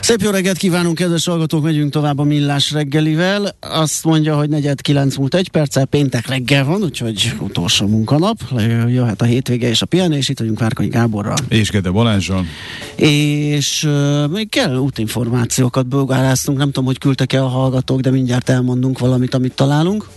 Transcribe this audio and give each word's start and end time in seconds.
Szép 0.00 0.20
jó 0.20 0.30
reggelt 0.30 0.56
kívánunk, 0.56 0.94
kedves 0.94 1.26
hallgatók, 1.26 1.62
megyünk 1.62 1.92
tovább 1.92 2.18
a 2.18 2.22
Millás 2.22 2.70
reggelivel. 2.72 3.56
Azt 3.60 4.04
mondja, 4.04 4.36
hogy 4.36 4.48
negyed 4.48 4.80
kilenc 4.80 5.16
múlt 5.16 5.34
egy 5.34 5.48
perccel, 5.48 5.84
péntek 5.84 6.26
reggel 6.26 6.64
van, 6.64 6.82
úgyhogy 6.82 7.32
utolsó 7.38 7.86
munkanap, 7.86 8.36
jöhet 8.88 9.22
a 9.22 9.24
hétvége 9.24 9.68
és 9.68 9.82
a 9.82 9.86
pihenés, 9.86 10.28
itt 10.28 10.38
vagyunk 10.38 10.58
Várkai 10.58 10.88
Gáborral. 10.88 11.36
És 11.48 11.70
Gede 11.70 11.90
Balázsral. 11.90 12.46
És 12.96 13.84
uh, 13.84 14.28
még 14.28 14.48
kell 14.48 14.76
útinformációkat 14.76 15.86
bőgáráztunk, 15.86 16.58
nem 16.58 16.66
tudom, 16.66 16.84
hogy 16.84 16.98
küldtek-e 16.98 17.42
a 17.42 17.48
hallgatók, 17.48 18.00
de 18.00 18.10
mindjárt 18.10 18.48
elmondunk 18.48 18.98
valamit, 18.98 19.34
amit 19.34 19.54
találunk. 19.54 20.08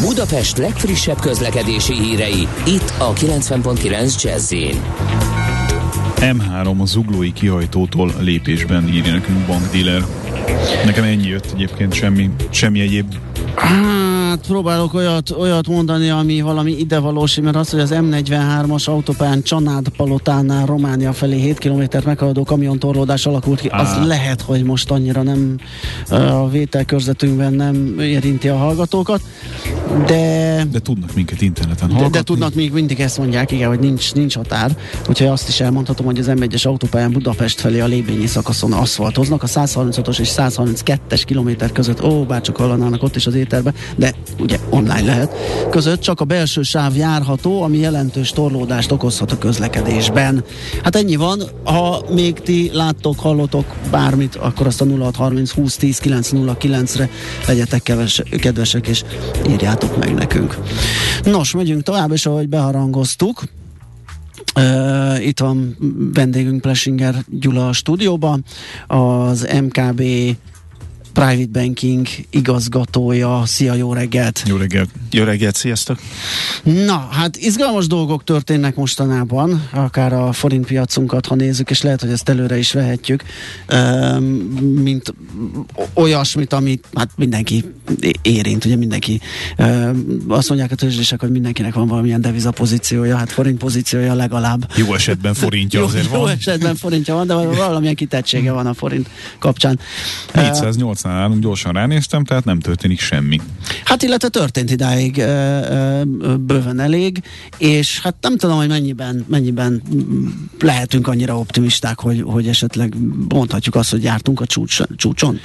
Budapest 0.00 0.56
legfrissebb 0.58 1.20
közlekedési 1.20 1.94
hírei, 1.94 2.48
itt 2.66 2.92
a 2.98 3.12
90.9 3.12 4.22
jazz 4.22 4.52
M3 6.20 6.80
a 6.80 6.84
zuglói 6.84 7.32
kihajtótól 7.32 8.12
lépésben 8.20 8.88
írja 8.88 9.12
nekünk 9.12 9.46
bankdealer. 9.46 10.02
Nekem 10.84 11.04
ennyi 11.04 11.26
jött 11.26 11.52
egyébként, 11.54 11.92
semmi, 11.94 12.30
semmi 12.50 12.80
egyéb. 12.80 13.14
Hát 14.28 14.46
próbálok 14.46 14.94
olyat, 14.94 15.30
olyat 15.30 15.68
mondani, 15.68 16.08
ami 16.08 16.40
valami 16.40 16.78
idevalós, 16.78 17.40
mert 17.40 17.56
az, 17.56 17.70
hogy 17.70 17.80
az 17.80 17.90
M43-as 17.94 18.84
autópályán 18.84 19.42
Csanád 19.42 19.88
palotánál 19.88 20.66
Románia 20.66 21.12
felé 21.12 21.40
7 21.40 21.58
km 21.58 21.82
meghaladó 22.04 22.44
kamiontorlódás 22.44 23.26
alakult 23.26 23.60
ki, 23.60 23.68
az 23.68 23.88
Á. 23.88 24.04
lehet, 24.04 24.40
hogy 24.40 24.62
most 24.62 24.90
annyira 24.90 25.22
nem 25.22 25.56
a 26.08 26.48
vételkörzetünkben 26.48 27.52
nem 27.52 27.98
érinti 28.00 28.48
a 28.48 28.56
hallgatókat, 28.56 29.20
de... 30.06 30.64
De 30.72 30.78
tudnak 30.78 31.14
minket 31.14 31.40
interneten 31.40 31.90
hallgatni. 31.90 32.12
De, 32.12 32.18
de 32.18 32.24
tudnak 32.24 32.54
még 32.54 32.72
mindig 32.72 33.00
ezt 33.00 33.18
mondják, 33.18 33.50
igen, 33.50 33.68
hogy 33.68 33.80
nincs, 33.80 34.14
nincs 34.14 34.36
határ. 34.36 34.76
Úgyhogy 35.08 35.26
azt 35.26 35.48
is 35.48 35.60
elmondhatom, 35.60 36.06
hogy 36.06 36.18
az 36.18 36.30
M1-es 36.30 36.66
autópályán 36.66 37.12
Budapest 37.12 37.60
felé 37.60 37.80
a 37.80 37.86
Lébényi 37.86 38.26
szakaszon 38.26 38.72
aszfaltoznak, 38.72 39.42
a 39.42 39.46
136-os 39.46 40.18
és 40.18 40.30
132-es 40.36 41.22
kilométer 41.24 41.72
között, 41.72 42.04
ó, 42.04 42.24
bárcsak 42.24 42.56
hallanának 42.56 43.02
ott 43.02 43.16
is 43.16 43.26
az 43.26 43.34
éterbe, 43.34 43.72
de 43.96 44.14
ugye 44.38 44.58
online 44.70 45.00
lehet, 45.02 45.34
között 45.70 46.00
csak 46.00 46.20
a 46.20 46.24
belső 46.24 46.62
sáv 46.62 46.96
járható, 46.96 47.62
ami 47.62 47.78
jelentős 47.78 48.30
torlódást 48.30 48.92
okozhat 48.92 49.32
a 49.32 49.38
közlekedésben. 49.38 50.44
Hát 50.82 50.96
ennyi 50.96 51.16
van, 51.16 51.42
ha 51.64 52.04
még 52.10 52.40
ti 52.40 52.70
láttok, 52.72 53.20
hallotok 53.20 53.74
bármit, 53.90 54.34
akkor 54.34 54.66
azt 54.66 54.80
a 54.80 54.84
0630 54.84 55.50
20 55.50 55.76
10 55.76 56.00
909-re 56.04 57.08
legyetek 57.46 57.82
keves, 57.82 58.22
kedvesek, 58.40 58.86
és 58.86 59.04
írjátok 59.48 59.98
meg 59.98 60.14
nekünk. 60.14 60.58
Nos, 61.24 61.54
megyünk 61.54 61.82
tovább, 61.82 62.12
és 62.12 62.26
ahogy 62.26 62.48
beharangoztuk, 62.48 63.42
Uh, 64.54 65.26
itt 65.26 65.40
van 65.40 65.76
vendégünk 66.14 66.60
Plesinger 66.60 67.14
Gyula 67.28 67.68
a 67.68 67.72
stúdióban, 67.72 68.44
az 68.86 69.48
MKB 69.62 70.02
Private 71.12 71.60
Banking 71.60 72.06
igazgatója. 72.30 73.42
Szia, 73.46 73.74
jó 73.74 73.92
reggelt! 73.92 74.42
Jó 74.46 74.56
reggelt! 74.56 74.88
Jó 75.10 75.24
reggelt, 75.24 75.56
sziasztok! 75.56 75.98
Na, 76.62 77.08
hát 77.10 77.36
izgalmas 77.36 77.86
dolgok 77.86 78.24
történnek 78.24 78.74
mostanában, 78.74 79.68
akár 79.72 80.12
a 80.12 80.32
forint 80.32 80.66
piacunkat, 80.66 81.26
ha 81.26 81.34
nézzük, 81.34 81.70
és 81.70 81.82
lehet, 81.82 82.00
hogy 82.00 82.10
ezt 82.10 82.28
előre 82.28 82.58
is 82.58 82.72
vehetjük, 82.72 83.22
mint 84.60 85.14
olyasmit, 85.94 86.52
amit 86.52 86.84
hát 86.94 87.10
mindenki 87.16 87.64
érint, 88.22 88.64
ugye 88.64 88.76
mindenki 88.76 89.20
azt 90.28 90.48
mondják 90.48 90.70
a 90.70 90.74
tőzsdések, 90.74 91.20
hogy 91.20 91.30
mindenkinek 91.30 91.74
van 91.74 91.88
valamilyen 91.88 92.20
devizapozíciója, 92.20 93.16
hát 93.16 93.32
forint 93.32 93.58
pozíciója 93.58 94.14
legalább. 94.14 94.70
Jó 94.76 94.94
esetben 94.94 95.34
forintja 95.34 95.84
azért 95.88 96.04
jó, 96.04 96.10
van. 96.10 96.20
Jó 96.20 96.26
esetben 96.26 96.76
forintja 96.76 97.14
van, 97.14 97.26
de 97.26 97.34
valamilyen 97.34 97.94
kitettsége 97.94 98.52
van 98.52 98.66
a 98.66 98.74
forint 98.74 99.08
kapcsán. 99.38 99.78
408 100.34 101.02
aztán 101.08 101.22
állunk, 101.22 101.42
gyorsan 101.42 101.72
ránéztem, 101.72 102.24
tehát 102.24 102.44
nem 102.44 102.60
történik 102.60 103.00
semmi. 103.00 103.40
Hát 103.84 104.02
illetve 104.02 104.28
történt 104.28 104.70
idáig 104.70 105.18
ö, 105.18 105.22
ö, 105.22 106.36
bőven 106.36 106.80
elég, 106.80 107.22
és 107.58 108.00
hát 108.00 108.14
nem 108.20 108.36
tudom, 108.36 108.56
hogy 108.56 108.68
mennyiben, 108.68 109.24
mennyiben 109.28 109.82
lehetünk 110.58 111.08
annyira 111.08 111.38
optimisták, 111.38 112.00
hogy, 112.00 112.22
hogy 112.22 112.48
esetleg 112.48 112.94
mondhatjuk 113.28 113.74
azt, 113.74 113.90
hogy 113.90 114.02
jártunk 114.02 114.40
a 114.40 114.46
csúcs, 114.46 114.80
csúcson. 114.96 115.40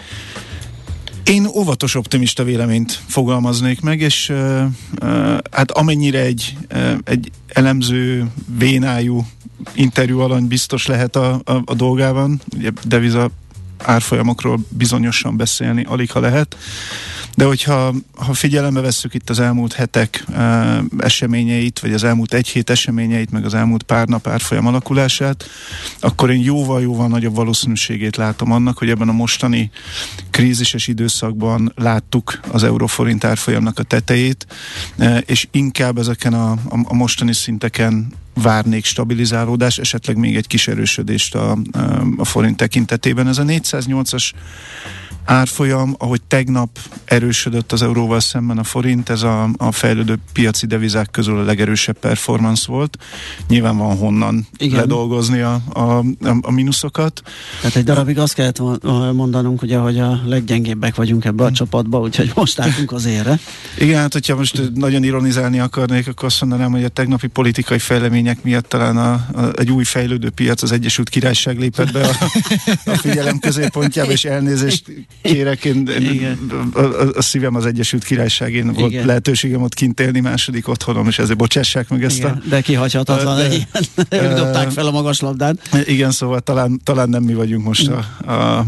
Én 1.23 1.45
óvatos 1.45 1.95
optimista 1.95 2.43
véleményt 2.43 2.99
fogalmaznék 3.07 3.81
meg, 3.81 3.99
és 3.99 4.29
uh, 4.29 4.63
uh, 5.01 5.37
hát 5.51 5.71
amennyire 5.71 6.19
egy, 6.19 6.57
uh, 6.73 6.97
egy 7.03 7.31
elemző, 7.47 8.25
vénájú 8.57 9.25
interjú 9.73 10.19
alany 10.19 10.47
biztos 10.47 10.85
lehet 10.85 11.15
a, 11.15 11.41
a, 11.43 11.61
a 11.65 11.73
dolgában, 11.73 12.41
ugye 12.57 12.71
deviza 12.87 13.29
árfolyamokról 13.83 14.59
bizonyosan 14.69 15.37
beszélni, 15.37 15.83
alig 15.83 16.11
ha 16.11 16.19
lehet. 16.19 16.57
De 17.35 17.45
hogyha 17.45 17.93
ha 18.15 18.33
figyelembe 18.33 18.81
vesszük 18.81 19.13
itt 19.13 19.29
az 19.29 19.39
elmúlt 19.39 19.73
hetek 19.73 20.23
uh, 20.29 20.77
eseményeit, 20.97 21.79
vagy 21.79 21.93
az 21.93 22.03
elmúlt 22.03 22.33
egy 22.33 22.47
hét 22.47 22.69
eseményeit, 22.69 23.31
meg 23.31 23.45
az 23.45 23.53
elmúlt 23.53 23.83
pár 23.83 24.07
nap 24.07 24.27
árfolyam 24.27 24.67
alakulását, 24.67 25.49
akkor 25.99 26.31
én 26.31 26.41
jóval-jóval 26.41 27.07
nagyobb 27.07 27.35
valószínűségét 27.35 28.15
látom 28.15 28.51
annak, 28.51 28.77
hogy 28.77 28.89
ebben 28.89 29.09
a 29.09 29.13
mostani 29.13 29.71
krízises 30.29 30.87
időszakban 30.87 31.71
láttuk 31.75 32.39
az 32.51 32.63
euróforint 32.63 33.23
árfolyamnak 33.23 33.79
a 33.79 33.83
tetejét, 33.83 34.47
uh, 34.97 35.17
és 35.25 35.47
inkább 35.51 35.97
ezeken 35.97 36.33
a, 36.33 36.51
a, 36.51 36.79
a 36.83 36.93
mostani 36.93 37.33
szinteken 37.33 38.21
várnék 38.33 38.85
stabilizálódás, 38.85 39.77
esetleg 39.77 40.17
még 40.17 40.35
egy 40.35 40.47
kis 40.47 40.67
erősödést 40.67 41.35
a, 41.35 41.57
a 42.17 42.25
forint 42.25 42.57
tekintetében. 42.57 43.27
Ez 43.27 43.37
a 43.37 43.43
408-as 43.43 44.31
árfolyam, 45.25 45.95
ahogy 45.97 46.21
tegnap 46.21 46.79
erősödött 47.05 47.71
az 47.71 47.81
euróval 47.81 48.19
szemben 48.19 48.57
a 48.57 48.63
forint, 48.63 49.09
ez 49.09 49.21
a, 49.21 49.49
a 49.57 49.71
fejlődő 49.71 50.17
piaci 50.33 50.65
devizák 50.65 51.11
közül 51.11 51.39
a 51.39 51.43
legerősebb 51.43 51.97
performance 51.99 52.71
volt. 52.71 52.97
Nyilván 53.47 53.77
van 53.77 53.97
honnan 53.97 54.47
Igen. 54.57 54.79
ledolgozni 54.79 55.39
a, 55.39 55.61
a, 55.73 56.03
a 56.41 56.51
mínuszokat. 56.51 57.21
Tehát 57.61 57.75
egy 57.75 57.83
darabig 57.83 58.19
azt 58.19 58.33
kellett 58.33 58.59
mondanunk, 59.13 59.61
ugye, 59.61 59.77
hogy 59.77 59.99
a 59.99 60.21
leggyengébbek 60.25 60.95
vagyunk 60.95 61.25
ebbe 61.25 61.43
a 61.43 61.45
hmm. 61.45 61.55
csapatba, 61.55 61.99
úgyhogy 61.99 62.31
most 62.35 62.59
álltunk 62.59 62.91
az 62.91 63.05
ére. 63.05 63.39
Igen, 63.77 63.99
hát 63.99 64.13
hogyha 64.13 64.35
most 64.35 64.71
nagyon 64.73 65.03
ironizálni 65.03 65.59
akarnék, 65.59 66.07
akkor 66.07 66.25
azt 66.25 66.41
mondanám, 66.41 66.71
hogy 66.71 66.83
a 66.83 66.89
tegnapi 66.89 67.27
politikai 67.27 67.79
fejlemények 67.79 68.43
miatt 68.43 68.69
talán 68.69 68.97
a, 68.97 69.11
a, 69.11 69.51
egy 69.55 69.71
új 69.71 69.83
fejlődő 69.83 70.29
piac, 70.29 70.61
az 70.61 70.71
Egyesült 70.71 71.09
Királyság 71.09 71.59
lépett 71.59 71.91
be 71.91 72.07
a, 72.07 72.11
a 72.91 72.95
figyelem 72.95 73.39
középpontjába, 73.39 74.11
és 74.11 74.25
elnézést 74.25 74.83
kérek, 75.21 75.65
én, 75.65 75.87
én 75.87 76.37
a, 76.73 76.79
a, 76.79 77.09
a 77.15 77.21
szívem 77.21 77.55
az 77.55 77.65
Egyesült 77.65 78.03
Királyságén 78.03 78.73
volt 78.73 78.91
Igen. 78.91 79.05
lehetőségem 79.05 79.61
ott 79.61 79.73
kint 79.73 79.99
élni, 79.99 80.19
második 80.19 80.67
otthonom, 80.67 81.07
és 81.07 81.19
ezért 81.19 81.37
bocsássák 81.37 81.89
meg 81.89 82.03
ezt 82.03 82.17
Igen, 82.17 82.31
a... 82.31 82.47
De 82.49 82.61
kihagyhatatlan, 82.61 83.37
de, 83.37 83.43
egy, 83.43 83.67
ők 84.23 84.33
dobták 84.33 84.71
fel 84.71 84.85
a 84.85 84.91
magas 84.91 85.19
labdát. 85.19 85.69
Igen, 85.85 86.11
szóval 86.11 86.39
talán, 86.39 86.81
talán 86.83 87.09
nem 87.09 87.23
mi 87.23 87.33
vagyunk 87.33 87.65
most 87.65 87.87
a, 87.87 88.31
a 88.31 88.65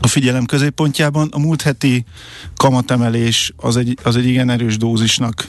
a 0.00 0.06
figyelem 0.06 0.46
középpontjában. 0.46 1.28
A 1.32 1.38
múlt 1.38 1.62
heti 1.62 2.04
kamatemelés 2.56 3.52
az 3.56 3.76
egy, 3.76 3.98
az 4.02 4.16
egy 4.16 4.26
igen 4.26 4.50
erős 4.50 4.76
dózisnak 4.76 5.48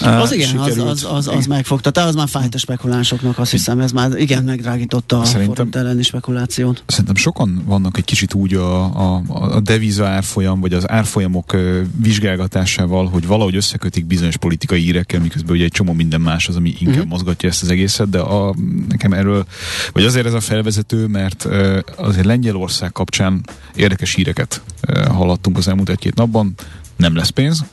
az 0.00 0.32
igen, 0.32 0.58
az, 0.58 0.78
az, 0.78 1.06
az, 1.10 1.28
az 1.28 1.46
megfogta. 1.46 1.90
Tehát 1.90 2.08
az 2.08 2.14
már 2.14 2.28
fájt 2.28 2.54
a 2.54 2.58
spekulánsoknak, 2.58 3.38
azt 3.38 3.50
hiszem, 3.50 3.80
ez 3.80 3.92
már 3.92 4.16
igen 4.16 4.44
megdrágította 4.44 5.20
a 5.20 5.24
forint 5.24 5.76
elleni 5.76 6.02
spekulációt. 6.02 6.82
Szerintem 6.86 7.14
sokan 7.14 7.62
vannak 7.66 7.98
egy 7.98 8.04
kicsit 8.04 8.34
úgy 8.34 8.54
a, 8.54 8.84
a, 8.84 9.22
a 9.28 9.60
deviza 9.60 10.06
árfolyam, 10.06 10.60
vagy 10.60 10.72
az 10.72 10.90
árfolyamok 10.90 11.56
vizsgálgatásával, 12.02 13.06
hogy 13.08 13.26
valahogy 13.26 13.56
összekötik 13.56 14.06
bizonyos 14.06 14.36
politikai 14.36 14.84
írekkel, 14.84 15.20
miközben 15.20 15.56
ugye 15.56 15.64
egy 15.64 15.72
csomó 15.72 15.92
minden 15.92 16.20
más 16.20 16.48
az, 16.48 16.56
ami 16.56 16.68
inkább 16.68 16.94
uh-huh. 16.94 17.10
mozgatja 17.10 17.48
ezt 17.48 17.62
az 17.62 17.68
egészet, 17.70 18.08
de 18.08 18.18
a, 18.18 18.54
nekem 18.88 19.12
erről, 19.12 19.46
vagy 19.92 20.04
azért 20.04 20.26
ez 20.26 20.32
a 20.32 20.40
felvezető, 20.40 21.06
mert 21.06 21.48
azért 21.96 22.26
Lengyelország 22.26 22.92
kapcsán 22.92 23.44
érdekes 23.74 24.14
híreket 24.14 24.62
hallottunk 25.08 25.56
az 25.56 25.68
elmúlt 25.68 25.88
egy-két 25.88 26.14
napban, 26.14 26.54
nem 26.96 27.16
lesz 27.16 27.28
pénz, 27.28 27.64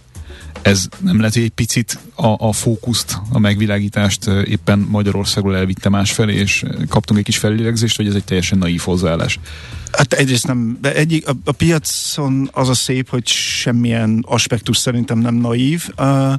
Ez 0.61 0.87
nem 0.99 1.17
lehet, 1.17 1.33
hogy 1.33 1.43
egy 1.43 1.49
picit 1.49 1.99
a, 2.15 2.47
a 2.47 2.51
fókuszt, 2.51 3.17
a 3.29 3.39
megvilágítást 3.39 4.27
éppen 4.27 4.79
Magyarországról 4.79 5.55
elvitte 5.55 5.89
másfelé, 5.89 6.35
és 6.35 6.63
kaptunk 6.87 7.19
egy 7.19 7.25
kis 7.25 7.37
fellélegzést, 7.37 7.97
vagy 7.97 8.07
ez 8.07 8.15
egy 8.15 8.23
teljesen 8.23 8.57
naív 8.57 8.81
hozzáállás? 8.81 9.39
Hát 9.91 10.13
egyrészt 10.13 10.47
nem, 10.47 10.77
de 10.81 10.93
egyik, 10.93 11.27
a, 11.27 11.31
a 11.45 11.51
piacon 11.51 12.49
az 12.51 12.69
a 12.69 12.73
szép, 12.73 13.09
hogy 13.09 13.27
semmilyen 13.27 14.23
aspektus 14.27 14.77
szerintem 14.77 15.17
nem 15.17 15.35
naív. 15.35 15.87
Uh, 15.97 16.33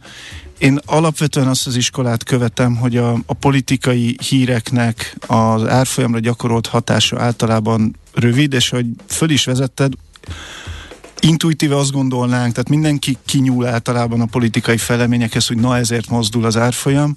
én 0.58 0.78
alapvetően 0.84 1.48
azt 1.48 1.66
az 1.66 1.76
iskolát 1.76 2.24
követem, 2.24 2.76
hogy 2.76 2.96
a, 2.96 3.12
a 3.26 3.34
politikai 3.34 4.16
híreknek 4.28 5.16
az 5.26 5.66
árfolyamra 5.66 6.18
gyakorolt 6.18 6.66
hatása 6.66 7.20
általában 7.20 7.96
rövid, 8.14 8.52
és 8.52 8.68
hogy 8.68 8.86
föl 9.06 9.30
is 9.30 9.44
vezetted, 9.44 9.92
intuitíve 11.26 11.76
azt 11.76 11.92
gondolnánk, 11.92 12.52
tehát 12.52 12.68
mindenki 12.68 13.16
kinyúl 13.24 13.66
általában 13.66 14.20
a 14.20 14.26
politikai 14.26 14.76
feleményekhez, 14.76 15.46
hogy 15.46 15.56
na 15.56 15.76
ezért 15.76 16.08
mozdul 16.08 16.44
az 16.44 16.56
árfolyam, 16.56 17.16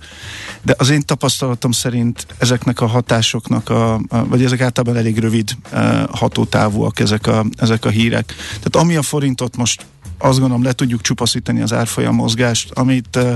de 0.61 0.75
az 0.77 0.89
én 0.89 1.05
tapasztalatom 1.05 1.71
szerint 1.71 2.27
ezeknek 2.37 2.81
a 2.81 2.87
hatásoknak, 2.87 3.69
a, 3.69 4.01
vagy 4.09 4.43
ezek 4.43 4.61
általában 4.61 4.99
elég 5.01 5.19
rövid 5.19 5.51
uh, 5.73 6.03
hatótávúak 6.11 6.99
ezek 6.99 7.27
a, 7.27 7.45
ezek 7.57 7.85
a 7.85 7.89
hírek. 7.89 8.35
Tehát 8.47 8.75
ami 8.75 8.95
a 8.95 9.01
forintot 9.01 9.57
most 9.57 9.85
azt 10.17 10.39
gondolom 10.39 10.63
le 10.63 10.73
tudjuk 10.73 11.01
csupaszítani 11.01 11.61
az 11.61 11.73
árfolyam 11.73 12.15
mozgást, 12.15 12.71
amit 12.71 13.15
uh, 13.15 13.35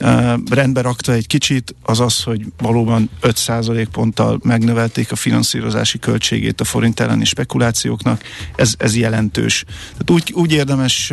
uh, 0.00 0.34
rendbe 0.50 0.80
rakta 0.80 1.12
egy 1.12 1.26
kicsit, 1.26 1.74
az 1.82 2.00
az, 2.00 2.22
hogy 2.22 2.46
valóban 2.58 3.10
5% 3.22 3.86
ponttal 3.92 4.40
megnövelték 4.42 5.12
a 5.12 5.16
finanszírozási 5.16 5.98
költségét 5.98 6.60
a 6.60 6.64
forint 6.64 7.00
elleni 7.00 7.24
spekulációknak, 7.24 8.22
ez, 8.56 8.74
ez 8.78 8.96
jelentős. 8.96 9.64
Tehát 9.92 10.10
úgy, 10.10 10.32
úgy 10.36 10.52
érdemes 10.52 11.12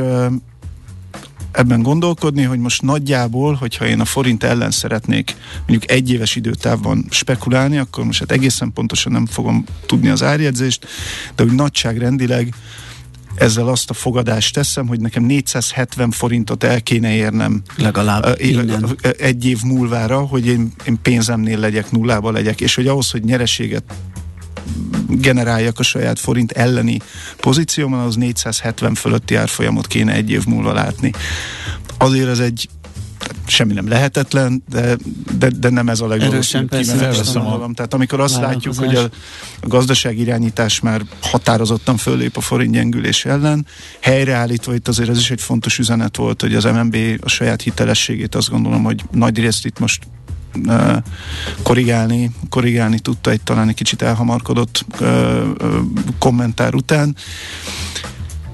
ebben 1.51 1.81
gondolkodni, 1.81 2.43
hogy 2.43 2.59
most 2.59 2.81
nagyjából, 2.81 3.53
hogyha 3.53 3.87
én 3.87 3.99
a 3.99 4.05
forint 4.05 4.43
ellen 4.43 4.71
szeretnék 4.71 5.35
mondjuk 5.67 5.91
egy 5.91 6.11
éves 6.11 6.35
időtávban 6.35 7.05
spekulálni, 7.09 7.77
akkor 7.77 8.03
most 8.03 8.19
hát 8.19 8.31
egészen 8.31 8.73
pontosan 8.73 9.11
nem 9.11 9.25
fogom 9.25 9.63
tudni 9.85 10.09
az 10.09 10.23
árjegyzést, 10.23 10.87
de 11.35 11.43
úgy 11.43 11.51
nagyságrendileg 11.51 12.53
ezzel 13.35 13.67
azt 13.67 13.89
a 13.89 13.93
fogadást 13.93 14.53
teszem, 14.53 14.87
hogy 14.87 14.99
nekem 14.99 15.23
470 15.23 16.11
forintot 16.11 16.63
el 16.63 16.81
kéne 16.81 17.13
érnem 17.13 17.61
legalább 17.77 18.39
egy 19.17 19.45
év 19.45 19.59
múlvára, 19.63 20.19
hogy 20.19 20.47
én, 20.47 20.73
én 20.85 20.99
pénzemnél 21.01 21.59
legyek, 21.59 21.91
nullába 21.91 22.31
legyek, 22.31 22.61
és 22.61 22.75
hogy 22.75 22.87
ahhoz, 22.87 23.09
hogy 23.09 23.23
nyereséget 23.23 23.83
generáljak 25.07 25.79
a 25.79 25.83
saját 25.83 26.19
forint 26.19 26.51
elleni 26.51 26.99
pozícióban, 27.37 27.99
az 27.99 28.15
470 28.15 28.93
fölötti 28.93 29.35
árfolyamot 29.35 29.87
kéne 29.87 30.13
egy 30.13 30.29
év 30.29 30.45
múlva 30.45 30.73
látni. 30.73 31.11
Azért 31.97 32.29
ez 32.29 32.39
egy 32.39 32.69
semmi 33.47 33.73
nem 33.73 33.87
lehetetlen, 33.87 34.63
de, 34.69 34.97
de, 35.37 35.49
de 35.49 35.69
nem 35.69 35.89
ez 35.89 35.99
a 35.99 36.07
legvalószínűbb 36.07 36.71
magam. 37.33 37.73
Tehát 37.73 37.93
amikor 37.93 38.19
azt 38.19 38.39
látjuk, 38.39 38.75
hogy 38.75 38.95
a, 38.95 39.03
a 39.61 39.67
gazdaság 39.67 40.17
irányítás 40.17 40.79
már 40.79 41.01
határozottan 41.21 41.97
fölép 41.97 42.37
a 42.37 42.41
forint 42.41 42.73
gyengülés 42.73 43.25
ellen, 43.25 43.65
helyreállítva 43.99 44.73
itt 44.73 44.87
azért 44.87 45.09
ez 45.09 45.17
is 45.17 45.31
egy 45.31 45.41
fontos 45.41 45.79
üzenet 45.79 46.17
volt, 46.17 46.41
hogy 46.41 46.55
az 46.55 46.63
MNB 46.63 46.97
a 47.21 47.29
saját 47.29 47.61
hitelességét 47.61 48.35
azt 48.35 48.49
gondolom, 48.49 48.83
hogy 48.83 49.03
nagy 49.11 49.39
részt 49.39 49.65
itt 49.65 49.79
most 49.79 50.03
korrigálni, 51.63 52.31
korrigálni 52.49 52.99
tudta 52.99 53.31
egy 53.31 53.41
talán 53.41 53.69
egy 53.69 53.75
kicsit 53.75 54.01
elhamarkodott 54.01 54.85
kommentár 56.19 56.73
után. 56.73 57.15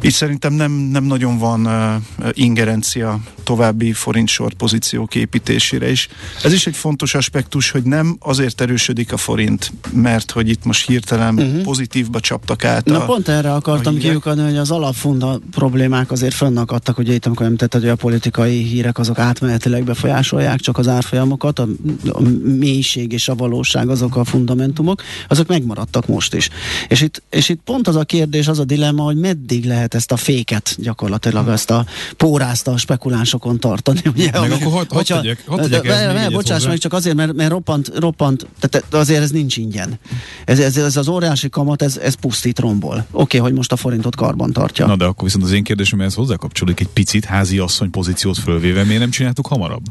Így 0.06 0.14
szerintem 0.14 0.54
nem, 0.54 0.72
nem 0.72 1.04
nagyon 1.04 1.38
van 1.38 1.66
uh, 1.66 2.30
ingerencia 2.32 3.20
további 3.44 3.94
forint 3.94 4.28
sor 4.28 4.54
pozíciók 4.54 5.16
építésére 5.16 5.92
is. 5.92 6.08
Ez 6.44 6.54
is 6.54 6.68
egy 6.68 6.76
fontos 6.76 7.16
aspektus, 7.16 7.72
hogy 7.72 7.84
nem 7.84 8.18
azért 8.20 8.62
erősödik 8.62 9.14
a 9.14 9.18
forint, 9.18 9.72
mert 9.94 10.32
hogy 10.32 10.50
itt 10.50 10.66
most 10.66 10.88
hirtelen 10.88 11.36
uh-huh. 11.36 11.62
pozitívba 11.62 12.20
csaptak 12.20 12.64
át. 12.64 12.86
Na 12.86 13.02
a, 13.02 13.06
pont 13.06 13.28
erre 13.28 13.54
akartam 13.54 13.98
kiukadni, 13.98 14.44
hogy 14.44 14.58
az 14.58 14.72
alapfunda 14.72 15.40
problémák 15.52 16.12
azért 16.12 16.34
fönnakadtak, 16.34 16.98
ugye 16.98 17.14
itt 17.14 17.26
amikor 17.26 17.46
említetted, 17.46 17.82
hogy 17.82 17.90
a 17.90 17.96
politikai 17.96 18.64
hírek 18.64 18.98
azok 18.98 19.20
átmenetileg 19.20 19.84
befolyásolják 19.84 20.60
csak 20.60 20.78
az 20.78 20.88
árfolyamokat, 20.88 21.60
a, 21.60 21.68
a 22.08 22.22
mélység 22.44 23.12
és 23.12 23.28
a 23.28 23.36
valóság 23.36 23.90
azok 23.90 24.16
a 24.16 24.24
fundamentumok, 24.24 25.02
azok 25.28 25.48
megmaradtak 25.48 26.08
most 26.08 26.34
is. 26.34 26.50
És 26.88 27.02
itt, 27.02 27.24
és 27.30 27.50
itt 27.50 27.62
pont 27.64 27.88
az 27.88 27.96
a 27.96 28.04
kérdés, 28.04 28.48
az 28.48 28.60
a 28.60 28.64
dilemma, 28.64 29.04
hogy 29.04 29.18
meddig 29.18 29.66
lehet 29.66 29.94
ezt 29.96 30.12
a 30.12 30.18
féket 30.18 30.76
gyakorlatilag, 30.78 31.48
ezt 31.48 31.72
a 31.72 31.86
pórázt 32.18 32.68
a 32.68 32.78
spekulánsokon 32.78 33.60
tartani. 33.60 34.02
Ugye, 34.16 34.40
meg 34.40 34.52
akkor 34.52 34.72
hadd 34.72 34.86
had 34.90 35.06
tegyek, 35.06 35.44
had 35.48 35.60
tegyek 35.60 35.82
de, 35.82 36.30
Bocsáss 36.30 36.66
meg, 36.66 36.78
csak 36.78 36.94
azért, 36.94 37.16
mert, 37.16 37.34
mert 37.34 37.50
roppant, 37.50 37.92
roppant, 37.96 38.48
tehát 38.60 38.94
azért 38.94 39.22
ez 39.22 39.32
nincs 39.32 39.58
ingyen. 39.58 40.00
Ez, 40.46 40.60
ez, 40.60 40.78
ez 40.78 40.98
az 40.98 41.08
óriási 41.08 41.50
kamat, 41.50 41.82
ez, 41.82 41.98
ez 41.98 42.14
pusztít 42.14 42.60
rombol. 42.60 42.96
Oké, 42.96 43.08
okay, 43.12 43.40
hogy 43.40 43.54
most 43.54 43.72
a 43.72 43.76
forintot 43.76 44.16
karban 44.16 44.52
tartja. 44.52 44.86
Na 44.86 44.96
de 44.96 45.06
akkor 45.06 45.24
viszont 45.24 45.44
az 45.44 45.52
én 45.52 45.64
kérdésem 45.64 46.00
ehhez 46.00 46.14
hozzákapcsolódik 46.14 46.80
egy 46.80 46.88
picit 46.94 47.26
házi 47.26 47.58
asszony 47.58 47.90
pozíciót 47.90 48.38
fölvéve, 48.38 48.84
miért 48.84 49.00
nem 49.00 49.10
csináltuk 49.10 49.48
hamarabb? 49.48 49.84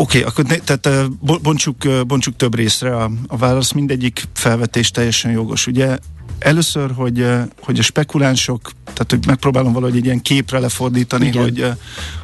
Oké, 0.00 0.18
okay, 0.18 0.30
akkor 0.30 0.44
ne, 0.44 0.56
tehát 0.56 1.10
bontsuk, 1.42 2.06
bontsuk 2.06 2.36
több 2.36 2.54
részre 2.54 2.96
a, 2.96 3.10
a 3.26 3.36
válasz. 3.36 3.72
Mindegyik 3.72 4.24
felvetés 4.32 4.90
teljesen 4.90 5.30
jogos. 5.30 5.66
Ugye 5.66 5.98
először, 6.38 6.90
hogy, 6.94 7.26
hogy 7.60 7.78
a 7.78 7.82
spekulánsok, 7.82 8.70
tehát 8.84 9.10
hogy 9.10 9.26
megpróbálom 9.26 9.72
valahogy 9.72 9.96
egy 9.96 10.04
ilyen 10.04 10.22
képre 10.22 10.58
lefordítani, 10.58 11.26
Igen. 11.26 11.42
hogy, 11.42 11.66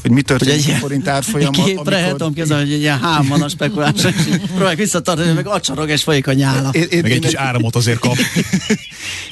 hogy 0.02 0.10
mi 0.10 0.22
történik 0.22 0.64
hogy 0.64 0.70
egy 0.70 0.76
a 0.76 0.78
forint 0.78 1.08
árfolyama. 1.08 1.50
Képre 1.64 1.96
amikor... 1.96 2.12
tudom 2.12 2.34
képzelni, 2.34 2.64
hogy 2.64 2.72
egy 2.72 2.80
ilyen 2.80 2.98
hám 2.98 3.26
van 3.28 3.42
a 3.42 3.48
spekuláns, 3.48 4.04
és 4.04 4.12
próbálják 4.46 4.78
visszatartani, 4.78 5.32
meg 5.32 5.46
acsorog 5.46 5.88
és 5.88 6.02
folyik 6.02 6.26
a 6.26 6.32
nyála. 6.32 6.70
Én, 6.72 6.86
én, 6.90 7.00
meg 7.02 7.10
egy 7.10 7.18
kis 7.18 7.34
áramot 7.34 7.76
azért 7.76 7.98
kap. 7.98 8.16
én 8.16 8.44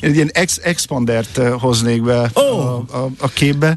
egy 0.10 0.14
ilyen 0.14 0.30
ex 0.32 0.60
expandert 0.62 1.36
hoznék 1.58 2.02
be 2.02 2.30
oh. 2.32 2.42
a, 2.58 2.74
a, 2.76 3.10
a 3.18 3.28
képbe. 3.28 3.76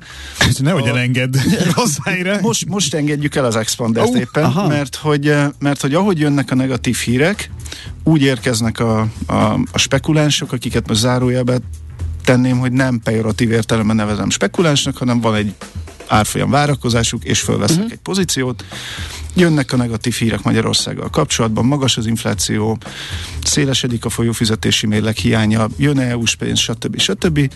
Nehogy 0.57 0.88
elengedd 0.88 1.38
hozzáire. 1.74 2.39
Most, 2.42 2.65
most 2.65 2.94
engedjük 2.94 3.36
el 3.36 3.45
az 3.45 3.56
expandert 3.56 4.07
oh. 4.07 4.19
éppen, 4.19 4.51
mert 4.68 4.95
hogy, 4.95 5.33
mert 5.59 5.81
hogy 5.81 5.94
ahogy 5.94 6.19
jönnek 6.19 6.51
a 6.51 6.56
negatív 6.56 6.97
hírek, 6.97 7.50
úgy 8.03 8.21
érkeznek 8.21 8.80
a, 8.80 9.07
a, 9.25 9.33
a 9.71 9.77
spekulánsok, 9.77 10.51
akiket 10.51 10.85
most 10.88 11.00
zárójelbe 11.00 11.58
tenném, 12.24 12.58
hogy 12.58 12.72
nem 12.72 13.00
pejoratív 13.00 13.52
értelemben 13.52 13.96
nevezem 13.96 14.30
spekulánsnak, 14.30 14.98
hanem 14.98 15.22
van 15.22 15.36
egy 15.36 15.54
árfolyam 16.08 16.50
várakozásuk, 16.50 17.24
és 17.24 17.40
fölvesznek 17.40 17.78
uh-huh. 17.78 17.94
egy 17.94 18.00
pozíciót. 18.00 18.66
Jönnek 19.34 19.72
a 19.72 19.76
negatív 19.76 20.14
hírek 20.14 20.44
Magyarországgal 20.44 21.09
kapcsolatban, 21.09 21.66
magas 21.66 21.98
az 21.98 22.06
infláció, 22.06 22.78
szélesedik 23.44 24.06
a 24.06 24.09
folyófizetési 24.09 24.88
mérleg 24.88 25.16
hiánya, 25.16 25.68
jön 25.78 26.00
EU-s 26.00 26.36
pénz, 26.36 26.59
stb. 26.59 27.00
stb. 27.00 27.52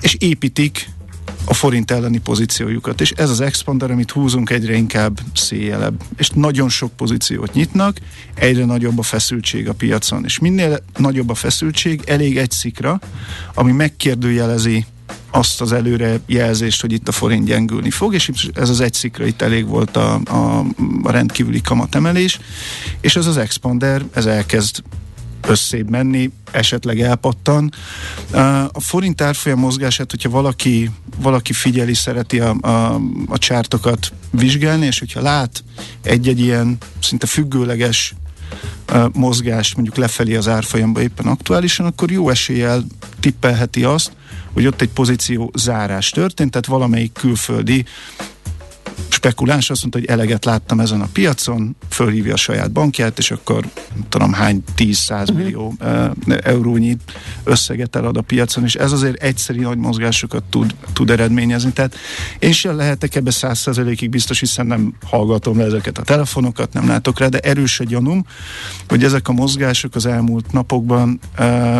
És 0.00 0.16
építik 0.18 0.88
a 1.44 1.54
forint 1.54 1.90
elleni 1.90 2.18
pozíciójukat, 2.18 3.00
és 3.00 3.10
ez 3.10 3.30
az 3.30 3.40
expander, 3.40 3.90
amit 3.90 4.10
húzunk, 4.10 4.50
egyre 4.50 4.74
inkább 4.74 5.20
széjelebb. 5.34 6.02
És 6.16 6.30
nagyon 6.30 6.68
sok 6.68 6.92
pozíciót 6.92 7.52
nyitnak, 7.52 7.98
egyre 8.34 8.64
nagyobb 8.64 8.98
a 8.98 9.02
feszültség 9.02 9.68
a 9.68 9.72
piacon, 9.72 10.24
és 10.24 10.38
minél 10.38 10.84
nagyobb 10.96 11.28
a 11.28 11.34
feszültség, 11.34 12.02
elég 12.06 12.38
egy 12.38 12.50
szikra, 12.50 13.00
ami 13.54 13.72
megkérdőjelezi 13.72 14.86
azt 15.30 15.60
az 15.60 15.72
előre 15.72 16.20
jelzést, 16.26 16.80
hogy 16.80 16.92
itt 16.92 17.08
a 17.08 17.12
forint 17.12 17.44
gyengülni 17.44 17.90
fog, 17.90 18.14
és 18.14 18.30
ez 18.54 18.68
az 18.68 18.80
egy 18.80 18.94
szikra 18.94 19.26
itt 19.26 19.42
elég 19.42 19.66
volt 19.66 19.96
a, 19.96 20.20
a, 20.24 20.64
a 21.02 21.10
rendkívüli 21.10 21.60
kamatemelés, 21.60 22.40
és 23.00 23.16
ez 23.16 23.26
az 23.26 23.36
expander, 23.36 24.04
ez 24.14 24.26
elkezd 24.26 24.82
összébb 25.46 25.90
menni, 25.90 26.30
esetleg 26.50 27.00
elpattan. 27.00 27.72
A 28.72 28.80
forint 28.80 29.20
árfolyam 29.20 29.58
mozgását, 29.58 30.10
hogyha 30.10 30.30
valaki, 30.30 30.90
valaki 31.16 31.52
figyeli, 31.52 31.94
szereti 31.94 32.40
a, 32.40 32.56
a, 32.60 33.00
a 33.26 33.38
csártokat 33.38 34.12
vizsgálni, 34.30 34.86
és 34.86 34.98
hogyha 34.98 35.22
lát 35.22 35.64
egy-egy 36.02 36.40
ilyen 36.40 36.78
szinte 37.00 37.26
függőleges 37.26 38.14
mozgást 39.12 39.74
mondjuk 39.74 39.96
lefelé 39.96 40.34
az 40.34 40.48
árfolyamba 40.48 41.00
éppen 41.00 41.26
aktuálisan, 41.26 41.86
akkor 41.86 42.10
jó 42.10 42.28
eséllyel 42.28 42.84
tippelheti 43.20 43.84
azt, 43.84 44.12
hogy 44.52 44.66
ott 44.66 44.80
egy 44.80 44.88
pozíció 44.88 45.52
zárás 45.54 46.10
történt, 46.10 46.50
tehát 46.50 46.66
valamelyik 46.66 47.12
külföldi 47.12 47.84
spekuláns 49.08 49.70
azt 49.70 49.80
mondta, 49.80 49.98
hogy 49.98 50.08
eleget 50.08 50.44
láttam 50.44 50.80
ezen 50.80 51.00
a 51.00 51.08
piacon, 51.12 51.76
fölhívja 51.88 52.32
a 52.32 52.36
saját 52.36 52.70
bankját, 52.70 53.18
és 53.18 53.30
akkor 53.30 53.60
nem 53.94 54.04
tudom 54.08 54.32
hány 54.32 54.62
10-100 54.76 55.20
uh-huh. 55.20 55.36
millió 55.36 55.74
uh, 55.80 56.10
eurónyi 56.42 56.96
összeget 57.44 57.96
elad 57.96 58.16
a 58.16 58.20
piacon, 58.20 58.64
és 58.64 58.74
ez 58.74 58.92
azért 58.92 59.22
egyszerű 59.22 59.60
nagy 59.60 59.78
mozgásokat 59.78 60.42
tud, 60.50 60.74
tud 60.92 61.10
eredményezni. 61.10 61.72
Tehát 61.72 61.94
én 62.38 62.52
sem 62.52 62.76
lehetek 62.76 63.14
ebbe 63.14 63.30
100%-ig 63.34 64.10
biztos, 64.10 64.40
hiszen 64.40 64.66
nem 64.66 64.94
hallgatom 65.04 65.58
le 65.58 65.64
ezeket 65.64 65.98
a 65.98 66.02
telefonokat, 66.02 66.72
nem 66.72 66.88
látok 66.88 67.18
rá, 67.18 67.28
de 67.28 67.38
erős 67.38 67.80
a 67.80 67.84
gyanúm, 67.84 68.24
hogy 68.88 69.04
ezek 69.04 69.28
a 69.28 69.32
mozgások 69.32 69.94
az 69.94 70.06
elmúlt 70.06 70.52
napokban 70.52 71.20
uh, 71.38 71.78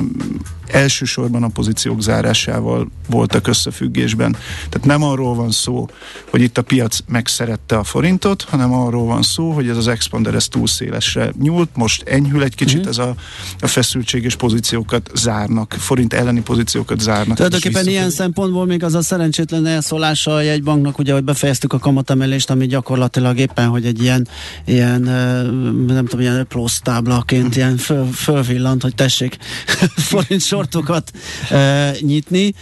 elsősorban 0.73 1.43
a 1.43 1.49
pozíciók 1.49 2.03
zárásával 2.03 2.91
voltak 3.09 3.47
összefüggésben. 3.47 4.37
Tehát 4.69 4.87
nem 4.87 5.03
arról 5.03 5.35
van 5.35 5.51
szó, 5.51 5.89
hogy 6.31 6.41
itt 6.41 6.59
a 6.59 6.63
piac 6.63 6.99
megszerette 7.07 7.77
a 7.77 7.85
forintot, 7.85 8.43
hanem 8.43 8.73
arról 8.73 9.07
van 9.07 9.23
szó, 9.23 9.51
hogy 9.51 9.69
ez 9.69 9.77
az 9.77 9.89
expander 9.89 10.35
ez 10.35 10.49
túl 10.49 10.67
szélesre 10.67 11.33
nyúlt, 11.41 11.69
most 11.75 12.03
enyhül 12.03 12.43
egy 12.43 12.55
kicsit 12.55 12.85
mm. 12.85 12.89
ez 12.89 12.99
a, 12.99 13.15
a 13.61 13.67
feszültség 13.67 14.25
és 14.25 14.35
pozíciókat 14.35 15.11
zárnak, 15.15 15.77
forint 15.79 16.13
elleni 16.13 16.41
pozíciókat 16.41 17.01
zárnak. 17.01 17.37
Tulajdonképpen 17.37 17.87
ilyen 17.87 18.11
szempontból 18.11 18.67
még 18.67 18.85
az 18.85 18.95
a 18.95 19.03
szerencsétlen 19.03 19.67
elszólása 19.67 20.35
a 20.35 20.41
jegybanknak, 20.41 20.99
ugye, 20.99 21.13
hogy 21.13 21.25
befejeztük 21.25 21.73
a 21.73 21.79
kamatemelést, 21.79 22.51
ami 22.51 22.67
gyakorlatilag 22.67 23.39
éppen, 23.39 23.69
hogy 23.69 23.87
egy 23.87 24.03
ilyen, 24.03 24.29
ilyen 24.65 25.01
nem 25.87 26.07
tudom, 26.07 26.21
ilyen 26.21 26.47
plusz 26.49 26.81
táblaként 26.81 27.57
ilyen 27.57 27.77
föl, 27.77 28.07
fölvillant, 28.07 28.83
hogy 28.83 28.95
tessék 28.95 29.37
forint 30.11 30.41
sortokat 30.61 31.13
e, 31.51 31.95
nyitni. 32.01 32.55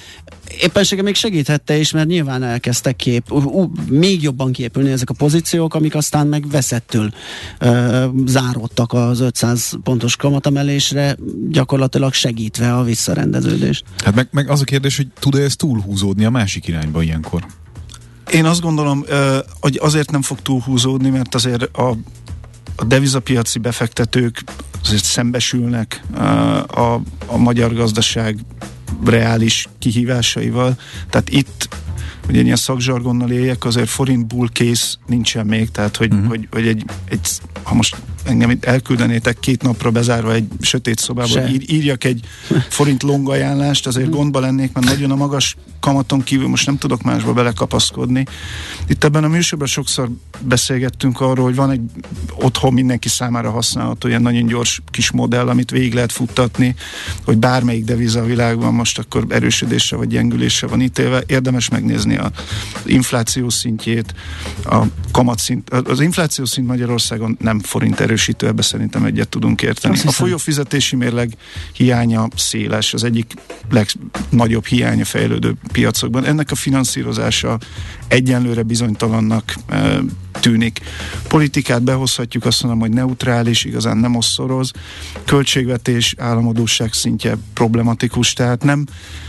Éppensége 0.61 1.03
még 1.03 1.15
segíthette 1.15 1.77
is, 1.77 1.93
mert 1.93 2.07
nyilván 2.07 2.43
elkezdtek 2.43 2.97
kép, 2.97 3.33
ú, 3.33 3.73
még 3.89 4.23
jobban 4.23 4.53
képülni 4.53 4.91
ezek 4.91 5.11
a 5.11 5.15
pozíciók, 5.15 5.75
amik 5.75 5.95
aztán 5.95 6.27
meg 6.27 6.49
veszettül 6.51 7.11
e, 7.59 8.05
záródtak 8.27 8.93
az 8.93 9.21
500 9.21 9.79
pontos 9.83 10.17
kamatemelésre, 10.17 11.17
gyakorlatilag 11.49 12.13
segítve 12.13 12.77
a 12.77 12.83
visszarendeződést. 12.83 13.85
Hát 14.05 14.15
meg, 14.15 14.29
meg 14.31 14.51
az 14.51 14.61
a 14.61 14.65
kérdés, 14.65 14.97
hogy 14.97 15.07
tud-e 15.19 15.41
ez 15.41 15.57
túlhúzódni 15.57 16.25
a 16.25 16.31
másik 16.31 16.67
irányba 16.67 17.03
ilyenkor? 17.03 17.47
Én 18.33 18.45
azt 18.45 18.61
gondolom, 18.61 19.05
hogy 19.61 19.79
azért 19.83 20.11
nem 20.11 20.23
fog 20.23 20.43
túlhúzódni, 20.43 21.11
mert 21.11 21.35
azért 21.35 21.77
a, 21.77 21.97
a 22.77 22.85
devizapiaci 22.85 23.59
befektetők 23.59 24.43
azért 24.89 25.05
szembesülnek 25.05 26.03
a, 26.67 27.01
a 27.27 27.37
magyar 27.37 27.75
gazdaság 27.75 28.39
reális 29.05 29.69
kihívásaival. 29.79 30.77
Tehát 31.11 31.29
itt 31.31 31.69
hogy 32.27 32.37
egy 32.37 32.45
ilyen 32.45 32.57
szakzsargonnal 32.57 33.31
éljek, 33.31 33.65
azért 33.65 33.89
forint 33.89 34.27
bull 34.27 34.49
kész 34.53 34.99
nincsen 35.07 35.47
még, 35.47 35.71
tehát 35.71 35.97
hogy, 35.97 36.13
uh-huh. 36.13 36.29
hogy, 36.29 36.49
hogy 36.51 36.67
egy, 36.67 36.85
egy, 37.09 37.29
ha 37.63 37.75
most 37.75 37.97
engem 38.29 38.51
itt 38.51 38.65
elküldenétek 38.65 39.39
két 39.41 39.63
napra 39.63 39.91
bezárva 39.91 40.33
egy 40.33 40.49
sötét 40.61 40.99
szobába, 40.99 41.49
ír, 41.49 41.63
írjak 41.67 42.05
egy 42.05 42.21
forint 42.69 43.03
long 43.03 43.31
ajánlást, 43.31 43.87
azért 43.87 44.07
uh-huh. 44.07 44.21
gondba 44.21 44.41
lennék, 44.41 44.73
mert 44.73 44.87
nagyon 44.87 45.11
a 45.11 45.17
magas 45.17 45.57
kamaton 45.81 46.23
kívül 46.23 46.49
most 46.49 46.67
nem 46.67 46.79
tudok 46.79 47.03
másba 47.03 47.33
belekapaszkodni. 47.33 48.25
Itt 48.89 49.05
ebben 49.05 49.25
a 49.25 49.29
műsorban 49.29 49.69
sokszor 49.69 50.11
beszélgettünk 50.41 51.21
arról, 51.21 51.45
hogy 51.45 51.55
van 51.55 51.71
egy 51.71 51.81
otthon 52.41 52.73
mindenki 52.73 53.09
számára 53.09 53.51
használható 53.51 54.09
ilyen 54.09 54.23
nagyon 54.23 54.47
gyors 54.47 54.81
kis 54.91 55.11
modell, 55.11 55.49
amit 55.49 55.71
végig 55.71 55.95
lehet 55.95 56.13
futtatni, 56.13 56.75
hogy 57.25 57.39
bármelyik 57.39 57.85
deviza 57.85 58.21
a 58.21 58.25
világban 58.25 58.75
most 58.75 58.99
akkor 58.99 59.27
erősödésre 59.29 59.97
vagy 59.97 60.09
gyengülésre 60.09 60.67
van 60.67 60.81
ítélve. 60.81 61.23
Érdemes 61.27 61.69
megnézni 61.69 62.17
a 62.17 62.31
infláció 62.85 63.49
szintjét, 63.49 64.15
a 64.65 64.83
kamatszint. 65.13 65.71
Az 65.71 66.01
infláció 66.01 66.45
szint 66.45 66.67
Magyarországon 66.67 67.37
nem 67.41 67.61
forint 67.61 68.01
erősítő, 68.19 68.47
ebbe 68.47 68.63
szerintem 68.63 69.05
egyet 69.05 69.29
tudunk 69.29 69.63
érteni. 69.63 69.99
A 70.07 70.11
folyófizetési 70.11 70.97
mérleg 70.97 71.33
hiánya 71.73 72.29
széles, 72.37 72.95
az 72.95 73.05
egyik 73.05 73.35
legnagyobb 73.71 74.67
hiánya 74.67 75.05
fejlődő 75.05 75.55
piacokban. 75.73 76.25
Ennek 76.25 76.51
a 76.51 76.55
finanszírozása 76.55 77.59
egyenlőre 78.09 78.63
bizonytalannak 78.63 79.55
e, 79.69 80.01
tűnik. 80.41 80.81
Politikát 81.29 81.83
behozhatjuk, 81.83 82.45
azt 82.45 82.63
mondom, 82.63 82.81
hogy 82.81 82.91
neutrális, 82.91 83.65
igazán 83.65 83.97
nem 83.97 84.15
osszoroz. 84.15 84.71
Költségvetés, 85.25 86.15
államadóság 86.19 86.93
szintje 86.93 87.37
problematikus, 87.55 88.33
tehát 88.33 88.65
nem, 88.65 88.87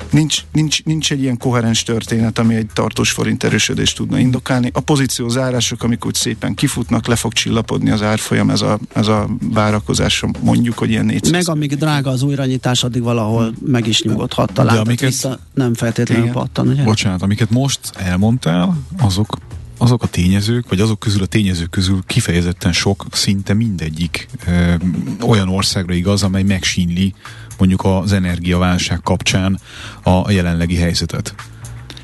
nincs, 0.10 0.44
nincs, 0.54 0.84
nincs 0.84 1.12
egy 1.12 1.22
ilyen 1.22 1.38
koherens 1.38 1.84
történet, 1.84 2.40
ami 2.40 2.56
egy 2.56 2.68
tartós 2.74 3.12
forint 3.12 3.44
erősödést 3.44 3.96
tudna 3.96 4.20
indokálni. 4.20 4.70
A 4.74 4.80
pozíciózárások, 4.80 5.84
amik 5.84 6.06
úgy 6.06 6.14
szépen 6.14 6.54
kifutnak, 6.54 7.08
le 7.08 7.16
fog 7.16 7.34
csillapodni 7.34 7.90
az 7.90 8.02
árfolyam, 8.02 8.50
ez 8.50 8.62
a, 8.62 8.80
ez 8.94 9.08
a 9.08 9.30
várakozás, 9.54 10.24
mondjuk, 10.42 10.78
hogy 10.78 10.90
ilyen 10.90 11.06
400. 11.06 11.32
Meg 11.32 11.50
amíg 11.50 11.76
drága 11.76 12.10
az 12.10 12.22
újranyitás, 12.22 12.84
addig 12.84 13.02
valahol 13.02 13.54
meg 13.66 13.88
is 13.88 14.02
nyugodhat 14.02 14.54
talán. 14.54 14.74
De 14.74 14.80
amiket, 14.80 15.10
vissza 15.10 15.40
nem 15.54 15.74
feltétlenül 15.74 16.24
igen. 16.24 16.36
pattan, 16.36 16.68
ugye? 16.68 16.84
Bocsánat, 16.84 17.22
amiket 17.22 17.50
most 17.50 17.80
elmondtál, 17.96 18.78
azok 18.98 19.38
azok 19.82 20.04
a 20.04 20.08
tényezők, 20.08 20.70
vagy 20.70 20.80
azok 20.80 21.00
közül 21.00 21.22
a 21.22 21.26
tényezők 21.26 21.70
közül 21.70 22.04
kifejezetten 22.06 22.74
sok, 22.74 23.06
szinte 23.12 23.54
mindegyik 23.54 24.28
ö, 24.48 24.74
olyan 25.22 25.50
országra 25.50 25.94
igaz, 25.94 26.24
amely 26.24 26.44
megsínli 26.44 27.14
mondjuk 27.58 27.86
az 27.86 28.12
energiaválság 28.12 29.00
kapcsán 29.04 29.60
a 30.04 30.32
jelenlegi 30.32 30.76
helyzetet. 30.76 31.36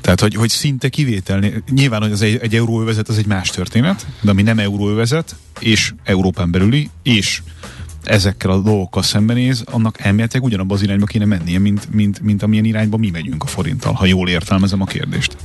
Tehát, 0.00 0.20
hogy, 0.20 0.34
hogy 0.34 0.48
szinte 0.48 0.88
kivétel, 0.88 1.44
nyilván, 1.70 2.00
hogy 2.02 2.12
az 2.12 2.22
egy, 2.22 2.38
egy 2.42 2.54
euróövezet 2.54 3.08
az 3.08 3.18
egy 3.18 3.26
más 3.26 3.50
történet, 3.50 4.06
de 4.20 4.30
ami 4.30 4.42
nem 4.42 4.58
euróövezet, 4.58 5.36
és 5.58 5.94
Európán 6.04 6.50
belüli, 6.50 6.90
és 7.02 7.42
ezekkel 8.04 8.50
a 8.50 8.60
dolgokkal 8.60 9.02
szembenéz, 9.02 9.62
annak 9.64 10.00
elméletileg 10.00 10.44
ugyanabba 10.44 10.74
az 10.74 10.82
irányba 10.82 11.06
kéne 11.06 11.24
mennie, 11.24 11.58
mint, 11.58 11.92
mint, 11.92 12.20
mint 12.20 12.42
amilyen 12.42 12.64
irányba 12.64 12.96
mi 12.96 13.10
megyünk 13.10 13.42
a 13.42 13.46
forinttal, 13.46 13.92
ha 13.92 14.06
jól 14.06 14.28
értelmezem 14.28 14.80
a 14.80 14.84
kérdést. 14.84 15.36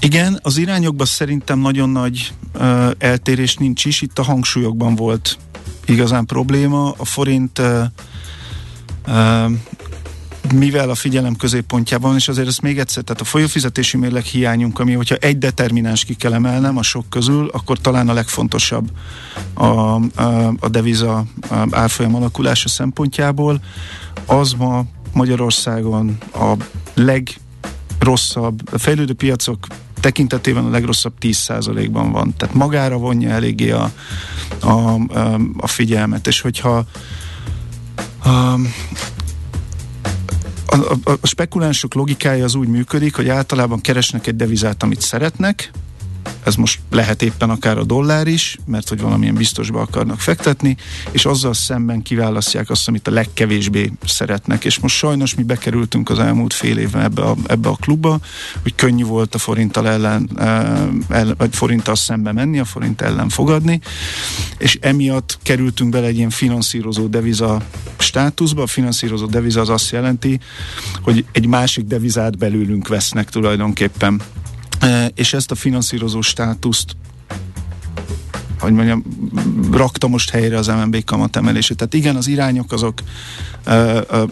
Igen, 0.00 0.38
az 0.42 0.56
irányokban 0.56 1.06
szerintem 1.06 1.58
nagyon 1.58 1.88
nagy 1.88 2.32
uh, 2.54 2.90
eltérés 2.98 3.56
nincs 3.56 3.84
is, 3.84 4.00
itt 4.00 4.18
a 4.18 4.22
hangsúlyokban 4.22 4.94
volt 4.94 5.38
igazán 5.86 6.26
probléma. 6.26 6.94
A 6.96 7.04
forint 7.04 7.58
uh, 7.58 7.84
uh, 9.06 9.50
mivel 10.52 10.90
a 10.90 10.94
figyelem 10.94 11.36
középpontjában, 11.36 12.14
és 12.14 12.28
azért 12.28 12.48
ezt 12.48 12.62
még 12.62 12.78
egyszer, 12.78 13.02
tehát 13.02 13.20
a 13.20 13.24
folyófizetési 13.24 13.96
mérleg 13.96 14.22
hiányunk, 14.22 14.78
ami 14.78 14.92
hogyha 14.92 15.14
egy 15.14 15.38
determináns 15.38 16.04
ki 16.04 16.14
kell 16.14 16.34
emelnem 16.34 16.76
a 16.76 16.82
sok 16.82 17.10
közül, 17.10 17.48
akkor 17.52 17.78
talán 17.78 18.08
a 18.08 18.12
legfontosabb 18.12 18.90
a, 19.54 19.64
a, 19.64 20.00
a 20.60 20.68
deviza 20.68 21.24
árfolyam 21.70 22.14
alakulása 22.14 22.68
szempontjából. 22.68 23.60
Az 24.26 24.52
ma 24.52 24.84
Magyarországon 25.12 26.18
a 26.32 26.52
legrosszabb, 26.94 28.72
a 28.72 28.78
fejlődő 28.78 29.12
piacok 29.12 29.66
tekintetében 30.00 30.64
a 30.64 30.70
legrosszabb 30.70 31.12
10%-ban 31.20 32.12
van. 32.12 32.34
Tehát 32.36 32.54
magára 32.54 32.96
vonja 32.96 33.30
eléggé 33.30 33.70
a, 33.70 33.90
a, 34.60 34.94
a 35.56 35.66
figyelmet, 35.66 36.26
és 36.26 36.40
hogyha 36.40 36.84
a, 38.22 38.28
a, 40.66 40.76
a, 41.04 41.10
a 41.20 41.26
spekulánsok 41.26 41.94
logikája 41.94 42.44
az 42.44 42.54
úgy 42.54 42.68
működik, 42.68 43.14
hogy 43.14 43.28
általában 43.28 43.80
keresnek 43.80 44.26
egy 44.26 44.36
devizát, 44.36 44.82
amit 44.82 45.00
szeretnek, 45.00 45.70
ez 46.44 46.54
most 46.54 46.80
lehet 46.90 47.22
éppen 47.22 47.50
akár 47.50 47.78
a 47.78 47.84
dollár 47.84 48.26
is, 48.26 48.58
mert 48.66 48.88
hogy 48.88 49.00
valamilyen 49.00 49.34
biztosba 49.34 49.80
akarnak 49.80 50.20
fektetni, 50.20 50.76
és 51.10 51.24
azzal 51.24 51.54
szemben 51.54 52.02
kiválasztják 52.02 52.70
azt, 52.70 52.88
amit 52.88 53.08
a 53.08 53.10
legkevésbé 53.10 53.92
szeretnek. 54.04 54.64
És 54.64 54.78
most 54.78 54.96
sajnos 54.96 55.34
mi 55.34 55.42
bekerültünk 55.42 56.10
az 56.10 56.18
elmúlt 56.18 56.52
fél 56.52 56.78
évben 56.78 57.02
ebbe 57.02 57.22
a, 57.22 57.36
ebbe 57.46 57.68
a 57.68 57.76
klubba, 57.80 58.18
hogy 58.62 58.74
könnyű 58.74 59.04
volt 59.04 59.34
a 59.34 59.38
forinttal 59.38 59.88
ellen, 59.88 60.30
el, 61.08 61.34
vagy 61.36 61.54
forinttal 61.54 61.94
szembe 61.94 62.32
menni, 62.32 62.58
a 62.58 62.64
forint 62.64 63.00
ellen 63.00 63.28
fogadni, 63.28 63.80
és 64.58 64.78
emiatt 64.80 65.38
kerültünk 65.42 65.90
bele 65.90 66.06
egy 66.06 66.16
ilyen 66.16 66.30
finanszírozó 66.30 67.06
deviza 67.06 67.62
státuszba. 67.96 68.62
A 68.62 68.66
finanszírozó 68.66 69.26
deviza 69.26 69.60
az 69.60 69.68
azt 69.68 69.90
jelenti, 69.90 70.40
hogy 71.02 71.24
egy 71.32 71.46
másik 71.46 71.84
devizát 71.84 72.38
belőlünk 72.38 72.88
vesznek 72.88 73.30
tulajdonképpen 73.30 74.20
és 75.14 75.32
ezt 75.32 75.50
a 75.50 75.54
finanszírozó 75.54 76.20
státuszt 76.20 76.96
hogy 78.58 78.72
mondjam, 78.72 79.04
rakta 79.72 80.08
most 80.08 80.30
helyre 80.30 80.58
az 80.58 80.66
MNB 80.66 81.04
kamatemelését. 81.04 81.76
Tehát 81.76 81.94
igen, 81.94 82.16
az 82.16 82.26
irányok 82.26 82.72
azok, 82.72 83.02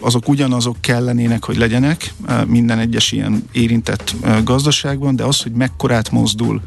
azok 0.00 0.28
ugyanazok 0.28 0.76
kellenének, 0.80 1.44
hogy 1.44 1.56
legyenek 1.56 2.14
minden 2.46 2.78
egyes 2.78 3.12
ilyen 3.12 3.44
érintett 3.52 4.14
gazdaságban, 4.44 5.16
de 5.16 5.24
az, 5.24 5.42
hogy 5.42 5.52
mekkorát 5.52 6.10
mozdul 6.10 6.62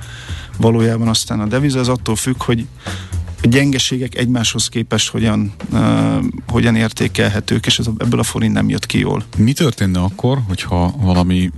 valójában 0.57 1.07
aztán 1.07 1.39
a 1.39 1.45
deviza, 1.45 1.79
az 1.79 1.89
attól 1.89 2.15
függ, 2.15 2.43
hogy 2.43 2.65
a 3.43 3.47
gyengeségek 3.47 4.15
egymáshoz 4.15 4.67
képest 4.67 5.09
hogyan, 5.09 5.53
uh, 5.71 6.23
hogyan 6.47 6.75
értékelhetők, 6.75 7.65
és 7.65 7.79
ez, 7.79 7.85
ebből 7.97 8.19
a 8.19 8.23
forint 8.23 8.53
nem 8.53 8.69
jött 8.69 8.85
ki 8.85 8.99
jól. 8.99 9.23
Mi 9.37 9.53
történne 9.53 9.99
akkor, 9.99 10.39
hogyha 10.47 10.93
valami 10.97 11.51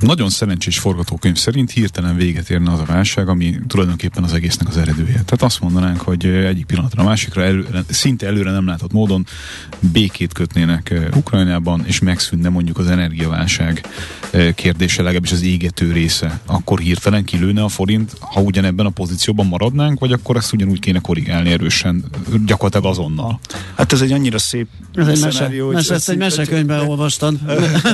nagyon 0.00 0.30
szerencsés 0.30 0.78
forgatókönyv 0.78 1.36
szerint 1.36 1.70
hirtelen 1.70 2.16
véget 2.16 2.50
érne 2.50 2.72
az 2.72 2.80
a 2.80 2.84
válság, 2.84 3.28
ami 3.28 3.58
tulajdonképpen 3.66 4.24
az 4.24 4.32
egésznek 4.32 4.68
az 4.68 4.76
eredője. 4.76 5.12
Tehát 5.12 5.42
azt 5.42 5.60
mondanánk, 5.60 6.00
hogy 6.00 6.26
egyik 6.26 6.66
pillanatra 6.66 7.02
a 7.02 7.06
másikra 7.06 7.42
előre, 7.42 7.84
szinte 7.88 8.26
előre 8.26 8.50
nem 8.50 8.66
látott 8.66 8.92
módon 8.92 9.26
békét 9.92 10.32
kötnének 10.32 10.94
Ukrajnában, 11.16 11.82
és 11.86 11.98
megszűnne 11.98 12.48
mondjuk 12.48 12.78
az 12.78 12.86
energiaválság 12.86 13.86
kérdése, 14.54 15.02
legalábbis 15.02 15.32
az 15.32 15.42
égető 15.42 15.92
része. 15.92 16.40
Akkor 16.46 16.78
hirtelen 16.78 17.24
kilőne 17.24 17.62
a 17.62 17.68
forint, 17.68 18.12
ha 18.20 18.40
ugyanebben 18.40 18.86
a 18.86 18.90
pozícióban 18.90 19.46
maradnánk, 19.46 19.98
vagy 19.98 20.12
akkor 20.12 20.36
ezt 20.36 20.52
ugyanúgy 20.52 20.80
kéne 20.80 20.98
korrigálni 20.98 21.50
erősen, 21.50 22.04
gyakorlatilag 22.46 22.86
azonnal. 22.86 23.40
Hát 23.74 23.92
ez 23.92 24.00
egy 24.00 24.12
annyira 24.12 24.38
szép 24.38 24.66
ez 24.94 25.08
egy 25.08 25.20
mese, 25.20 25.48
mese, 25.72 25.94
ezt 25.94 26.08
egy 26.08 26.16
mesekönyvben 26.16 26.80
olvastam. 26.88 27.40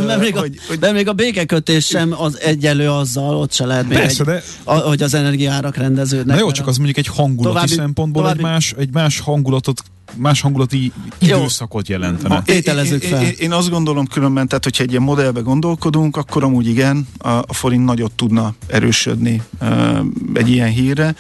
de, 0.07 0.17
még 0.17 0.37
a, 0.37 0.45
de 0.81 0.93
még 0.93 1.09
a 1.09 1.13
békekötés 1.13 1.90
sem 1.91 2.15
az 2.21 2.41
egyelő 2.41 2.91
azzal, 2.91 3.37
ott 3.37 3.53
se 3.53 3.67
lehet 3.67 3.89
még 3.89 3.99
Persze, 3.99 4.21
egy, 4.21 4.27
de... 4.27 4.43
a, 4.65 4.75
hogy 4.75 5.03
az 5.03 5.15
energiárak 5.15 5.77
rendeződnek. 5.77 6.37
Na 6.37 6.43
jó, 6.43 6.51
csak 6.51 6.67
az 6.67 6.77
mondjuk 6.77 6.99
egy 6.99 7.07
hangulati 7.07 7.55
további, 7.55 7.73
szempontból 7.73 8.23
további... 8.23 8.39
egy, 8.39 8.51
más, 8.51 8.75
egy 8.79 8.93
más 8.93 9.21
hangulatot 9.21 9.83
más 10.17 10.41
hangulati 10.41 10.93
időszakot 11.19 11.89
jelentene. 11.89 12.43
Ételezzük 12.47 13.03
fel. 13.03 13.23
Én, 13.23 13.27
én, 13.27 13.35
én 13.39 13.53
azt 13.53 13.71
gondolom 13.71 14.07
különben, 14.07 14.49
tehát 14.49 14.65
hogyha 14.65 14.83
egy 14.83 14.91
ilyen 14.91 15.03
modellbe 15.03 15.41
gondolkodunk, 15.41 16.17
akkor 16.17 16.45
amúgy 16.45 16.67
igen, 16.67 17.09
a, 17.19 17.29
a 17.29 17.53
forint 17.53 17.85
nagyot 17.85 18.13
tudna 18.13 18.55
erősödni 18.67 19.43
uh, 19.61 19.99
egy 20.35 20.49
ilyen 20.49 20.69
hírre. 20.69 21.15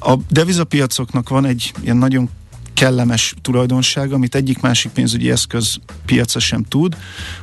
A 0.00 0.14
devizapiacoknak 0.28 1.28
van 1.28 1.44
egy 1.44 1.72
ilyen 1.80 1.96
nagyon 1.96 2.28
kellemes 2.74 3.34
tulajdonság, 3.42 4.12
amit 4.12 4.34
egyik 4.34 4.60
másik 4.60 4.90
pénzügyi 4.90 5.30
eszköz 5.30 5.76
piaca 6.06 6.38
sem 6.38 6.62
tud, 6.62 6.96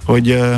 hogy 0.04 0.30
uh, 0.30 0.56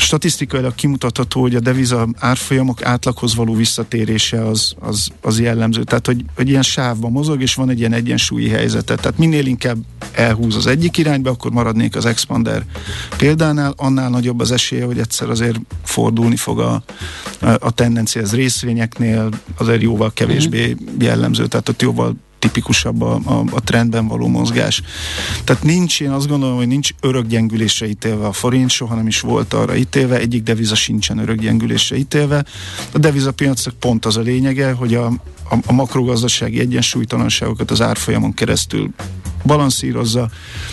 statisztikailag 0.00 0.74
kimutatható, 0.74 1.40
hogy 1.40 1.54
a 1.54 1.60
deviza 1.60 2.08
árfolyamok 2.18 2.84
átlaghoz 2.84 3.34
való 3.34 3.54
visszatérése 3.54 4.46
az, 4.46 4.74
az, 4.78 5.08
az 5.20 5.40
jellemző. 5.40 5.82
Tehát, 5.82 6.06
hogy, 6.06 6.24
hogy 6.36 6.48
ilyen 6.48 6.62
sávban 6.62 7.12
mozog, 7.12 7.42
és 7.42 7.54
van 7.54 7.70
egy 7.70 7.78
ilyen 7.78 7.92
egyensúlyi 7.92 8.48
helyzete. 8.48 8.94
Tehát 8.94 9.18
minél 9.18 9.46
inkább 9.46 9.76
elhúz 10.12 10.56
az 10.56 10.66
egyik 10.66 10.96
irányba, 10.96 11.30
akkor 11.30 11.50
maradnék 11.50 11.96
az 11.96 12.06
expander 12.06 12.64
példánál, 13.16 13.74
annál 13.76 14.10
nagyobb 14.10 14.40
az 14.40 14.50
esélye, 14.50 14.84
hogy 14.84 14.98
egyszer 14.98 15.30
azért 15.30 15.60
fordulni 15.84 16.36
fog 16.36 16.60
a, 16.60 16.82
a 17.40 17.70
tendencia. 17.70 18.22
Ez 18.22 18.34
részvényeknél 18.34 19.28
azért 19.56 19.82
jóval 19.82 20.12
kevésbé 20.12 20.76
mhm. 20.78 21.02
jellemző, 21.02 21.46
tehát 21.46 21.68
ott 21.68 21.82
jóval 21.82 22.16
tipikusabb 22.40 23.02
a, 23.02 23.20
a, 23.24 23.44
a 23.50 23.60
trendben 23.60 24.06
való 24.06 24.26
mozgás. 24.26 24.82
Tehát 25.44 25.62
nincs, 25.62 26.00
én 26.00 26.10
azt 26.10 26.28
gondolom, 26.28 26.56
hogy 26.56 26.66
nincs 26.66 26.90
örök 27.00 27.26
gyengülésre 27.26 27.88
ítélve 27.88 28.26
a 28.26 28.32
forint, 28.32 28.70
soha 28.70 28.94
nem 28.94 29.06
is 29.06 29.20
volt 29.20 29.54
arra 29.54 29.76
ítélve, 29.76 30.18
egyik 30.18 30.42
deviza 30.42 30.74
sincsen 30.74 31.18
örök 31.18 31.40
gyengülésre 31.40 31.96
ítélve. 31.96 32.44
A 32.92 32.98
devizapiacnak 32.98 33.74
pont 33.74 34.06
az 34.06 34.16
a 34.16 34.20
lényege, 34.20 34.72
hogy 34.72 34.94
a, 34.94 35.06
a, 35.50 35.56
a 35.66 35.72
makrogazdasági 35.72 36.60
egyensúlytalanságokat 36.60 37.70
az 37.70 37.80
árfolyamon 37.80 38.34
keresztül 38.34 38.90
balanszírozza, 39.44 40.30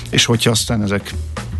és 0.09 0.25
hogyha 0.25 0.51
aztán 0.51 0.83
ezek 0.83 1.13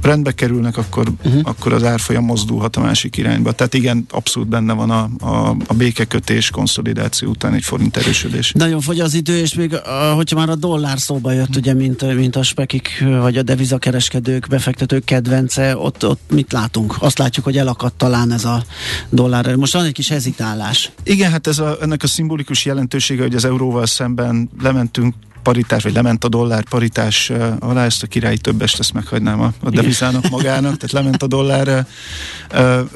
rendbe 0.08 0.32
kerülnek, 0.32 0.78
akkor, 0.78 1.12
uh-huh. 1.26 1.42
akkor 1.44 1.74
az 1.74 1.84
árfolyam 1.84 2.26
mozdulhat 2.26 2.76
a 2.76 2.82
másik 2.82 3.18
irányba. 3.18 3.52
Tehát 3.52 3.74
igen, 3.74 4.06
abszolút 4.10 4.50
benne 4.50 4.74
van 4.74 4.90
a, 4.90 5.10
a, 5.20 5.56
a 5.68 5.74
békekötés, 5.74 6.50
konszolidáció 6.50 7.30
után 7.30 7.54
egy 7.54 7.64
forint 7.64 7.98
erősödés. 7.98 8.52
Nagyon 8.52 8.82
fogy 8.82 9.00
az 9.00 9.14
idő, 9.14 9.38
és 9.38 9.54
még 9.54 9.76
hogyha 10.16 10.38
már 10.38 10.50
a 10.50 10.56
dollár 10.56 11.00
szóba 11.00 11.32
jött, 11.32 11.56
ugye, 11.56 11.74
mint, 11.74 12.16
mint 12.16 12.36
a 12.36 12.44
spekik, 12.44 13.04
vagy 13.22 13.38
a 13.38 13.44
devizakereskedők, 13.44 14.48
befektetők 14.48 15.04
kedvence, 15.04 15.78
ott, 15.78 16.06
ott 16.06 16.22
mit 16.32 16.52
látunk? 16.52 16.96
Azt 17.00 17.18
látjuk, 17.18 17.46
hogy 17.46 17.58
elakadt 17.58 17.96
talán 17.96 18.32
ez 18.32 18.46
a 18.46 18.64
dollár. 19.10 19.56
Most 19.56 19.74
van 19.74 19.86
egy 19.86 19.92
kis 19.92 20.10
hezitálás. 20.10 20.92
Igen, 21.04 21.32
hát 21.32 21.48
ez 21.48 21.60
a, 21.60 21.78
ennek 21.82 22.04
a 22.04 22.08
szimbolikus 22.08 22.66
jelentősége, 22.66 23.22
hogy 23.22 23.36
az 23.36 23.46
euróval 23.46 23.86
szemben 23.86 24.50
lementünk 24.62 25.16
paritás, 25.48 25.84
vagy 25.84 25.94
lement 25.94 26.24
a 26.24 26.28
dollár 26.28 26.64
paritás 26.64 27.32
alá, 27.60 27.86
ezt 27.86 28.04
a 28.04 28.08
királyi 28.08 28.38
többest, 28.38 28.80
ezt 28.80 28.94
meghagynám 28.94 29.42
a, 29.42 29.54
a 29.64 29.70
devizának 29.70 30.30
magának, 30.30 30.78
tehát 30.78 30.92
lement 30.92 31.24
a 31.24 31.28
dollár 31.28 31.86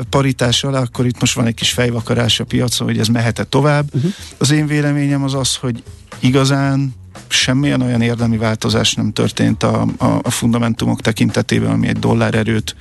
paritás 0.10 0.64
alá, 0.64 0.80
akkor 0.80 1.06
itt 1.06 1.20
most 1.20 1.34
van 1.34 1.46
egy 1.46 1.54
kis 1.54 1.72
fejvakarás 1.72 2.40
a 2.40 2.44
piacon, 2.44 2.88
hogy 2.88 3.00
ez 3.00 3.08
mehet 3.08 3.48
tovább. 3.50 3.86
Uh-huh. 3.94 4.12
Az 4.38 4.52
én 4.52 4.68
véleményem 4.68 5.24
az 5.24 5.34
az, 5.34 5.56
hogy 5.56 5.84
igazán 6.20 6.94
semmilyen 7.28 7.82
olyan 7.82 8.02
érdemi 8.02 8.38
változás 8.38 8.94
nem 8.94 9.12
történt 9.14 9.64
a, 9.64 9.88
a, 9.98 10.06
a 10.24 10.30
fundamentumok 10.30 11.02
tekintetében, 11.02 11.72
ami 11.72 11.88
egy 11.88 12.00
dollár 12.00 12.36
erőt 12.36 12.76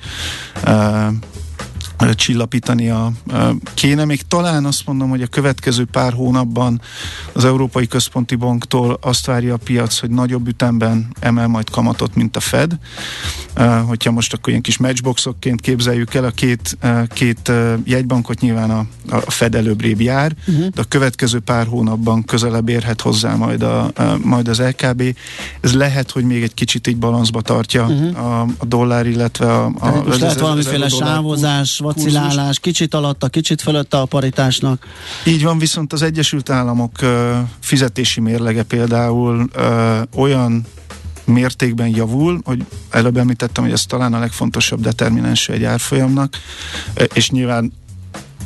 uh, 0.65 1.07
csillapítania 2.13 3.11
kéne. 3.73 4.05
Még 4.05 4.21
talán 4.27 4.65
azt 4.65 4.85
mondom, 4.85 5.09
hogy 5.09 5.21
a 5.21 5.27
következő 5.27 5.85
pár 5.85 6.13
hónapban 6.13 6.81
az 7.33 7.45
Európai 7.45 7.87
Központi 7.87 8.35
Banktól 8.35 8.97
azt 9.01 9.25
várja 9.25 9.53
a 9.53 9.57
piac, 9.63 9.99
hogy 9.99 10.09
nagyobb 10.09 10.47
ütemben 10.47 11.07
emel 11.19 11.47
majd 11.47 11.69
kamatot, 11.69 12.15
mint 12.15 12.35
a 12.35 12.39
Fed. 12.39 12.77
Hogyha 13.87 14.11
most 14.11 14.33
akkor 14.33 14.49
ilyen 14.49 14.61
kis 14.61 14.77
matchboxokként 14.77 15.61
képzeljük 15.61 16.13
el, 16.13 16.23
a 16.23 16.29
két, 16.29 16.77
két 17.13 17.51
jegybankot 17.83 18.39
nyilván 18.39 18.69
a, 18.69 18.85
a 19.09 19.31
Fed 19.31 19.55
előbbrébb 19.55 20.01
jár, 20.01 20.35
uh-huh. 20.47 20.67
de 20.67 20.81
a 20.81 20.85
következő 20.87 21.39
pár 21.39 21.67
hónapban 21.67 22.23
közelebb 22.23 22.69
érhet 22.69 23.01
hozzá 23.01 23.35
majd, 23.35 23.61
a, 23.61 23.91
majd 24.23 24.47
az 24.47 24.59
LKB. 24.59 25.15
Ez 25.61 25.73
lehet, 25.73 26.11
hogy 26.11 26.23
még 26.23 26.43
egy 26.43 26.53
kicsit 26.53 26.87
így 26.87 26.97
balanszba 26.97 27.41
tartja 27.41 27.85
uh-huh. 27.85 28.25
a, 28.25 28.41
a 28.57 28.65
dollár, 28.65 29.07
illetve 29.07 29.53
a... 29.53 29.71
a 29.79 30.03
most 30.05 30.19
lehet 30.19 30.39
valamiféle 30.39 30.89
sávozás, 30.89 31.79
vacilálás, 31.93 32.59
kicsit 32.59 32.93
alatta, 32.93 33.27
kicsit 33.27 33.61
fölötte 33.61 33.99
a 33.99 34.05
paritásnak. 34.05 34.85
Így 35.25 35.43
van, 35.43 35.57
viszont 35.57 35.93
az 35.93 36.01
Egyesült 36.01 36.49
Államok 36.49 36.91
fizetési 37.59 38.19
mérlege 38.19 38.63
például 38.63 39.49
olyan 40.15 40.65
mértékben 41.25 41.87
javul, 41.87 42.41
hogy 42.43 42.65
előbb 42.89 43.17
említettem, 43.17 43.63
hogy 43.63 43.73
ez 43.73 43.85
talán 43.85 44.13
a 44.13 44.19
legfontosabb 44.19 44.81
determinánsa 44.81 45.53
egy 45.53 45.63
árfolyamnak, 45.63 46.37
és 47.13 47.29
nyilván 47.29 47.71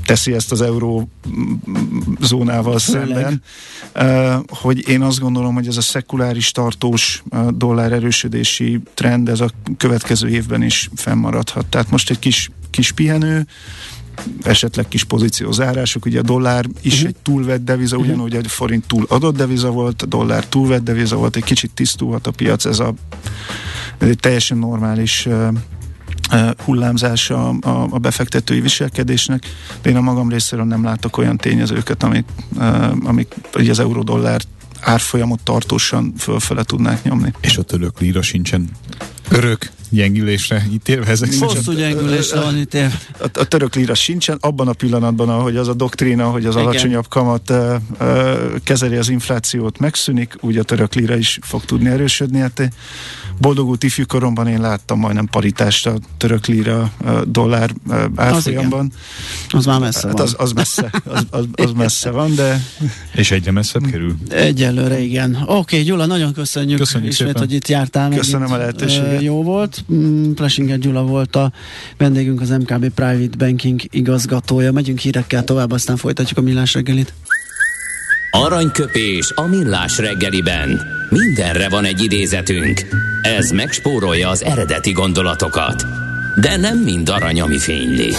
teszi 0.05 0.33
ezt 0.33 0.51
az 0.51 0.61
euró 0.61 1.09
zónával 2.21 2.79
szemben, 2.79 3.41
hogy 4.47 4.89
én 4.89 5.01
azt 5.01 5.19
gondolom, 5.19 5.53
hogy 5.53 5.67
ez 5.67 5.77
a 5.77 5.81
szekuláris 5.81 6.51
tartós 6.51 7.23
dollár 7.49 7.91
erősödési 7.91 8.81
trend, 8.93 9.29
ez 9.29 9.39
a 9.39 9.49
következő 9.77 10.29
évben 10.29 10.63
is 10.63 10.89
fennmaradhat. 10.95 11.65
Tehát 11.65 11.91
most 11.91 12.09
egy 12.09 12.19
kis, 12.19 12.49
kis 12.75 12.91
pihenő, 12.91 13.47
esetleg 14.43 14.87
kis 14.87 15.03
pozíciózárások, 15.03 16.05
ugye 16.05 16.19
a 16.19 16.21
dollár 16.21 16.65
is 16.81 16.93
uh-huh. 16.93 17.07
egy 17.07 17.15
túlvett 17.21 17.63
deviza, 17.63 17.95
uh-huh. 17.95 18.11
ugyanúgy 18.11 18.35
a 18.35 18.49
forint 18.49 18.87
túl 18.87 19.05
adott 19.09 19.35
deviza 19.35 19.69
volt, 19.69 20.01
a 20.01 20.05
dollár 20.05 20.45
túlvett 20.45 20.83
deviza 20.83 21.15
volt, 21.15 21.35
egy 21.35 21.43
kicsit 21.43 21.71
tisztulhat 21.73 22.27
a 22.27 22.31
piac, 22.31 22.65
ez 22.65 22.79
a 22.79 22.93
ez 23.97 24.07
egy 24.07 24.19
teljesen 24.19 24.57
normális 24.57 25.27
hullámzása 26.63 27.49
a, 27.49 27.87
a 27.89 27.97
befektetői 27.97 28.59
viselkedésnek, 28.59 29.43
de 29.81 29.89
én 29.89 29.95
a 29.95 30.01
magam 30.01 30.29
részéről 30.29 30.65
nem 30.65 30.83
látok 30.83 31.17
olyan 31.17 31.37
tényezőket, 31.37 32.03
amik, 32.03 32.25
amik 33.03 33.33
ugye 33.55 33.71
az 33.71 33.79
euró-dollár 33.79 34.41
árfolyamot 34.79 35.43
tartósan 35.43 36.13
fölfele 36.17 36.63
tudnák 36.63 37.03
nyomni. 37.03 37.33
És 37.41 37.57
a 37.57 37.61
török 37.61 37.99
líra 37.99 38.21
sincsen 38.21 38.69
örök 39.29 39.71
gyengülésre 39.89 40.65
ítélve 40.71 41.11
ezek 41.11 41.33
Hosszú 41.39 41.71
gyengülésre 41.71 42.39
van 42.39 42.57
ítélve. 42.57 42.99
A, 43.19 43.27
a 43.33 43.43
török 43.43 43.75
lira 43.75 43.93
sincsen, 43.93 44.37
abban 44.41 44.67
a 44.67 44.73
pillanatban, 44.73 45.29
ahogy 45.29 45.55
az 45.55 45.67
a 45.67 45.73
doktrína, 45.73 46.29
hogy 46.29 46.45
az 46.45 46.53
Igen. 46.55 46.67
alacsonyabb 46.67 47.07
kamat 47.07 47.49
uh, 47.49 47.75
uh, 47.99 48.55
kezeli 48.63 48.95
az 48.95 49.09
inflációt, 49.09 49.79
megszűnik, 49.79 50.35
úgy 50.41 50.57
a 50.57 50.63
török 50.63 50.93
lira 50.93 51.17
is 51.17 51.39
fog 51.41 51.65
tudni 51.65 51.89
erősödni. 51.89 52.39
Hát 52.39 52.69
boldogult 53.37 53.83
ifjúkoromban 53.83 54.47
én 54.47 54.61
láttam 54.61 54.99
majdnem 54.99 55.25
paritást 55.25 55.87
a 55.87 55.97
török 56.17 56.45
lira 56.45 56.91
dollár 57.23 57.73
árfolyamban. 58.15 58.91
Az, 59.47 59.53
az 59.53 59.65
már 59.65 59.79
messze 59.79 60.07
hát 60.07 60.17
van. 60.17 60.25
Az, 60.27 60.35
az 60.37 60.51
messze, 60.51 60.89
az, 61.03 61.25
az, 61.29 61.45
az 61.53 61.71
messze 61.71 62.09
van, 62.09 62.35
de... 62.35 62.63
És 63.13 63.31
egyre 63.31 63.51
messzebb 63.51 63.85
kerül? 63.85 64.15
Egyelőre 64.29 64.99
igen. 64.99 65.35
Oké, 65.35 65.51
okay, 65.51 65.83
Gyula, 65.83 66.05
nagyon 66.05 66.33
köszönjük, 66.33 66.77
köszönjük 66.77 67.11
ismét, 67.11 67.27
szépen. 67.27 67.47
hogy 67.47 67.53
itt 67.53 67.67
jártál. 67.67 68.09
Köszönöm 68.09 68.51
a 68.51 68.57
lehetőséget. 68.57 69.21
Jó 69.21 69.43
volt. 69.43 69.74
Mm, 69.93 70.31
Plesinger 70.31 70.77
Gyula 70.77 71.03
volt 71.03 71.35
a 71.35 71.51
vendégünk, 71.97 72.41
az 72.41 72.49
MKB 72.49 72.89
Private 72.89 73.37
Banking 73.37 73.81
igazgatója. 73.89 74.71
Megyünk 74.71 74.99
hírekkel 74.99 75.43
tovább, 75.43 75.71
aztán 75.71 75.97
folytatjuk 75.97 76.37
a 76.37 76.41
millás 76.41 76.73
reggelit. 76.73 77.13
Aranyköpés 78.31 79.31
a 79.35 79.47
millás 79.47 79.97
reggeliben. 79.97 80.81
Mindenre 81.09 81.69
van 81.69 81.85
egy 81.85 82.03
idézetünk. 82.03 82.81
Ez 83.21 83.51
megspórolja 83.51 84.29
az 84.29 84.43
eredeti 84.43 84.91
gondolatokat. 84.91 85.85
De 86.41 86.57
nem 86.57 86.77
mind 86.77 87.09
arany, 87.09 87.41
ami 87.41 87.57
fényli. 87.57 88.13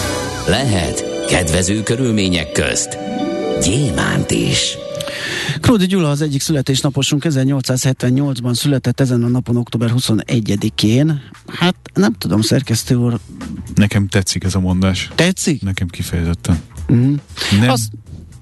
Lehet 0.47 1.25
kedvező 1.27 1.83
körülmények 1.83 2.51
közt 2.51 2.97
gyémánt 3.61 4.31
is. 4.31 4.77
Kródi 5.61 5.85
Gyula 5.85 6.09
az 6.09 6.21
egyik 6.21 6.41
születésnaposunk 6.41 7.23
1878-ban 7.27 8.53
született 8.53 8.99
ezen 8.99 9.23
a 9.23 9.27
napon, 9.27 9.57
október 9.57 9.91
21-én. 9.95 11.21
Hát 11.47 11.75
nem 11.93 12.13
tudom, 12.13 12.41
szerkesztő 12.41 12.95
úr. 12.95 13.19
Nekem 13.75 14.07
tetszik 14.07 14.43
ez 14.43 14.55
a 14.55 14.59
mondás. 14.59 15.09
Tetszik? 15.15 15.61
Nekem 15.61 15.87
kifejezetten. 15.87 16.61
Mm. 16.93 17.13
Nem. 17.59 17.69
Azt, 17.69 17.89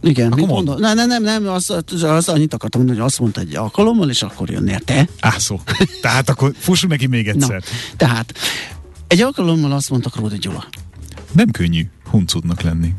igen, 0.02 0.26
Akkor 0.26 0.40
mit 0.40 0.48
mondd. 0.48 0.66
mondom? 0.66 0.96
Nem, 0.96 1.08
nem, 1.08 1.24
nem, 1.24 1.48
az, 1.48 1.70
az, 1.70 2.04
az, 2.04 2.30
annyit 2.30 2.54
akartam 2.54 2.80
mondani, 2.80 3.00
hogy 3.00 3.10
azt 3.10 3.20
mondta 3.20 3.42
egy 3.42 3.56
alkalommal, 3.56 4.10
és 4.10 4.22
akkor 4.22 4.50
jönnél 4.50 4.80
te. 4.80 5.08
Á, 5.20 5.38
szó. 5.38 5.62
Tehát 6.02 6.30
akkor 6.30 6.54
fussunk 6.58 6.92
neki 6.92 7.08
még 7.08 7.28
egyszer. 7.28 7.64
tehát 7.98 8.34
egy 9.08 9.22
alkalommal 9.22 9.72
azt 9.72 9.90
mondta 9.90 10.10
Kródi 10.10 10.38
Gyula. 10.38 10.66
Nem 11.32 11.52
könnyű 11.52 11.86
huncutnak 12.10 12.62
lenni. 12.62 12.94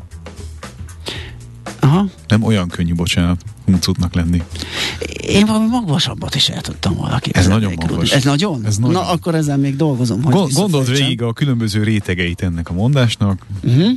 Aha. 1.79 2.05
Nem 2.27 2.43
olyan 2.43 2.67
könnyű, 2.67 2.93
bocsánat, 2.93 3.41
huncutnak 3.65 4.13
lenni. 4.13 4.41
Én 5.21 5.45
valami 5.45 5.67
magvasabbat 5.67 6.35
is 6.35 6.49
el 6.49 6.61
tudtam 6.61 6.95
volna 6.95 7.19
Ez 7.31 7.47
nagyon 7.47 7.73
magvas. 7.75 8.11
Ez 8.11 8.23
nagyon? 8.23 8.65
Ez 8.65 8.77
nagyon. 8.77 9.01
Na, 9.01 9.09
akkor 9.09 9.35
ezen 9.35 9.59
még 9.59 9.75
dolgozom. 9.75 10.23
Hogy 10.23 10.33
Go- 10.33 10.53
gondold 10.53 10.89
végig 10.89 11.21
a 11.21 11.33
különböző 11.33 11.83
rétegeit 11.83 12.41
ennek 12.41 12.69
a 12.69 12.73
mondásnak. 12.73 13.45
Uh-huh. 13.63 13.91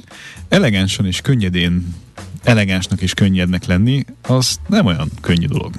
Elegánsan 0.48 1.06
és 1.06 1.20
könnyedén 1.20 1.94
elegánsnak 2.42 3.00
és 3.00 3.14
könnyednek 3.14 3.66
lenni, 3.66 4.04
az 4.22 4.56
nem 4.66 4.86
olyan 4.86 5.10
könnyű 5.20 5.46
dolog. 5.46 5.72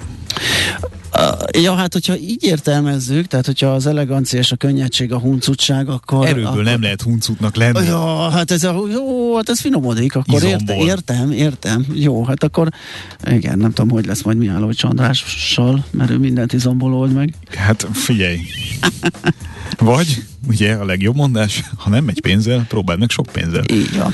Ja, 1.61 1.75
hát 1.75 1.93
hogyha 1.93 2.17
így 2.17 2.43
értelmezzük, 2.43 3.27
tehát 3.27 3.45
hogyha 3.45 3.67
az 3.67 3.85
elegancia 3.85 4.39
és 4.39 4.51
a 4.51 4.55
könnyedség 4.55 5.11
a 5.11 5.19
huncutság, 5.19 5.89
akkor... 5.89 6.27
Erőből 6.27 6.45
akkor, 6.45 6.63
nem 6.63 6.81
lehet 6.81 7.01
huncutnak 7.01 7.55
lenni. 7.55 7.85
Ja, 7.85 8.29
hát 8.29 8.51
ez, 8.51 8.63
a, 8.63 8.83
jó, 8.91 9.35
hát 9.35 9.49
ez 9.49 9.59
finomodik, 9.59 10.15
akkor 10.15 10.43
érte, 10.43 10.75
értem, 10.75 11.31
értem. 11.31 11.85
Jó, 11.93 12.25
hát 12.25 12.43
akkor 12.43 12.69
igen, 13.29 13.57
nem 13.57 13.71
tudom, 13.71 13.89
hogy 13.89 14.05
lesz 14.05 14.21
majd 14.21 14.37
Mihály 14.37 14.73
Csandrással, 14.73 15.85
mert 15.91 16.09
ő 16.09 16.17
mindent 16.17 16.53
izomból 16.53 16.93
old 16.93 17.13
meg. 17.13 17.33
Hát 17.55 17.87
figyelj. 17.93 18.39
Vagy, 19.77 20.23
ugye 20.47 20.73
a 20.73 20.85
legjobb 20.85 21.15
mondás, 21.15 21.63
ha 21.77 21.89
nem 21.89 22.03
megy 22.03 22.21
pénzzel, 22.21 22.65
próbáld 22.67 22.99
meg 22.99 23.09
sok 23.09 23.25
pénzzel. 23.31 23.63
Így 23.71 23.97
van. 23.97 24.13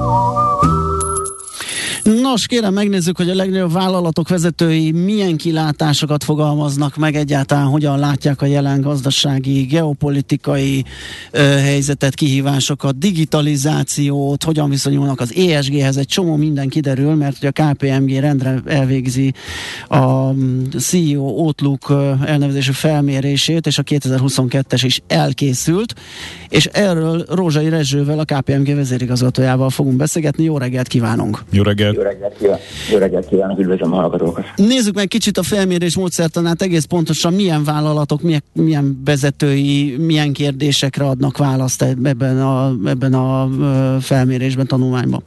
Nos, 2.31 2.47
kérem, 2.47 2.73
megnézzük, 2.73 3.17
hogy 3.17 3.29
a 3.29 3.35
legnagyobb 3.35 3.71
vállalatok 3.71 4.29
vezetői 4.29 4.91
milyen 4.91 5.37
kilátásokat 5.37 6.23
fogalmaznak 6.23 6.95
meg 6.95 7.15
egyáltalán, 7.15 7.65
hogyan 7.65 7.99
látják 7.99 8.41
a 8.41 8.45
jelen 8.45 8.81
gazdasági, 8.81 9.61
geopolitikai 9.61 10.85
ö, 11.31 11.39
helyzetet, 11.39 12.13
kihívásokat, 12.13 12.97
digitalizációt, 12.97 14.43
hogyan 14.43 14.69
viszonyulnak 14.69 15.19
az 15.19 15.33
ESG-hez, 15.35 15.97
egy 15.97 16.07
csomó 16.07 16.35
minden 16.35 16.69
kiderül, 16.69 17.15
mert 17.15 17.37
hogy 17.39 17.51
a 17.55 17.63
KPMG 17.63 18.19
rendre 18.19 18.61
elvégzi 18.65 19.33
a 19.87 20.31
mm, 20.31 20.63
CEO 20.79 21.23
Outlook 21.23 21.93
elnevezésű 22.25 22.71
felmérését, 22.71 23.67
és 23.67 23.77
a 23.77 23.83
2022-es 23.83 24.81
is 24.83 25.01
elkészült, 25.07 25.93
és 26.49 26.65
erről 26.65 27.25
Rózsai 27.29 27.69
Rezsővel, 27.69 28.19
a 28.19 28.25
KPMG 28.25 28.75
vezérigazgatójával 28.75 29.69
fogunk 29.69 29.95
beszélgetni. 29.95 30.43
Jó 30.43 30.57
reggelt 30.57 30.87
kívánunk! 30.87 31.43
Jó 31.49 31.63
reggelt! 31.63 31.95
Jó 31.95 32.01
reggelt 32.01 32.19
kívánok, 32.37 32.61
Jó 32.91 32.97
reggelt 32.97 33.27
kívánok 33.27 33.59
üdvözlöm 33.59 33.93
a 33.93 33.95
hallgatókat. 33.95 34.45
Nézzük 34.55 34.95
meg 34.95 35.07
kicsit 35.07 35.37
a 35.37 35.43
felmérés 35.43 35.95
módszertanát, 35.97 36.61
egész 36.61 36.83
pontosan 36.83 37.33
milyen 37.33 37.63
vállalatok, 37.63 38.21
milyen, 38.21 38.43
milyen 38.53 39.01
vezetői, 39.05 39.97
milyen 39.97 40.33
kérdésekre 40.33 41.05
adnak 41.05 41.37
választ 41.37 41.81
ebben 41.81 42.41
a, 42.41 42.71
ebben 42.85 43.13
a 43.13 43.49
felmérésben, 43.99 44.67
tanulmányban. 44.67 45.23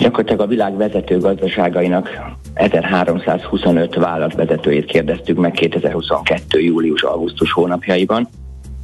Gyakorlatilag 0.00 0.40
a 0.40 0.46
világ 0.46 0.76
vezető 0.76 1.18
gazdaságainak 1.18 2.08
1325 2.54 3.94
vállalatvezetőjét 3.94 4.84
kérdeztük 4.84 5.36
meg 5.36 5.52
2022. 5.52 6.60
július-augusztus 6.60 7.52
hónapjaiban, 7.52 8.28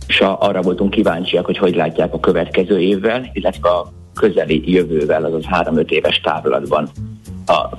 és 0.06 0.20
arra 0.20 0.62
voltunk 0.62 0.90
kíváncsiak, 0.90 1.46
hogy 1.46 1.58
hogy 1.58 1.74
látják 1.74 2.14
a 2.14 2.20
következő 2.20 2.80
évvel, 2.80 3.30
illetve 3.32 3.68
a 3.68 3.92
közeli 4.16 4.72
jövővel, 4.72 5.24
azaz 5.24 5.44
3-5 5.50 5.90
éves 5.90 6.20
távlatban 6.20 6.88
a 7.46 7.78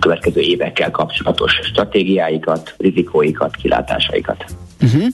következő 0.00 0.40
évekkel 0.40 0.90
kapcsolatos 0.90 1.52
stratégiáikat, 1.62 2.74
rizikóikat, 2.78 3.56
kilátásaikat. 3.56 4.44
Uh-huh. 4.82 5.06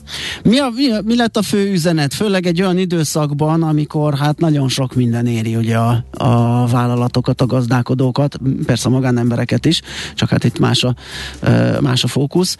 Mi, 0.43 0.59
a, 0.59 0.69
mi, 0.75 0.91
a, 0.91 1.01
mi 1.05 1.15
lett 1.15 1.37
a 1.37 1.41
fő 1.41 1.71
üzenet? 1.71 2.13
Főleg 2.13 2.45
egy 2.45 2.61
olyan 2.61 2.77
időszakban, 2.77 3.63
amikor 3.63 4.17
hát 4.17 4.39
nagyon 4.39 4.69
sok 4.69 4.95
minden 4.95 5.27
éri 5.27 5.55
ugye 5.55 5.77
a, 5.77 6.03
a 6.11 6.65
vállalatokat, 6.67 7.41
a 7.41 7.45
gazdálkodókat, 7.45 8.37
persze 8.65 8.87
a 8.87 8.91
magánembereket 8.91 9.65
is, 9.65 9.81
csak 10.13 10.29
hát 10.29 10.43
itt 10.43 10.59
más 10.59 10.83
a, 10.83 10.95
más 11.81 12.03
a 12.03 12.07
fókusz. 12.07 12.57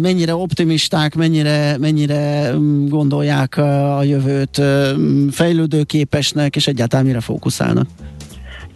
Mennyire 0.00 0.34
optimisták, 0.34 1.14
mennyire, 1.14 1.76
mennyire 1.78 2.52
mm, 2.52 2.88
gondolják 2.88 3.56
a 3.56 4.02
jövőt 4.02 4.60
mm, 4.62 5.28
fejlődőképesnek, 5.28 6.56
és 6.56 6.66
egyáltalán 6.66 7.06
mire 7.06 7.20
fókuszálnak? 7.20 7.86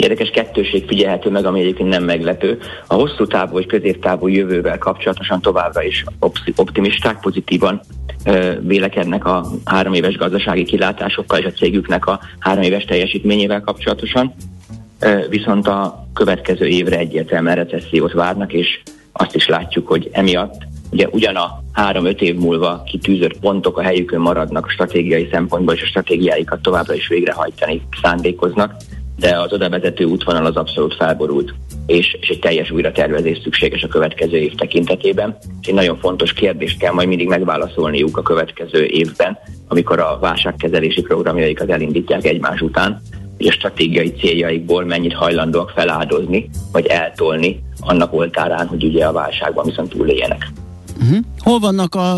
Érdekes 0.00 0.30
kettőség 0.30 0.86
figyelhető 0.86 1.30
meg, 1.30 1.44
ami 1.44 1.60
egyébként 1.60 1.88
nem 1.88 2.04
meglepő. 2.04 2.58
A 2.86 2.94
hosszú 2.94 3.26
távú 3.26 3.52
vagy 3.52 3.66
középtávú 3.66 4.26
jövővel 4.26 4.78
kapcsolatosan 4.78 5.40
továbbra 5.40 5.82
is 5.82 6.04
opti- 6.18 6.52
optimisták, 6.56 7.20
pozitívan 7.20 7.80
vélekednek 8.60 9.24
a 9.24 9.46
három 9.64 9.92
éves 9.92 10.16
gazdasági 10.16 10.64
kilátásokkal 10.64 11.38
és 11.38 11.44
a 11.44 11.50
cégüknek 11.50 12.06
a 12.06 12.20
három 12.38 12.62
éves 12.62 12.84
teljesítményével 12.84 13.60
kapcsolatosan. 13.60 14.34
Viszont 15.28 15.66
a 15.66 16.06
következő 16.14 16.66
évre 16.66 16.98
egyértelműen 16.98 17.54
recessziót 17.54 18.12
várnak, 18.12 18.52
és 18.52 18.80
azt 19.12 19.34
is 19.34 19.48
látjuk, 19.48 19.88
hogy 19.88 20.08
emiatt 20.12 20.68
ugye 20.90 21.08
ugyan 21.10 21.36
a 21.36 21.62
három-öt 21.72 22.20
év 22.20 22.36
múlva 22.36 22.82
kitűzött 22.82 23.38
pontok 23.38 23.78
a 23.78 23.82
helyükön 23.82 24.20
maradnak 24.20 24.66
a 24.66 24.70
stratégiai 24.70 25.28
szempontból, 25.32 25.74
és 25.74 25.82
a 25.82 25.86
stratégiáikat 25.86 26.62
továbbra 26.62 26.94
is 26.94 27.08
végrehajtani 27.08 27.82
szándékoznak, 28.02 28.74
de 29.20 29.38
az 29.38 29.52
oda 29.52 29.68
vezető 29.68 30.04
útvonal 30.04 30.46
az 30.46 30.56
abszolút 30.56 30.94
felborult, 30.94 31.54
és, 31.86 32.16
és 32.20 32.28
egy 32.28 32.38
teljes 32.38 32.70
újratervezés 32.70 33.38
szükséges 33.42 33.82
a 33.82 33.88
következő 33.88 34.36
év 34.36 34.54
tekintetében. 34.54 35.36
Egy 35.62 35.74
nagyon 35.74 35.98
fontos 35.98 36.32
kérdést 36.32 36.78
kell 36.78 36.92
majd 36.92 37.08
mindig 37.08 37.28
megválaszolniuk 37.28 38.16
a 38.16 38.22
következő 38.22 38.84
évben, 38.84 39.38
amikor 39.68 39.98
a 39.98 40.18
válságkezelési 40.20 41.02
programjaikat 41.02 41.70
elindítják 41.70 42.24
egymás 42.24 42.60
után, 42.60 43.00
hogy 43.36 43.46
a 43.46 43.52
stratégiai 43.52 44.12
céljaikból 44.12 44.84
mennyit 44.84 45.14
hajlandóak 45.14 45.70
feláldozni, 45.70 46.50
vagy 46.72 46.86
eltolni 46.86 47.62
annak 47.80 48.12
oltárán, 48.12 48.66
hogy 48.66 48.84
ugye 48.84 49.04
a 49.06 49.12
válságban 49.12 49.64
viszont 49.64 49.90
túléljenek. 49.90 50.46
Uh-huh. 51.00 51.18
Hol 51.38 51.58
vannak 51.58 51.94
a, 51.94 52.16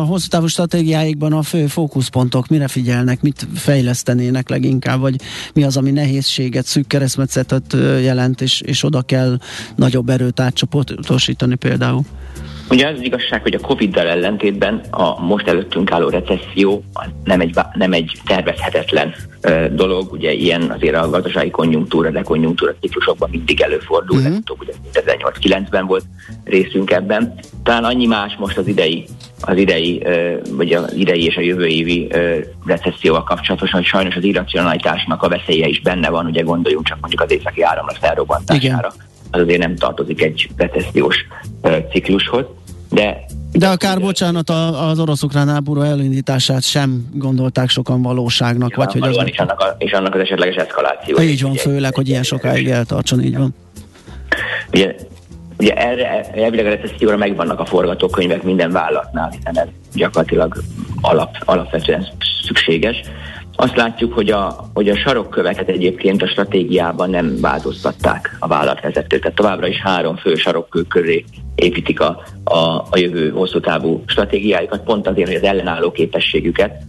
a 0.00 0.04
hosszú 0.04 0.28
távú 0.28 0.46
stratégiáikban 0.46 1.32
a 1.32 1.42
fő 1.42 1.66
fókuszpontok? 1.66 2.48
Mire 2.48 2.68
figyelnek? 2.68 3.22
Mit 3.22 3.46
fejlesztenének 3.54 4.48
leginkább? 4.48 5.00
Vagy 5.00 5.20
mi 5.54 5.62
az, 5.62 5.76
ami 5.76 5.90
nehézséget, 5.90 6.66
szűk 6.66 6.86
keresztmetszetet 6.86 7.76
jelent, 8.02 8.40
és, 8.40 8.60
és 8.60 8.84
oda 8.84 9.02
kell 9.02 9.38
nagyobb 9.76 10.08
erőt 10.08 10.40
átcsoportosítani 10.40 11.54
például? 11.54 12.02
Ugye 12.72 12.86
az, 12.86 12.94
az 12.98 13.04
igazság, 13.04 13.42
hogy 13.42 13.54
a 13.54 13.58
Covid-dal 13.58 14.06
ellentétben 14.06 14.80
a 14.90 15.20
most 15.20 15.48
előttünk 15.48 15.92
álló 15.92 16.08
recesszió 16.08 16.82
nem 17.24 17.40
egy, 17.40 17.54
nem 17.74 17.92
egy 17.92 18.12
tervezhetetlen 18.26 19.14
ö, 19.40 19.66
dolog, 19.72 20.12
ugye 20.12 20.32
ilyen 20.32 20.70
azért 20.70 20.96
a 20.96 21.10
gazdasági 21.10 21.50
konjunktúra, 21.50 22.10
de 22.10 22.22
konjunktúra 22.22 22.74
ciklusokban 22.80 23.28
mindig 23.30 23.60
előfordul, 23.60 24.18
Mhm. 24.18 24.26
mm-hmm. 24.28 24.38
ugye 24.58 24.72
2008-9-ben 24.92 25.86
volt 25.86 26.04
részünk 26.44 26.90
ebben. 26.90 27.34
Talán 27.62 27.84
annyi 27.84 28.06
más 28.06 28.36
most 28.38 28.58
az 28.58 28.66
idei, 28.66 29.04
az 29.40 29.56
idei, 29.56 30.02
ö, 30.04 30.36
vagy 30.50 30.72
az 30.72 30.94
idei 30.94 31.24
és 31.24 31.36
a 31.36 31.40
jövő 31.40 31.66
évi 31.66 32.06
ö, 32.10 32.38
recesszióval 32.66 33.22
kapcsolatosan, 33.24 33.78
hogy 33.80 33.88
sajnos 33.88 34.16
az 34.16 34.24
irracionalitásnak 34.24 35.22
a 35.22 35.28
veszélye 35.28 35.66
is 35.66 35.80
benne 35.80 36.10
van, 36.10 36.26
ugye 36.26 36.42
gondoljunk 36.42 36.86
csak 36.86 37.00
mondjuk 37.00 37.20
az 37.22 37.32
északi 37.32 37.62
áramlat 37.62 37.98
felrobbantására. 37.98 38.92
Az 39.30 39.40
azért 39.40 39.58
nem 39.58 39.76
tartozik 39.76 40.22
egy 40.22 40.48
recessziós 40.56 41.16
ciklushoz. 41.90 42.44
De 42.92 43.24
De 43.52 43.68
akár, 43.68 44.00
bocsánat, 44.00 44.50
a, 44.50 44.88
az 44.88 44.98
orosz-ukrán 44.98 45.48
háború 45.48 45.80
elindítását 45.80 46.62
sem 46.62 47.08
gondolták 47.12 47.68
sokan 47.68 48.02
valóságnak, 48.02 48.74
vagy 48.74 48.92
hogy 48.92 49.02
az... 49.02 49.26
Is 49.26 49.38
annak, 49.38 49.60
a, 49.60 49.74
és 49.78 49.92
annak 49.92 50.14
az 50.14 50.20
esetleges 50.20 50.56
eszkaláció. 50.56 51.20
Így 51.20 51.42
van, 51.42 51.54
főleg, 51.54 51.94
hogy 51.94 52.08
ilyen 52.08 52.22
sokáig 52.22 52.68
eltartson, 52.68 53.20
így 53.20 53.36
van. 53.36 53.54
Ugye, 54.72 54.94
ugye 55.58 55.74
erre, 55.74 56.30
elvileg 56.34 56.66
a 56.66 56.68
recesszióra 56.68 57.16
megvannak 57.16 57.60
a 57.60 57.64
forgatókönyvek 57.64 58.42
minden 58.42 58.70
vállalatnál, 58.70 59.30
hiszen 59.30 59.58
ez 59.58 59.68
gyakorlatilag 59.94 60.62
alap, 61.00 61.36
alapvetően 61.44 62.06
szükséges. 62.46 63.00
Azt 63.56 63.76
látjuk, 63.76 64.12
hogy 64.12 64.30
a, 64.30 64.70
hogy 64.74 64.88
a 64.88 64.96
sarokköveket 64.96 65.68
egyébként 65.68 66.22
a 66.22 66.28
stratégiában 66.28 67.10
nem 67.10 67.40
változtatták 67.40 68.36
a 68.38 68.46
vállalatvezetők. 68.46 69.20
Tehát 69.20 69.36
továbbra 69.36 69.66
is 69.66 69.80
három 69.80 70.16
fő 70.16 70.34
sarokkő 70.34 70.82
köré 70.82 71.24
építik 71.54 72.00
a, 72.00 72.22
a, 72.44 72.58
a 72.90 72.98
jövő 72.98 73.30
hosszú 73.30 73.60
távú 73.60 74.02
stratégiájukat, 74.06 74.82
pont 74.82 75.06
azért, 75.06 75.26
hogy 75.26 75.36
az 75.36 75.42
ellenálló 75.42 75.90
képességüket 75.90 76.82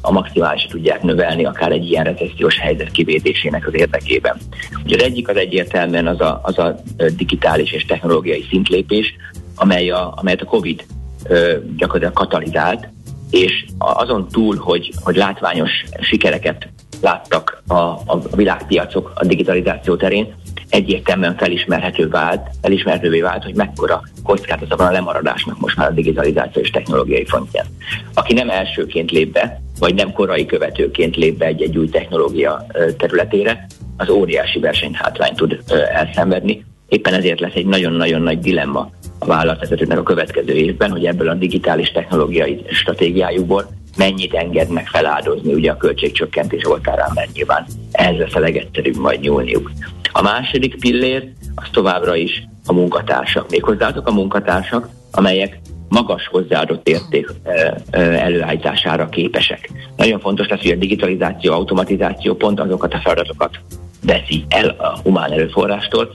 a 0.00 0.12
maximális 0.12 0.66
tudják 0.66 1.02
növelni, 1.02 1.44
akár 1.44 1.72
egy 1.72 1.90
ilyen 1.90 2.04
recessziós 2.04 2.58
helyzet 2.58 2.90
kivédésének 2.90 3.66
az 3.66 3.74
érdekében. 3.74 4.36
Ugye 4.84 4.96
az 4.96 5.02
egyik 5.02 5.28
az 5.28 5.36
egyértelműen 5.36 6.06
az 6.06 6.20
a, 6.20 6.40
az 6.42 6.58
a 6.58 6.76
digitális 7.16 7.72
és 7.72 7.84
technológiai 7.84 8.46
szintlépés, 8.50 9.16
amely 9.54 9.90
a, 9.90 10.14
amelyet 10.16 10.40
a 10.40 10.44
COVID 10.44 10.84
gyakorlatilag 11.76 12.12
katalizált, 12.12 12.88
és 13.30 13.64
azon 13.78 14.28
túl, 14.28 14.56
hogy, 14.56 14.92
hogy 15.02 15.16
látványos 15.16 15.70
sikereket 16.00 16.68
láttak 17.00 17.62
a, 17.66 17.74
a 17.74 18.20
világpiacok 18.34 19.12
a 19.14 19.24
digitalizáció 19.24 19.96
terén, 19.96 20.34
egyértelműen 20.68 21.36
felismerhető 21.36 22.08
vált, 22.08 22.48
felismerhetővé 22.62 23.20
vált, 23.20 23.44
hogy 23.44 23.54
mekkora 23.54 24.02
kockázata 24.22 24.76
van 24.76 24.86
a 24.86 24.90
lemaradásnak 24.90 25.60
most 25.60 25.76
már 25.76 25.88
a 25.88 25.94
digitalizáció 25.94 26.62
és 26.62 26.70
technológiai 26.70 27.24
frontján. 27.24 27.66
Aki 28.14 28.32
nem 28.32 28.50
elsőként 28.50 29.10
lép 29.10 29.32
be, 29.32 29.60
vagy 29.78 29.94
nem 29.94 30.12
korai 30.12 30.46
követőként 30.46 31.16
lép 31.16 31.38
be 31.38 31.46
egy-egy 31.46 31.78
új 31.78 31.88
technológia 31.88 32.66
területére, 32.98 33.66
az 33.96 34.08
óriási 34.08 34.58
versenyhátrányt 34.58 35.36
tud 35.36 35.62
elszenvedni. 35.92 36.64
Éppen 36.88 37.14
ezért 37.14 37.40
lesz 37.40 37.54
egy 37.54 37.66
nagyon-nagyon 37.66 38.22
nagy 38.22 38.38
dilemma 38.38 38.90
a 39.26 39.28
vállalatvezetőknek 39.28 39.98
a 39.98 40.02
következő 40.02 40.52
évben, 40.52 40.90
hogy 40.90 41.06
ebből 41.06 41.28
a 41.28 41.34
digitális 41.34 41.90
technológiai 41.92 42.64
stratégiájukból 42.70 43.66
mennyit 43.96 44.34
engednek 44.34 44.86
feláldozni 44.86 45.54
ugye 45.54 45.70
a 45.70 45.76
költségcsökkentés 45.76 46.66
oltárán, 46.66 47.10
mert 47.14 47.32
nyilván 47.32 47.66
ez 47.92 48.16
lesz 48.16 48.34
a 48.34 48.38
legegyszerűbb 48.38 48.96
majd 48.96 49.20
nyúlniuk. 49.20 49.70
A 50.12 50.22
második 50.22 50.80
pillér 50.80 51.28
az 51.54 51.68
továbbra 51.72 52.16
is 52.16 52.46
a 52.66 52.72
munkatársak. 52.72 53.50
Méghozzá 53.50 53.88
azok 53.88 54.06
a 54.06 54.12
munkatársak, 54.12 54.88
amelyek 55.10 55.58
magas 55.88 56.26
hozzáadott 56.26 56.88
érték 56.88 57.32
előállítására 57.90 59.08
képesek. 59.08 59.70
Nagyon 59.96 60.20
fontos 60.20 60.48
lesz, 60.48 60.62
hogy 60.62 60.70
a 60.70 60.76
digitalizáció, 60.76 61.52
automatizáció 61.52 62.34
pont 62.34 62.60
azokat 62.60 62.94
a 62.94 63.00
feladatokat 63.02 63.58
veszi 64.02 64.44
el 64.48 64.68
a 64.68 64.98
humán 65.02 65.32
erőforrástól, 65.32 66.14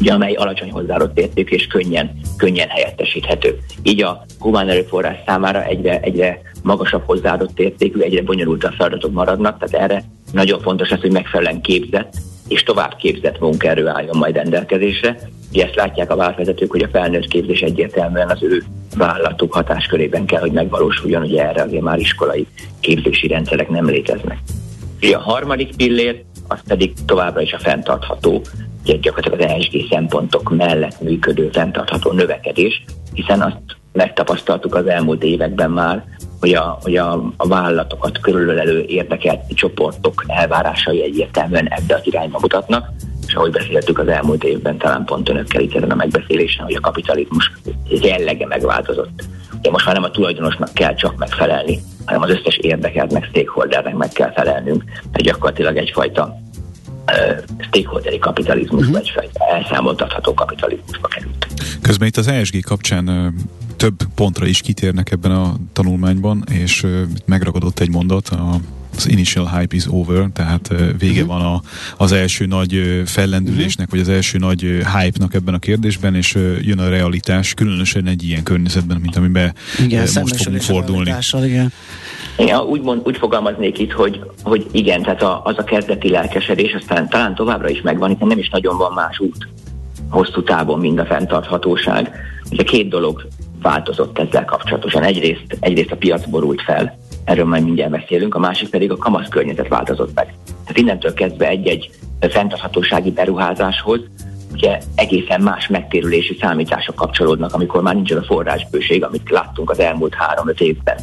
ugye, 0.00 0.12
amely 0.12 0.32
alacsony 0.32 0.70
hozzáadott 0.70 1.18
érték 1.18 1.50
és 1.50 1.66
könnyen, 1.66 2.10
könnyen 2.36 2.68
helyettesíthető. 2.68 3.58
Így 3.82 4.02
a 4.02 4.24
humán 4.38 4.68
erőforrás 4.68 5.16
számára 5.26 5.64
egyre, 5.64 6.00
egyre 6.00 6.40
magasabb 6.62 7.02
hozzáadott 7.06 7.58
értékű, 7.58 8.00
egyre 8.00 8.22
bonyolultabb 8.22 8.72
feladatok 8.72 9.12
maradnak, 9.12 9.58
tehát 9.58 9.90
erre 9.90 10.04
nagyon 10.32 10.60
fontos 10.60 10.90
lesz, 10.90 11.00
hogy 11.00 11.12
megfelelően 11.12 11.60
képzett 11.60 12.12
és 12.50 12.62
tovább 12.62 12.96
képzett 12.96 13.38
munkaerő 13.40 13.86
álljon 13.86 14.16
majd 14.16 14.34
rendelkezésre. 14.34 15.18
Ugye 15.52 15.64
ezt 15.64 15.74
látják 15.74 16.10
a 16.10 16.16
válvezetők, 16.16 16.70
hogy 16.70 16.82
a 16.82 16.88
felnőtt 16.88 17.26
képzés 17.26 17.60
egyértelműen 17.60 18.28
az 18.28 18.42
ő 18.42 18.62
vállalatuk 18.96 19.52
hatáskörében 19.52 20.26
kell, 20.26 20.40
hogy 20.40 20.52
megvalósuljon, 20.52 21.22
ugye 21.22 21.48
erre 21.48 21.62
azért 21.62 21.82
már 21.82 21.98
iskolai 21.98 22.46
képzési 22.80 23.26
rendszerek 23.26 23.68
nem 23.68 23.86
léteznek. 23.86 24.38
Ugye 25.02 25.16
a 25.16 25.20
harmadik 25.20 25.76
pillér, 25.76 26.22
az 26.48 26.58
pedig 26.66 26.92
továbbra 27.06 27.40
is 27.40 27.52
a 27.52 27.58
fenntartható, 27.58 28.42
ugye 28.90 28.98
gyakorlatilag 28.98 29.40
az 29.40 29.56
ESG 29.56 29.88
szempontok 29.90 30.56
mellett 30.56 31.00
működő 31.00 31.48
fenntartható 31.52 32.12
növekedés, 32.12 32.84
hiszen 33.12 33.40
azt 33.40 33.56
megtapasztaltuk 33.92 34.74
az 34.74 34.86
elmúlt 34.86 35.22
években 35.22 35.70
már, 35.70 36.04
hogy 36.40 36.54
a, 36.54 36.78
hogy 36.82 36.96
a, 36.96 37.32
a 37.36 37.48
vállalatokat 37.48 38.20
körülölelő 38.20 38.84
érdekelt 38.86 39.40
csoportok 39.54 40.24
elvárásai 40.26 41.02
egyértelműen 41.02 41.68
ebbe 41.68 41.94
az 41.94 42.00
irányba 42.04 42.38
mutatnak, 42.40 42.88
és 43.26 43.34
ahogy 43.34 43.50
beszéltük 43.50 43.98
az 43.98 44.08
elmúlt 44.08 44.44
évben, 44.44 44.78
talán 44.78 45.04
pont 45.04 45.28
önökkel 45.28 45.60
itt 45.60 45.74
ezen 45.74 45.90
a 45.90 45.94
megbeszélésen, 45.94 46.64
hogy 46.64 46.74
a 46.74 46.80
kapitalizmus 46.80 47.52
jellege 47.88 48.46
megváltozott. 48.46 49.24
Ugye 49.58 49.70
most 49.70 49.86
már 49.86 49.94
nem 49.94 50.04
a 50.04 50.10
tulajdonosnak 50.10 50.72
kell 50.72 50.94
csak 50.94 51.16
megfelelni, 51.16 51.78
hanem 52.04 52.22
az 52.22 52.30
összes 52.30 52.56
érdekelt, 52.56 53.12
meg 53.12 53.24
stakeholdernek 53.24 53.94
meg 53.94 54.08
kell 54.08 54.32
felelnünk, 54.32 54.84
mert 55.12 55.24
gyakorlatilag 55.24 55.76
egyfajta 55.76 56.36
stakeholderi 57.60 58.18
kapitalizmus, 58.18 58.80
uh-huh. 58.80 58.98
egyfajta 58.98 59.44
elszámoltatható 59.54 60.34
kapitalizmusba 60.34 61.08
került. 61.08 61.46
Közben 61.82 62.08
itt 62.08 62.16
az 62.16 62.28
ESG 62.28 62.60
kapcsán 62.60 63.34
több 63.76 63.96
pontra 64.14 64.46
is 64.46 64.60
kitérnek 64.60 65.10
ebben 65.10 65.30
a 65.30 65.56
tanulmányban, 65.72 66.44
és 66.50 66.86
megragadott 67.26 67.78
egy 67.78 67.90
mondat, 67.90 68.28
a 68.28 68.60
az 68.96 69.08
initial 69.08 69.58
hype 69.58 69.76
is 69.76 69.84
over, 69.88 70.28
tehát 70.32 70.68
vége 70.98 71.22
uh-huh. 71.22 71.38
van 71.38 71.40
a, 71.40 71.62
az 71.96 72.12
első 72.12 72.46
nagy 72.46 73.02
fellendülésnek, 73.06 73.86
uh-huh. 73.86 73.90
vagy 73.90 74.00
az 74.00 74.08
első 74.08 74.38
nagy 74.38 74.60
hype-nak 74.60 75.34
ebben 75.34 75.54
a 75.54 75.58
kérdésben, 75.58 76.14
és 76.14 76.34
jön 76.60 76.78
a 76.78 76.88
realitás, 76.88 77.54
különösen 77.54 78.06
egy 78.06 78.22
ilyen 78.22 78.42
környezetben, 78.42 79.00
mint 79.00 79.16
amiben 79.16 79.54
igen, 79.78 80.08
most 80.20 80.36
fogunk 80.36 80.62
fordulni. 80.62 81.14
Igen. 81.32 81.72
Én 82.40 82.56
úgy, 82.56 82.82
mond, 82.82 83.00
úgy 83.04 83.16
fogalmaznék 83.16 83.78
itt, 83.78 83.92
hogy, 83.92 84.20
hogy 84.42 84.66
igen, 84.70 85.02
tehát 85.02 85.22
a, 85.22 85.40
az 85.44 85.58
a 85.58 85.64
kezdeti 85.64 86.08
lelkesedés, 86.08 86.74
aztán 86.74 87.08
talán 87.08 87.34
továbbra 87.34 87.68
is 87.68 87.80
megvan, 87.80 88.08
hiszen 88.08 88.26
nem 88.26 88.38
is 88.38 88.50
nagyon 88.50 88.76
van 88.76 88.92
más 88.92 89.18
út 89.18 89.48
hosszú 90.10 90.42
távon, 90.42 90.78
mind 90.78 90.98
a 90.98 91.04
fenntarthatóság. 91.04 92.10
Ugye 92.50 92.62
két 92.62 92.88
dolog 92.88 93.26
változott 93.62 94.18
ezzel 94.18 94.44
kapcsolatosan. 94.44 95.02
Egyrészt, 95.02 95.56
egyrészt 95.60 95.90
a 95.90 95.96
piac 95.96 96.26
borult 96.26 96.62
fel, 96.62 96.98
erről 97.24 97.44
majd 97.44 97.64
mindjárt 97.64 97.90
beszélünk, 97.90 98.34
a 98.34 98.38
másik 98.38 98.68
pedig 98.68 98.90
a 98.90 98.96
kamasz 98.96 99.28
környezet 99.28 99.68
változott 99.68 100.14
meg. 100.14 100.34
Tehát 100.46 100.78
innentől 100.78 101.14
kezdve 101.14 101.48
egy-egy 101.48 101.90
fenntarthatósági 102.20 103.10
beruházáshoz 103.10 104.00
ugye 104.52 104.78
egészen 104.94 105.40
más 105.40 105.68
megtérülési 105.68 106.36
számítások 106.40 106.94
kapcsolódnak, 106.94 107.54
amikor 107.54 107.82
már 107.82 107.94
nincs 107.94 108.10
a 108.12 108.22
forrásbőség, 108.22 109.04
amit 109.04 109.30
láttunk 109.30 109.70
az 109.70 109.78
elmúlt 109.78 110.14
három-öt 110.14 110.60
évben. 110.60 110.96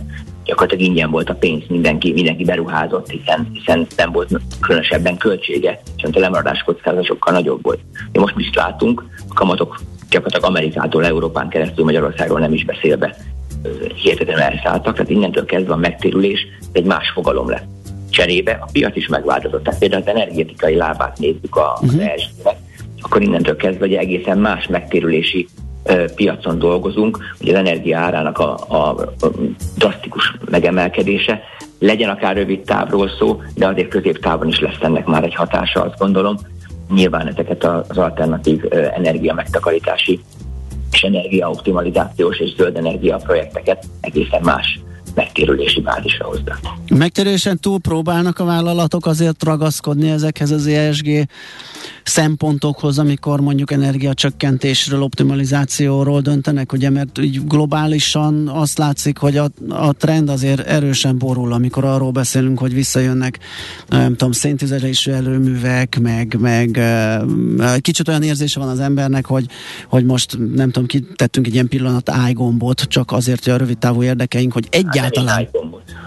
Gyakorlatilag 0.47 0.83
ingyen 0.83 1.11
volt 1.11 1.29
a 1.29 1.33
pénz, 1.33 1.63
mindenki, 1.67 2.13
mindenki 2.13 2.43
beruházott, 2.43 3.09
hiszen, 3.09 3.49
hiszen 3.53 3.87
nem 3.97 4.11
volt 4.11 4.29
különösebben 4.61 5.17
költsége, 5.17 5.81
és 5.97 6.03
a 6.03 6.19
lemaradás 6.19 6.63
kockázat 6.63 7.05
sokkal 7.05 7.33
nagyobb 7.33 7.63
volt. 7.63 7.79
Mi 8.11 8.19
most 8.19 8.33
is 8.37 8.49
látunk, 8.53 9.03
a 9.29 9.33
kamatok 9.33 9.79
gyakorlatilag 10.09 10.49
Amerikától, 10.49 11.05
Európán 11.05 11.49
keresztül 11.49 11.85
Magyarországról 11.85 12.39
nem 12.39 12.53
is 12.53 12.65
beszélve 12.65 13.15
hihetetlenül 13.95 14.41
elszálltak, 14.41 14.93
tehát 14.93 15.09
innentől 15.09 15.45
kezdve 15.45 15.73
a 15.73 15.77
megtérülés 15.77 16.47
egy 16.71 16.85
más 16.85 17.09
fogalom 17.09 17.49
lett. 17.49 17.65
Cserébe 18.09 18.57
a 18.61 18.69
piac 18.71 18.95
is 18.95 19.07
megváltozott. 19.07 19.63
Tehát 19.63 19.79
például 19.79 20.01
az 20.01 20.07
energetikai 20.07 20.75
lábát 20.75 21.17
nézzük 21.19 21.55
a 21.55 21.79
uh-huh. 21.81 22.11
akkor 23.01 23.21
innentől 23.21 23.55
kezdve 23.55 23.85
egy 23.85 23.93
egészen 23.93 24.37
más 24.37 24.67
megtérülési 24.67 25.47
piacon 26.15 26.59
dolgozunk, 26.59 27.17
hogy 27.39 27.49
az 27.49 27.55
energia 27.55 27.97
árának 27.97 28.39
a, 28.39 28.53
a, 28.53 28.95
drasztikus 29.75 30.33
megemelkedése. 30.49 31.41
Legyen 31.79 32.09
akár 32.09 32.35
rövid 32.35 32.61
távról 32.61 33.09
szó, 33.19 33.41
de 33.55 33.67
azért 33.67 33.89
középtávon 33.89 34.47
is 34.47 34.59
lesz 34.59 34.81
ennek 34.81 35.05
már 35.05 35.23
egy 35.23 35.35
hatása, 35.35 35.81
azt 35.81 35.97
gondolom, 35.97 36.37
nyilván 36.93 37.27
ezeket 37.27 37.63
az 37.63 37.97
alternatív 37.97 38.63
energia 38.95 39.33
megtakarítási 39.33 40.19
és 40.91 41.01
energiaoptimalizációs 41.01 42.39
és 42.39 42.55
zöld 42.55 42.75
energia 42.75 43.17
projekteket 43.17 43.85
egészen 44.01 44.41
más 44.43 44.79
megtérülési 45.17 45.81
bázisra 45.81 46.25
hoznak. 46.25 46.59
Megtérésen 46.89 47.59
túl 47.59 47.79
próbálnak 47.79 48.39
a 48.39 48.45
vállalatok 48.45 49.05
azért 49.05 49.43
ragaszkodni 49.43 50.09
ezekhez 50.09 50.51
az 50.51 50.67
ESG 50.67 51.27
szempontokhoz, 52.03 52.99
amikor 52.99 53.41
mondjuk 53.41 53.71
energiacsökkentésről, 53.71 55.01
optimalizációról 55.01 56.21
döntenek, 56.21 56.73
ugye, 56.73 56.89
mert 56.89 57.17
így 57.17 57.47
globálisan 57.47 58.47
azt 58.47 58.77
látszik, 58.77 59.17
hogy 59.17 59.37
a, 59.37 59.49
a 59.69 59.93
trend 59.93 60.29
azért 60.29 60.59
erősen 60.59 61.17
borul, 61.17 61.53
amikor 61.53 61.85
arról 61.85 62.11
beszélünk, 62.11 62.59
hogy 62.59 62.73
visszajönnek, 62.73 63.39
nem 63.87 64.15
tudom, 64.15 64.31
széntüzelésű 64.31 65.11
erőművek, 65.11 65.99
meg, 65.99 66.37
meg 66.39 66.81
kicsit 67.81 68.07
olyan 68.07 68.23
érzése 68.23 68.59
van 68.59 68.69
az 68.69 68.79
embernek, 68.79 69.25
hogy, 69.25 69.45
hogy 69.87 70.05
most 70.05 70.37
nem 70.55 70.71
tudom, 70.71 70.87
kitettünk 70.87 71.47
egy 71.47 71.53
ilyen 71.53 71.67
pillanat 71.67 72.09
ájgombot, 72.09 72.81
csak 72.81 73.11
azért, 73.11 73.43
hogy 73.43 73.53
a 73.53 73.57
rövid 73.57 73.77
távú 73.77 74.03
érdekeink, 74.03 74.53
hogy 74.53 74.67
egyáltalán... 74.69 75.06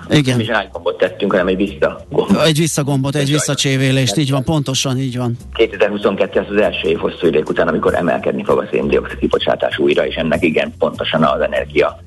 Hát 0.08 0.18
igen. 0.18 0.36
Nem 0.36 0.40
is 0.40 0.48
ájgombot 0.48 0.98
tettünk, 0.98 1.30
hanem 1.30 1.46
egy 1.46 1.56
visszagombot. 1.56 2.42
Egy 2.44 2.58
visszagombot, 2.58 3.14
egy 3.14 3.30
visszacsévélést, 3.30 4.16
így 4.16 4.30
van, 4.30 4.44
pontosan 4.44 4.98
így 4.98 5.16
van. 5.16 5.36
2022 5.54 6.40
az 6.40 6.46
az 6.50 6.60
első 6.60 6.88
év 6.88 6.98
hosszú 6.98 7.26
idő 7.26 7.42
után, 7.46 7.68
amikor 7.68 7.94
emelkedni 7.94 8.44
fog 8.44 8.58
a 8.58 8.68
széndiokszid 8.70 9.18
kibocsátás 9.18 9.78
újra, 9.78 10.06
és 10.06 10.14
ennek 10.14 10.44
igen 10.44 10.74
pontosan 10.78 11.22
az 11.22 11.40
energia 11.40 12.00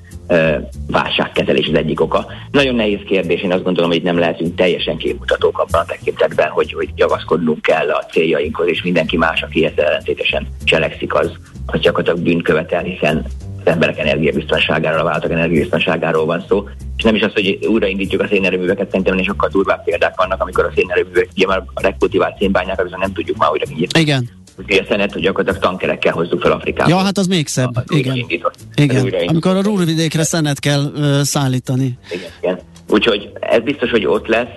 válságkezelés 0.87 1.67
az 1.67 1.77
egyik 1.77 2.01
oka. 2.01 2.25
Nagyon 2.51 2.75
nehéz 2.75 2.99
kérdés, 3.05 3.41
én 3.41 3.51
azt 3.51 3.63
gondolom, 3.63 3.91
hogy 3.91 4.01
nem 4.01 4.19
lehetünk 4.19 4.55
teljesen 4.55 4.97
képmutatók 4.97 5.59
abban 5.59 5.81
a 5.81 5.85
tekintetben, 5.85 6.49
hogy, 6.49 6.73
hogy 6.73 6.89
javaszkodnunk 6.95 7.61
kell 7.61 7.89
a 7.89 8.05
céljainkhoz, 8.11 8.67
és 8.67 8.83
mindenki 8.83 9.17
más, 9.17 9.41
aki 9.41 9.65
ezzel 9.65 9.85
ellentétesen 9.85 10.47
cselekszik, 10.63 11.13
az, 11.13 11.31
az 11.65 11.79
gyakorlatilag 11.79 12.19
bűnkövetel, 12.25 12.83
hiszen 12.83 13.25
az 13.63 13.71
emberek 13.71 13.99
energiabiztonságáról, 13.99 14.99
a 14.99 15.03
vállalatok 15.03 15.31
energiabiztonságáról 15.31 16.25
van 16.25 16.45
szó. 16.47 16.67
és 16.97 17.03
nem 17.03 17.15
is 17.15 17.21
az, 17.21 17.33
hogy 17.33 17.59
újraindítjuk 17.67 18.21
a 18.21 18.27
szénerőműveket, 18.27 18.89
szerintem 18.89 19.17
is 19.17 19.25
sokkal 19.25 19.49
durvább 19.49 19.83
példák 19.83 20.13
vannak, 20.15 20.41
amikor 20.41 20.65
a 20.65 20.71
szénerőművek, 20.75 21.29
ugye 21.35 21.47
már 21.47 21.63
a 21.73 21.81
rekultivált 21.81 22.37
szénbányákat 22.37 22.83
viszont 22.83 23.01
nem 23.01 23.13
tudjuk 23.13 23.37
már 23.37 23.51
újra 23.51 23.65
kinyitni. 23.65 23.99
Igen. 23.99 24.29
Ugye 24.57 24.81
a 24.81 24.85
szenet, 24.89 25.13
hogy 25.13 25.21
gyakorlatilag 25.21 25.65
tankerekkel 25.67 26.13
hozzuk 26.13 26.41
fel 26.41 26.51
Afrikába. 26.51 26.89
Ja, 26.89 26.97
hát 26.97 27.17
az 27.17 27.27
még 27.27 27.47
szebb. 27.47 27.75
Az 27.75 27.83
igen. 27.87 28.25
Igen. 28.75 29.13
Amikor 29.27 29.55
a 29.55 29.61
rúrvidékre 29.61 30.23
szenet 30.23 30.59
kell 30.59 30.91
ö, 30.95 31.19
szállítani. 31.23 31.97
Igen, 32.11 32.29
igen. 32.41 32.59
Úgyhogy 32.93 33.31
ez 33.39 33.61
biztos, 33.61 33.89
hogy 33.91 34.05
ott 34.05 34.27
lesz, 34.27 34.55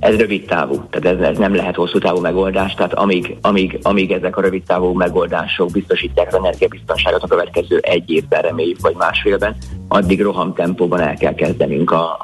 ez 0.00 0.16
rövid 0.16 0.44
távú, 0.44 0.86
tehát 0.90 1.18
ez, 1.18 1.28
ez 1.28 1.38
nem 1.38 1.54
lehet 1.54 1.74
hosszú 1.74 1.98
távú 1.98 2.20
megoldás, 2.20 2.74
tehát 2.74 2.94
amíg, 2.94 3.36
amíg, 3.40 3.78
amíg 3.82 4.12
ezek 4.12 4.36
a 4.36 4.40
rövid 4.40 4.62
távú 4.62 4.92
megoldások 4.92 5.70
biztosítják 5.70 6.28
az 6.28 6.34
energiabiztonságot 6.34 7.22
a 7.22 7.26
következő 7.26 7.78
egy 7.78 8.10
évben, 8.10 8.42
reméljük, 8.42 8.80
vagy 8.80 8.94
másfélben, 8.98 9.56
addig 9.88 10.22
rohamtempóban 10.22 11.00
el 11.00 11.14
kell 11.14 11.34
kezdenünk 11.34 11.90
a, 11.90 12.18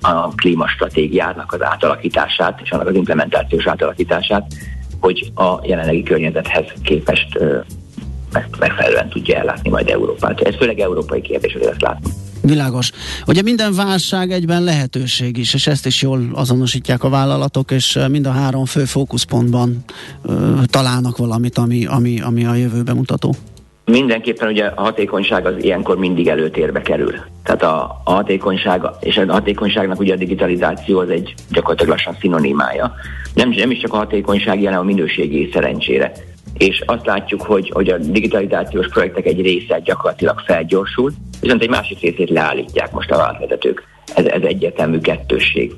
a, 0.00 0.08
a 0.08 0.32
klímastratégiának 0.36 1.52
az 1.52 1.62
átalakítását, 1.62 2.60
és 2.62 2.70
annak 2.70 2.88
az 2.88 2.94
implementációs 2.94 3.66
átalakítását, 3.66 4.46
hogy 5.00 5.32
a 5.34 5.58
jelenlegi 5.62 6.02
környezethez 6.02 6.72
képest 6.82 7.36
ö, 7.36 7.58
meg- 8.32 8.56
megfelelően 8.58 9.08
tudja 9.08 9.38
ellátni 9.38 9.70
majd 9.70 9.88
Európát. 9.88 10.40
Ez 10.40 10.56
főleg 10.56 10.80
európai 10.80 11.20
kérdés, 11.20 11.52
hogy 11.52 11.62
ezt 11.62 11.82
látni. 11.82 12.10
Világos. 12.42 12.90
Ugye 13.26 13.42
minden 13.42 13.74
válság 13.74 14.30
egyben 14.30 14.62
lehetőség 14.62 15.36
is, 15.36 15.54
és 15.54 15.66
ezt 15.66 15.86
is 15.86 16.02
jól 16.02 16.20
azonosítják 16.32 17.04
a 17.04 17.08
vállalatok, 17.08 17.70
és 17.70 17.98
mind 18.10 18.26
a 18.26 18.30
három 18.30 18.64
fő 18.64 18.84
fókuszpontban 18.84 19.84
ö, 20.22 20.54
találnak 20.66 21.16
valamit, 21.16 21.58
ami, 21.58 21.86
ami, 21.86 22.20
ami 22.20 22.44
a 22.44 22.54
jövőbe 22.54 22.94
mutató. 22.94 23.34
Mindenképpen 23.84 24.48
ugye 24.48 24.64
a 24.64 24.82
hatékonyság 24.82 25.46
az 25.46 25.54
ilyenkor 25.64 25.98
mindig 25.98 26.28
előtérbe 26.28 26.80
kerül. 26.80 27.14
Tehát 27.42 27.62
a, 27.62 28.00
a 28.04 28.10
hatékonyság, 28.12 28.82
és 29.00 29.16
a 29.16 29.32
hatékonyságnak 29.32 30.00
ugye 30.00 30.14
a 30.14 30.16
digitalizáció 30.16 30.98
az 30.98 31.08
egy 31.08 31.34
gyakorlatilag 31.50 31.92
lassan 31.92 32.16
szinonimája. 32.20 32.94
Nem, 33.34 33.48
nem 33.50 33.70
is 33.70 33.78
csak 33.78 33.92
a 33.92 33.96
hatékonyság, 33.96 34.64
hanem 34.64 34.78
a 34.78 34.82
minőségi 34.82 35.50
szerencsére. 35.52 36.12
És 36.58 36.82
azt 36.86 37.06
látjuk, 37.06 37.42
hogy, 37.42 37.70
hogy 37.70 37.88
a 37.88 37.98
digitalizációs 37.98 38.88
projektek 38.88 39.26
egy 39.26 39.40
része 39.40 39.78
gyakorlatilag 39.78 40.38
felgyorsul, 40.38 41.12
viszont 41.40 41.62
egy 41.62 41.68
másik 41.68 42.00
részét 42.00 42.30
leállítják 42.30 42.92
most 42.92 43.10
a 43.10 43.16
vállalatvezetők. 43.16 43.82
Ez, 44.14 44.24
ez 44.24 44.42
egyértelmű 44.42 44.98
kettősség 44.98 45.72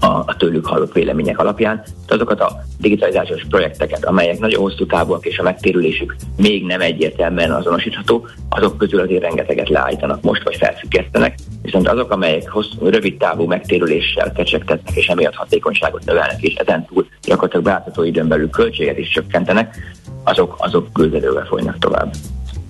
a, 0.00 0.06
a 0.06 0.36
tőlük 0.38 0.66
hallott 0.66 0.92
vélemények 0.92 1.38
alapján. 1.38 1.82
Azokat 2.08 2.40
a 2.40 2.62
digitalizációs 2.78 3.44
projekteket, 3.48 4.04
amelyek 4.04 4.38
nagyon 4.38 4.60
hosszú 4.60 4.86
távúak 4.86 5.26
és 5.26 5.38
a 5.38 5.42
megtérülésük 5.42 6.16
még 6.36 6.64
nem 6.64 6.80
egyértelműen 6.80 7.52
azonosítható, 7.52 8.26
azok 8.48 8.78
közül 8.78 9.00
azért 9.00 9.22
rengeteget 9.22 9.68
leállítanak 9.68 10.22
most, 10.22 10.42
vagy 10.42 10.56
felfüggesztenek, 10.56 11.34
viszont 11.62 11.88
azok, 11.88 12.10
amelyek 12.10 12.50
hosszú, 12.50 12.88
rövid 12.88 13.16
távú 13.16 13.44
megtérüléssel 13.44 14.32
kecsegtetnek, 14.32 14.96
és 14.96 15.06
emiatt 15.06 15.34
hatékonyságot 15.34 16.04
növelnek, 16.04 16.42
és 16.42 16.54
ezen 16.54 16.86
túl 16.86 17.06
gyakorlatilag 17.22 17.64
beáltató 17.64 18.02
időn 18.02 18.28
belül 18.28 18.50
költséget 18.50 18.98
is 18.98 19.08
csökkentenek, 19.08 19.76
azok, 20.24 20.54
azok 20.58 20.92
küzdelővel 20.92 21.44
folynak 21.44 21.78
tovább. 21.78 22.14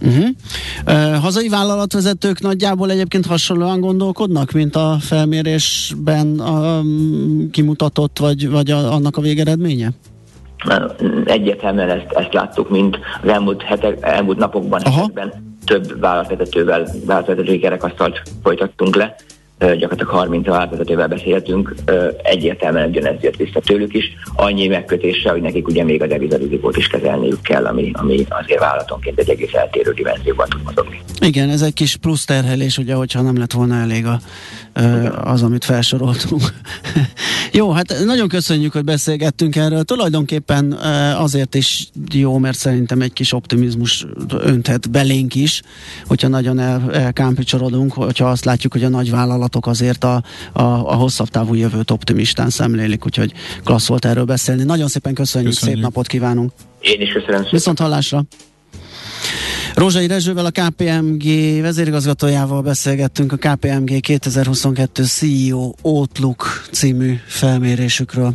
Uh-huh. 0.03 0.27
Uh, 0.87 1.15
hazai 1.23 1.49
vállalatvezetők 1.49 2.41
nagyjából 2.41 2.91
egyébként 2.91 3.27
hasonlóan 3.27 3.81
gondolkodnak, 3.81 4.53
mint 4.53 4.77
a 4.77 4.97
felmérésben 5.01 6.41
um, 6.41 7.51
kimutatott, 7.51 8.19
vagy, 8.19 8.51
vagy 8.51 8.71
a, 8.71 8.93
annak 8.93 9.17
a 9.17 9.21
végeredménye? 9.21 9.91
Egyértelműen 11.25 11.91
ezt, 11.91 12.13
ezt 12.13 12.33
láttuk, 12.33 12.71
mint 12.71 12.99
az 13.23 13.29
elmúlt, 13.29 13.63
hetek, 13.63 13.99
elmúlt 14.01 14.39
napokban, 14.39 14.81
Aha. 14.81 14.97
hetekben 14.97 15.55
több 15.65 16.01
vállalatvezetővel, 16.01 16.89
vállalatvezetői 17.07 17.59
kerekasztalt 17.59 18.23
folytattunk 18.43 18.97
le, 18.97 19.17
gyakorlatilag 19.61 20.09
30 20.09 20.47
vállalatvezetővel 20.47 21.09
beszéltünk, 21.09 21.75
egyértelműen 22.23 22.89
ugyanez 22.89 23.23
jött 23.23 23.37
vissza 23.37 23.61
tőlük 23.61 23.95
is, 23.95 24.05
annyi 24.35 24.67
megkötéssel, 24.67 25.33
hogy 25.33 25.43
nekik 25.43 25.67
ugye 25.67 25.85
még 25.85 26.03
a 26.03 26.07
devizalizikót 26.07 26.77
is 26.77 26.87
kezelniük 26.87 27.43
kell, 27.43 27.67
ami, 27.67 27.91
ami 27.93 28.27
azért 28.29 28.61
vállalatonként 28.61 29.19
egy 29.19 29.29
egész 29.29 29.55
eltérő 29.55 29.93
dimenzióban 29.93 30.49
tud 30.49 30.61
mozogni. 30.65 31.01
Igen, 31.21 31.49
ez 31.49 31.63
egy 31.63 31.73
kis 31.73 31.97
plusz 31.97 32.25
terhelés, 32.25 32.79
ugye, 32.79 32.95
hogyha 32.95 33.23
nem 33.23 33.39
lett 33.39 33.53
volna 33.53 33.75
elég 33.75 34.07
a, 34.07 34.21
az, 35.23 35.43
amit 35.43 35.65
felsoroltunk. 35.65 36.43
jó, 37.53 37.71
hát 37.71 37.95
nagyon 38.05 38.29
köszönjük, 38.29 38.73
hogy 38.73 38.85
beszélgettünk 38.85 39.57
erről. 39.57 39.83
Tulajdonképpen 39.83 40.73
azért 41.19 41.55
is 41.55 41.89
jó, 42.13 42.39
mert 42.39 42.57
szerintem 42.57 43.01
egy 43.01 43.13
kis 43.13 43.33
optimizmus 43.33 44.07
önthet 44.29 44.91
belénk 44.91 45.35
is, 45.35 45.63
hogyha 46.07 46.29
nagyon 46.29 46.59
el, 46.59 46.93
elkámpicsorodunk, 46.93 47.93
hogyha 47.93 48.29
azt 48.29 48.45
látjuk, 48.45 48.73
hogy 48.73 48.85
a 48.85 48.89
nagy 48.89 49.11
vállalatok 49.51 49.67
azért 49.67 50.05
a, 50.05 50.23
a, 50.53 50.63
a 50.63 50.95
hosszabb 50.95 51.29
távú 51.29 51.55
jövőt 51.55 51.91
optimistán 51.91 52.51
szemlélik, 52.51 53.05
úgyhogy 53.05 53.33
klassz 53.65 53.89
volt 53.89 54.05
erről 54.05 54.25
beszélni. 54.25 54.63
Nagyon 54.63 54.89
szépen 54.89 55.15
köszönjük, 55.15 55.51
Köszönjük. 55.53 55.77
szép 55.77 55.85
napot 55.87 56.07
kívánunk. 56.07 56.53
Én 56.81 57.01
is 57.01 57.13
köszönöm 57.13 57.37
szépen. 57.37 57.51
Viszont 57.51 57.79
hallásra! 57.79 58.23
Rózsai 59.75 60.07
Rezsővel, 60.07 60.47
a 60.47 60.51
KPMG 60.51 61.25
vezérigazgatójával 61.61 62.63
beszélgettünk 62.63 63.33
a 63.33 63.37
KPMG 63.37 64.01
2022 64.01 65.05
CEO 65.05 65.73
Outlook 65.83 66.69
című 66.73 67.15
felmérésükről. 67.27 68.35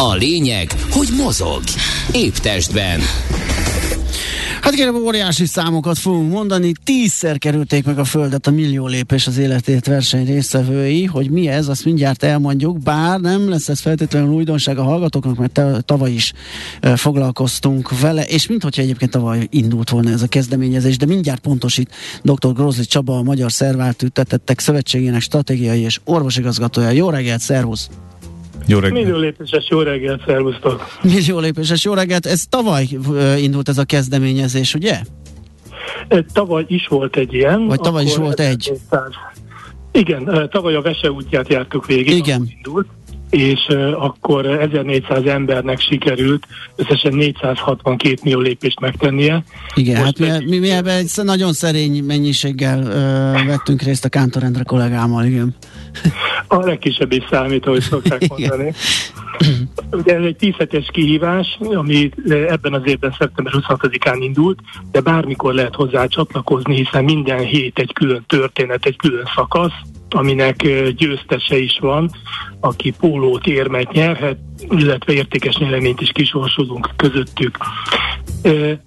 A 0.00 0.14
lényeg, 0.14 0.70
hogy 0.90 1.08
mozog. 1.16 1.62
Épp 2.12 2.34
testben. 2.34 3.00
Hát 4.60 4.74
kérem, 4.74 4.94
óriási 4.94 5.46
számokat 5.46 5.98
fogunk 5.98 6.32
mondani. 6.32 6.72
Tízszer 6.84 7.38
kerülték 7.38 7.84
meg 7.84 7.98
a 7.98 8.04
Földet 8.04 8.46
a 8.46 8.50
millió 8.50 8.86
lépés 8.86 9.26
az 9.26 9.38
életét 9.38 9.86
verseny 9.86 10.26
résztvevői. 10.26 11.04
Hogy 11.04 11.30
mi 11.30 11.48
ez, 11.48 11.68
azt 11.68 11.84
mindjárt 11.84 12.22
elmondjuk, 12.22 12.78
bár 12.78 13.20
nem 13.20 13.48
lesz 13.48 13.68
ez 13.68 13.80
feltétlenül 13.80 14.28
újdonság 14.28 14.78
a 14.78 14.82
hallgatóknak, 14.82 15.36
mert 15.36 15.84
tavaly 15.84 16.12
is 16.12 16.32
e, 16.80 16.96
foglalkoztunk 16.96 18.00
vele, 18.00 18.24
és 18.24 18.46
minthogyha 18.46 18.82
egyébként 18.82 19.10
tavaly 19.10 19.46
indult 19.50 19.90
volna 19.90 20.10
ez 20.10 20.22
a 20.22 20.28
kezdeményezés, 20.28 20.96
de 20.96 21.06
mindjárt 21.06 21.40
pontosít 21.40 21.94
dr. 22.22 22.52
Grozli 22.52 22.84
Csaba, 22.84 23.16
a 23.16 23.22
Magyar 23.22 23.52
Szerváltűtettek 23.52 24.60
Szövetségének 24.60 25.20
stratégiai 25.20 25.80
és 25.80 26.00
orvosigazgatója. 26.04 26.90
Jó 26.90 27.10
reggelt, 27.10 27.40
szervusz! 27.40 27.88
Jó 28.68 28.78
reggelt. 28.78 29.04
Millió 29.04 29.18
lépéses 29.18 29.66
jó 29.70 29.80
reggelt, 29.80 30.22
szervusztok! 30.26 30.86
Millió 31.02 31.38
lépéses 31.38 31.84
jó 31.84 31.94
reggelt! 31.94 32.26
Ez 32.26 32.44
tavaly 32.48 32.86
indult 33.38 33.68
ez 33.68 33.78
a 33.78 33.84
kezdeményezés, 33.84 34.74
ugye? 34.74 35.00
Tavaly 36.32 36.64
is 36.68 36.86
volt 36.86 37.16
egy 37.16 37.34
ilyen. 37.34 37.66
Vagy 37.66 37.80
tavaly 37.80 38.04
is 38.04 38.16
volt 38.16 38.40
egy. 38.40 38.72
1400 38.90 39.12
Igen, 39.92 40.48
tavaly 40.50 40.74
a 40.74 40.82
Vese 40.82 41.10
útját 41.10 41.48
jártuk 41.48 41.86
végig. 41.86 42.16
Igen. 42.16 42.48
Indult, 42.56 42.86
és 43.30 43.66
akkor 43.94 44.46
1400 44.46 45.24
embernek 45.24 45.80
sikerült 45.80 46.46
összesen 46.76 47.14
462 47.14 48.14
millió 48.22 48.40
lépést 48.40 48.80
megtennie. 48.80 49.44
Igen, 49.74 50.00
Most 50.00 50.18
hát 50.18 50.40
mi, 50.40 50.44
mi, 50.44 50.58
mi 50.58 50.70
ebben 50.70 50.96
egy 50.96 51.10
nagyon 51.22 51.52
szerény 51.52 52.04
mennyiséggel 52.04 52.82
ö, 52.82 53.46
vettünk 53.46 53.82
részt 53.82 54.04
a 54.04 54.08
Kántor 54.08 54.42
Endre 54.42 54.62
kollégámmal, 54.62 55.24
igen. 55.24 55.54
A 56.46 56.56
legkisebb 56.56 57.12
is 57.12 57.24
számít, 57.30 57.66
ahogy 57.66 57.80
szokták 57.80 58.28
mondani. 58.28 58.72
Ugye 59.90 60.16
ez 60.16 60.24
egy 60.24 60.36
10 60.36 60.54
hetes 60.58 60.88
kihívás, 60.92 61.58
ami 61.60 62.10
ebben 62.48 62.72
az 62.72 62.82
évben 62.84 63.14
szeptember 63.18 63.52
26-án 63.56 64.16
indult, 64.20 64.58
de 64.90 65.00
bármikor 65.00 65.54
lehet 65.54 65.74
hozzá 65.74 66.06
csatlakozni, 66.06 66.76
hiszen 66.76 67.04
minden 67.04 67.38
hét 67.38 67.78
egy 67.78 67.92
külön 67.92 68.24
történet, 68.26 68.84
egy 68.84 68.96
külön 68.96 69.24
szakasz, 69.34 69.72
aminek 70.14 70.56
győztese 70.96 71.58
is 71.58 71.78
van, 71.80 72.10
aki 72.60 72.94
pólót, 73.00 73.46
érmet 73.46 73.92
nyerhet, 73.92 74.38
illetve 74.70 75.12
értékes 75.12 75.56
nyeleményt 75.56 76.00
is 76.00 76.10
kisorsolunk 76.12 76.88
közöttük. 76.96 77.56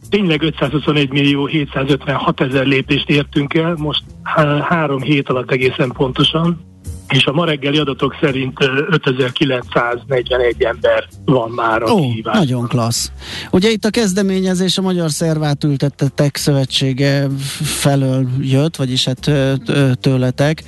Tényleg 0.09 0.41
521 0.41 1.11
millió 1.11 1.45
756 1.45 2.41
ezer 2.41 2.65
lépést 2.65 3.09
értünk 3.09 3.53
el, 3.53 3.75
most 3.77 4.03
há- 4.23 4.63
három 4.63 5.01
hét 5.01 5.29
alatt 5.29 5.51
egészen 5.51 5.91
pontosan, 5.91 6.70
és 7.11 7.25
a 7.25 7.31
ma 7.31 7.45
reggeli 7.45 7.77
adatok 7.77 8.15
szerint 8.21 8.63
ö, 8.63 8.85
5941 8.89 10.63
ember 10.63 11.07
van 11.25 11.49
már 11.49 11.81
a 11.81 11.91
Ó, 11.91 11.95
kihívás. 11.99 12.37
nagyon 12.37 12.67
klassz. 12.67 13.11
Ugye 13.51 13.69
itt 13.69 13.85
a 13.85 13.89
kezdeményezés 13.89 14.77
a 14.77 14.81
Magyar 14.81 15.11
Szervát 15.11 15.63
Ültettetek 15.63 16.35
Szövetsége 16.35 17.27
felől 17.63 18.27
jött, 18.39 18.75
vagyis 18.75 19.05
hát 19.05 19.31
tőletek, 20.01 20.63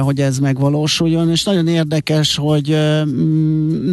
hogy 0.00 0.20
ez 0.20 0.38
megvalósuljon, 0.38 1.30
és 1.30 1.44
nagyon 1.44 1.66
érdekes, 1.68 2.36
hogy 2.36 2.68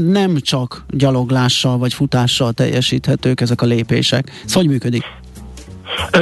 nem 0.07 0.37
csak 0.39 0.85
gyaloglással 0.89 1.77
vagy 1.77 1.93
futással 1.93 2.51
teljesíthetők 2.53 3.41
ezek 3.41 3.61
a 3.61 3.65
lépések. 3.65 4.31
Ez 4.45 4.53
hogy 4.53 4.67
működik? 4.67 5.03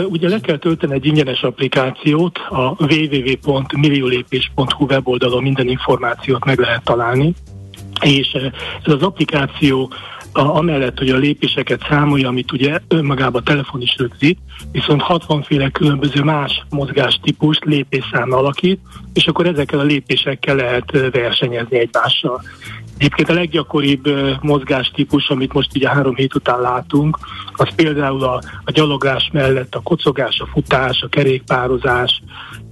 Ugye 0.06 0.30
le 0.30 0.40
kell 0.40 0.58
tölteni 0.58 0.94
egy 0.94 1.06
ingyenes 1.06 1.42
applikációt, 1.42 2.38
a 2.50 2.76
www.milliolépés.hu 2.80 4.86
weboldalon 4.86 5.44
minden 5.44 5.68
információt 5.68 6.46
meg 6.46 6.60
lehet 6.60 6.84
találni, 6.84 7.34
és 8.02 8.34
ez 8.84 8.94
az 8.94 9.02
applikáció 9.02 9.92
a, 10.34 10.42
amellett, 10.42 10.98
hogy 10.98 11.10
a 11.10 11.18
lépéseket 11.18 11.86
számolja, 11.90 12.28
amit 12.28 12.52
ugye 12.52 12.80
önmagában 12.88 13.42
a 13.42 13.44
telefon 13.44 13.82
is 13.82 13.96
rögzít, 13.98 14.40
viszont 14.72 15.02
60 15.02 15.44
féle 15.44 15.70
különböző 15.70 16.24
más 16.24 16.66
mozgástípust 16.70 17.64
lépésszám 17.64 18.32
alakít, 18.32 18.80
és 19.14 19.28
akkor 19.28 19.46
ezekkel 19.46 19.80
a 19.80 19.84
lépésekkel 19.84 20.56
lehet 20.56 20.92
versenyezni 21.12 21.78
egymással. 21.78 22.42
Egyébként 22.98 23.30
a 23.30 23.34
leggyakoribb 23.34 24.08
mozgástípus, 24.42 25.30
amit 25.30 25.54
most 25.54 25.76
ugye 25.76 25.90
három 25.90 26.16
hét 26.16 26.36
után 26.36 26.62
látunk, 26.62 27.20
az 27.54 27.68
például 27.76 28.24
a, 28.24 28.42
a 28.64 28.72
gyalogás 28.72 29.30
mellett 29.34 29.76
a 29.76 29.82
kocogás, 29.82 30.40
a 30.40 30.46
futás, 30.46 31.02
a 31.02 31.08
kerékpározás, 31.08 32.22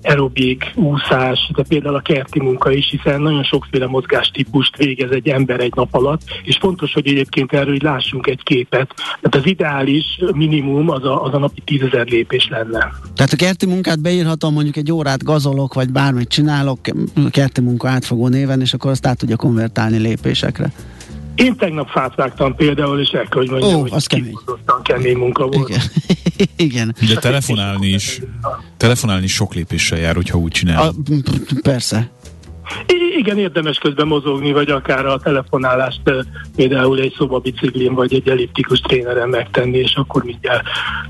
aerobik, 0.03 0.71
úszás, 0.75 1.51
de 1.55 1.63
például 1.67 1.95
a 1.95 2.01
kerti 2.01 2.39
munka 2.39 2.71
is, 2.71 2.89
hiszen 2.89 3.21
nagyon 3.21 3.43
sokféle 3.43 3.87
mozgástípust 3.87 4.77
végez 4.77 5.11
egy 5.11 5.27
ember 5.27 5.59
egy 5.59 5.73
nap 5.75 5.93
alatt, 5.95 6.21
és 6.43 6.57
fontos, 6.57 6.93
hogy 6.93 7.07
egyébként 7.07 7.53
erről 7.53 7.71
hogy 7.71 7.81
lássunk 7.81 8.27
egy 8.27 8.43
képet. 8.43 8.93
Tehát 8.95 9.35
az 9.35 9.45
ideális 9.45 10.19
minimum 10.33 10.89
az 10.89 11.03
a, 11.03 11.23
az 11.23 11.33
a 11.33 11.37
napi 11.37 11.61
tízezer 11.65 12.07
lépés 12.07 12.47
lenne. 12.49 12.91
Tehát 13.15 13.31
a 13.31 13.35
kerti 13.35 13.65
munkát 13.65 14.01
beírhatom, 14.01 14.53
mondjuk 14.53 14.75
egy 14.75 14.91
órát 14.91 15.23
gazolok, 15.23 15.73
vagy 15.73 15.91
bármit 15.91 16.29
csinálok, 16.29 16.79
kerti 17.31 17.61
munka 17.61 17.89
átfogó 17.89 18.27
néven, 18.27 18.61
és 18.61 18.73
akkor 18.73 18.91
azt 18.91 19.07
át 19.07 19.17
tudja 19.17 19.35
konvertálni 19.35 19.97
lépésekre. 19.97 20.71
Én 21.35 21.55
tegnap 21.55 21.89
fát 21.89 22.15
vágtam 22.15 22.55
például, 22.55 22.99
és 22.99 23.09
el 23.09 23.27
kell, 23.27 23.39
hogy 23.41 23.49
mondjam, 23.49 23.81
Ó, 23.81 23.85
az 23.89 24.05
kemény. 24.05 24.37
kemény 24.83 25.17
munka 25.17 25.47
volt. 25.47 25.69
Igen. 25.69 25.81
Igen. 26.55 26.95
De 27.07 27.15
telefonálni 27.15 27.87
is, 27.87 28.21
telefonálni 28.77 29.23
is 29.23 29.33
sok 29.33 29.53
lépéssel 29.53 29.97
jár, 29.97 30.15
hogyha 30.15 30.37
úgy 30.37 30.51
csinál. 30.51 30.87
A, 30.87 30.93
persze. 31.61 32.11
I- 32.87 33.01
igen, 33.17 33.37
érdemes 33.37 33.77
közben 33.77 34.07
mozogni, 34.07 34.51
vagy 34.51 34.69
akár 34.69 35.05
a 35.05 35.19
telefonálást 35.19 36.01
például 36.55 36.99
egy 36.99 37.13
szobabiciklin, 37.17 37.93
vagy 37.93 38.13
egy 38.13 38.29
elliptikus 38.29 38.79
tréneren 38.79 39.29
megtenni, 39.29 39.77
és 39.77 39.95
akkor 39.95 40.23
mindjárt 40.23 40.63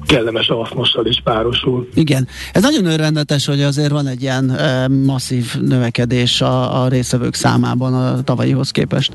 kellemes 0.06 0.48
alfmossal 0.48 1.06
is 1.06 1.22
párosul. 1.24 1.88
Igen. 1.94 2.28
Ez 2.54 2.62
nagyon 2.62 2.86
örvendetes, 2.86 3.46
hogy 3.46 3.62
azért 3.62 3.92
van 3.92 4.08
egy 4.08 4.22
ilyen 4.22 4.50
e, 4.50 4.88
masszív 4.88 5.56
növekedés 5.62 6.42
a, 6.42 6.84
a 6.84 6.88
részvevők 6.88 7.34
számában 7.34 7.94
a 7.94 8.24
tavalyihoz 8.24 8.72
képest. 8.72 9.12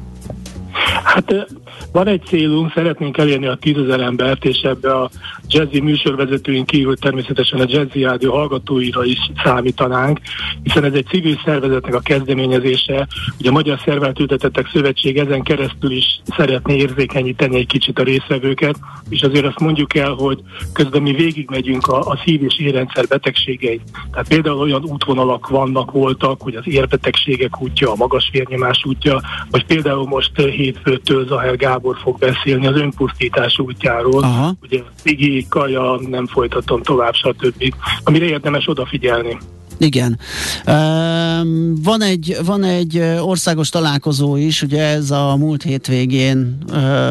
Hát 1.05 1.47
van 1.93 2.07
egy 2.07 2.23
célunk, 2.27 2.73
szeretnénk 2.75 3.19
elérni 3.19 3.47
a 3.47 3.55
tízezer 3.55 4.01
embert, 4.01 4.45
és 4.45 4.61
ebbe 4.61 4.95
a 4.95 5.11
jazzy 5.49 5.81
műsorvezetőink 5.81 6.67
kívül 6.67 6.97
természetesen 6.97 7.61
a 7.61 7.65
jazzy 7.69 8.03
rádió 8.03 8.33
hallgatóira 8.33 9.05
is 9.05 9.31
számítanánk, 9.45 10.21
hiszen 10.63 10.85
ez 10.85 10.93
egy 10.93 11.07
civil 11.07 11.41
szervezetnek 11.45 11.95
a 11.95 12.01
kezdeményezése, 12.01 13.07
ugye 13.39 13.49
a 13.49 13.53
Magyar 13.53 13.81
Szerveltültetettek 13.85 14.71
Szövetség 14.73 15.19
ezen 15.19 15.43
keresztül 15.43 15.91
is 15.91 16.21
szeretné 16.37 16.77
érzékenyíteni 16.77 17.57
egy 17.57 17.67
kicsit 17.67 17.99
a 17.99 18.03
részvevőket, 18.03 18.77
és 19.09 19.23
azért 19.23 19.45
azt 19.45 19.61
mondjuk 19.61 19.95
el, 19.95 20.13
hogy 20.13 20.41
közben 20.73 21.03
mi 21.03 21.13
végigmegyünk 21.13 21.87
a, 21.87 21.99
a 21.99 22.19
szív- 22.25 22.43
és 22.43 22.59
érrendszer 22.59 23.07
betegségeit. 23.07 23.83
Tehát 24.11 24.29
például 24.29 24.59
olyan 24.59 24.85
útvonalak 24.85 25.49
vannak, 25.49 25.91
voltak, 25.91 26.43
hogy 26.43 26.55
az 26.55 26.65
érbetegségek 26.65 27.63
útja, 27.63 27.93
a 27.93 27.97
magas 27.97 28.29
vérnyomás 28.33 28.85
útja, 28.85 29.23
vagy 29.51 29.65
például 29.65 30.07
most 30.07 30.37
hétfőtől 30.37 31.27
Zahel 31.27 31.57
Gábor 31.67 31.97
fog 32.03 32.19
beszélni 32.19 32.67
az 32.67 32.77
önpusztítás 32.77 33.59
útjáról. 33.59 34.23
Aha. 34.23 34.55
Ugye 34.63 34.83
Igi, 35.03 35.47
Kaja, 35.49 36.01
nem 36.09 36.27
folytatom 36.27 36.83
tovább, 36.83 37.15
stb. 37.15 37.75
Amire 38.05 38.25
érdemes 38.25 38.69
odafigyelni. 38.69 39.39
Igen. 39.79 40.19
Um, 40.67 41.75
van, 41.83 42.03
egy, 42.03 42.37
van 42.45 42.65
egy 42.65 42.99
országos 43.21 43.69
találkozó 43.69 44.37
is, 44.37 44.63
ugye 44.63 44.83
ez 44.83 45.11
a 45.11 45.37
múlt 45.37 45.63
hétvégén 45.63 46.59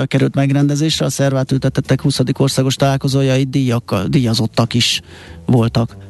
került 0.06 0.36
megrendezésre, 0.36 1.06
a 1.06 1.10
szerváltültetettek 1.10 2.02
20. 2.02 2.20
országos 2.38 2.76
találkozója, 2.76 3.36
itt 3.36 3.50
díjak, 3.50 4.04
díjazottak 4.08 4.74
is 4.74 5.02
voltak. 5.46 6.05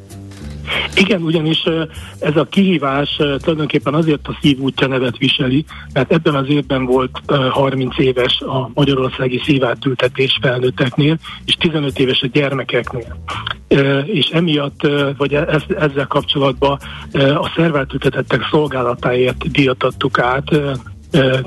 Igen, 0.94 1.22
ugyanis 1.22 1.62
ez 2.18 2.36
a 2.36 2.44
kihívás 2.44 3.16
tulajdonképpen 3.16 3.94
azért 3.94 4.28
a 4.28 4.38
szívútja 4.40 4.86
nevet 4.86 5.18
viseli, 5.18 5.64
mert 5.92 6.12
ebben 6.12 6.34
az 6.34 6.48
évben 6.48 6.84
volt 6.84 7.20
30 7.50 7.98
éves 7.98 8.40
a 8.40 8.70
magyarországi 8.74 9.40
szívátültetés 9.44 10.38
felnőtteknél, 10.40 11.16
és 11.44 11.54
15 11.54 11.98
éves 11.98 12.22
a 12.22 12.26
gyermekeknél. 12.32 13.16
És 14.04 14.26
emiatt, 14.26 14.88
vagy 15.16 15.34
e, 15.34 15.60
ezzel 15.78 16.06
kapcsolatban 16.06 16.78
a 17.12 17.52
szerváltültetettek 17.56 18.48
szolgálatáért 18.50 19.50
díjat 19.50 19.82
adtuk 19.82 20.18
át 20.18 20.50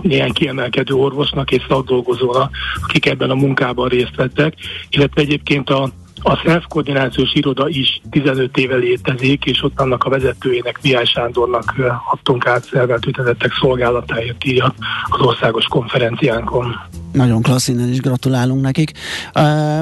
ilyen 0.01 0.32
kiemelkedő 0.32 0.93
orvosnak 0.93 1.51
és 1.51 1.65
szakdolgozónak, 1.67 2.55
akik 2.84 3.05
ebben 3.05 3.30
a 3.30 3.36
munkában 3.36 3.88
részt 3.88 4.15
vettek, 4.15 4.53
illetve 4.89 5.22
egyébként 5.22 5.70
a 5.70 5.89
a 6.22 6.36
SZELF 6.43 6.63
koordinációs 6.67 7.34
iroda 7.34 7.67
is 7.67 8.01
15 8.09 8.57
éve 8.57 8.76
létezik, 8.76 9.45
és 9.45 9.63
ott 9.63 9.80
annak 9.80 10.03
a 10.03 10.09
vezetőjének, 10.09 10.80
Mihály 10.82 11.05
Sándornak 11.05 11.76
adtunk 12.11 12.47
át 12.47 12.63
szerveltőtetettek 12.63 13.51
szolgálatáért 13.61 14.38
díjat 14.38 14.76
az 15.09 15.20
országos 15.20 15.65
konferenciánkon. 15.65 16.76
Nagyon 17.11 17.41
klassz, 17.41 17.67
innen 17.67 17.89
is 17.89 17.99
gratulálunk 17.99 18.61
nekik. 18.61 18.91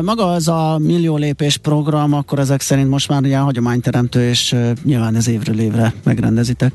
Maga 0.02 0.32
az 0.32 0.48
a 0.48 0.78
millió 0.82 1.18
lépés 1.18 1.58
program, 1.58 2.14
akkor 2.14 2.40
ezek 2.40 2.62
szerint 2.62 2.90
most 2.90 3.10
már 3.10 3.24
ilyen 3.24 3.44
hagyományteremtő, 3.44 4.30
és 4.30 4.56
nyilván 4.84 5.16
ez 5.16 5.28
évről 5.28 5.60
évre 5.60 5.94
megrendezitek. 6.04 6.72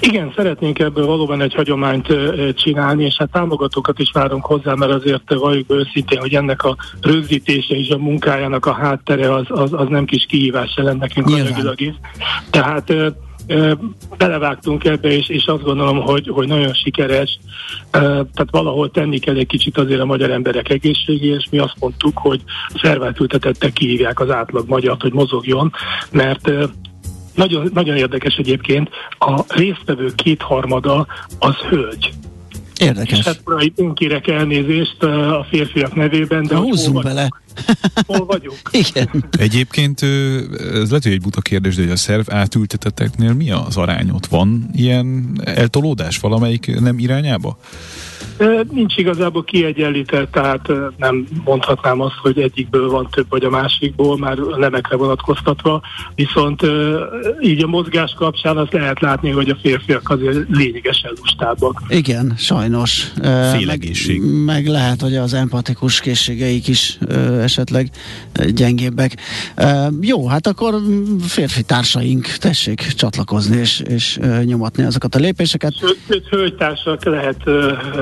Igen, 0.00 0.32
szeretnénk 0.36 0.78
ebből 0.78 1.06
valóban 1.06 1.40
egy 1.40 1.54
hagyományt 1.54 2.14
csinálni, 2.54 3.04
és 3.04 3.16
hát 3.16 3.30
támogatókat 3.30 3.98
is 3.98 4.10
várunk 4.12 4.44
hozzá, 4.44 4.74
mert 4.74 4.92
azért 4.92 5.34
valljuk 5.34 5.72
őszintén, 5.72 6.20
hogy 6.20 6.34
ennek 6.34 6.62
a 6.62 6.76
rögzítése 7.00 7.74
és 7.74 7.88
a 7.88 7.98
munkájának 7.98 8.66
a 8.66 8.72
háttere 8.72 9.34
az, 9.34 9.46
az, 9.48 9.72
az 9.72 9.88
nem 9.88 10.04
kis 10.04 10.26
kihívás 10.26 10.74
jelent 10.76 11.00
nekünk 11.00 11.26
anyagilag 11.26 11.80
is. 11.80 11.94
Tehát 12.50 12.92
belevágtunk 14.18 14.84
ebbe, 14.84 15.08
és, 15.08 15.28
és 15.28 15.46
azt 15.46 15.62
gondolom, 15.62 16.00
hogy, 16.00 16.28
hogy 16.28 16.48
nagyon 16.48 16.74
sikeres. 16.74 17.38
Tehát 17.90 18.48
valahol 18.50 18.90
tenni 18.90 19.18
kell 19.18 19.36
egy 19.36 19.46
kicsit 19.46 19.78
azért 19.78 20.00
a 20.00 20.04
magyar 20.04 20.30
emberek 20.30 20.68
egészségéhez, 20.68 21.38
és 21.38 21.48
mi 21.50 21.58
azt 21.58 21.76
mondtuk, 21.80 22.18
hogy 22.18 22.40
szerváltültetettek 22.82 23.72
kihívják 23.72 24.20
az 24.20 24.30
átlag 24.30 24.68
magyart, 24.68 25.02
hogy 25.02 25.12
mozogjon, 25.12 25.72
mert 26.10 26.50
nagyon, 27.34 27.70
nagyon 27.74 27.96
érdekes 27.96 28.34
egyébként, 28.34 28.88
a 29.18 29.40
résztvevő 29.48 30.12
kétharmada 30.14 31.06
az 31.38 31.54
hölgy. 31.54 32.12
Érdekes. 32.80 33.18
És 33.18 33.24
hát 33.24 33.40
itt 33.58 33.78
én 33.78 33.94
kérek 33.94 34.28
elnézést 34.28 35.02
a 35.02 35.46
férfiak 35.50 35.94
nevében, 35.94 36.46
de... 36.46 36.56
Húzzunk 36.56 37.02
bele. 37.02 37.28
Hol 38.06 38.24
vagyunk? 38.24 38.58
Igen. 38.70 39.24
Egyébként 39.38 40.02
ez 40.02 40.88
lehet, 40.88 41.02
hogy 41.02 41.12
egy 41.12 41.20
buta 41.20 41.40
kérdés, 41.40 41.74
de 41.74 41.82
hogy 41.82 41.90
a 41.90 41.96
szerv 41.96 42.26
átülteteteknél 42.30 43.32
mi 43.32 43.50
az 43.50 43.76
arány? 43.76 44.10
Ott 44.10 44.26
van 44.26 44.68
ilyen 44.72 45.38
eltolódás 45.44 46.18
valamelyik 46.18 46.80
nem 46.80 46.98
irányába? 46.98 47.58
Nincs 48.70 48.96
igazából 48.96 49.44
kiegyenlített, 49.44 50.32
tehát 50.32 50.68
nem 50.96 51.26
mondhatnám 51.44 52.00
azt, 52.00 52.14
hogy 52.22 52.38
egyikből 52.38 52.90
van 52.90 53.08
több, 53.10 53.26
vagy 53.28 53.44
a 53.44 53.50
másikból, 53.50 54.18
már 54.18 54.36
nemekre 54.36 54.96
vonatkoztatva, 54.96 55.82
viszont 56.14 56.62
így 57.40 57.62
a 57.62 57.66
mozgás 57.66 58.14
kapcsán 58.16 58.56
azt 58.56 58.72
lehet 58.72 59.00
látni, 59.00 59.30
hogy 59.30 59.48
a 59.48 59.56
férfiak 59.62 60.10
azért 60.10 60.48
lényegesen 60.48 61.12
lustábbak. 61.20 61.82
Igen, 61.88 62.34
sajnos. 62.36 63.12
Félegészség. 63.52 64.20
Meg, 64.20 64.44
meg 64.44 64.66
lehet, 64.66 65.00
hogy 65.00 65.16
az 65.16 65.34
empatikus 65.34 66.00
készségeik 66.00 66.68
is 66.68 66.98
esetleg 67.44 67.90
gyengébbek. 68.54 69.16
Jó, 70.00 70.26
hát 70.26 70.46
akkor 70.46 70.74
férfi 71.20 71.62
társaink 71.62 72.26
tessék 72.26 72.80
csatlakozni 72.80 73.56
és, 73.56 73.82
és 73.86 74.18
nyomatni 74.44 74.84
azokat 74.84 75.14
a 75.14 75.18
lépéseket. 75.18 75.72
Sőt, 76.08 76.28
hölgytársak 76.28 77.04
lehet 77.04 77.42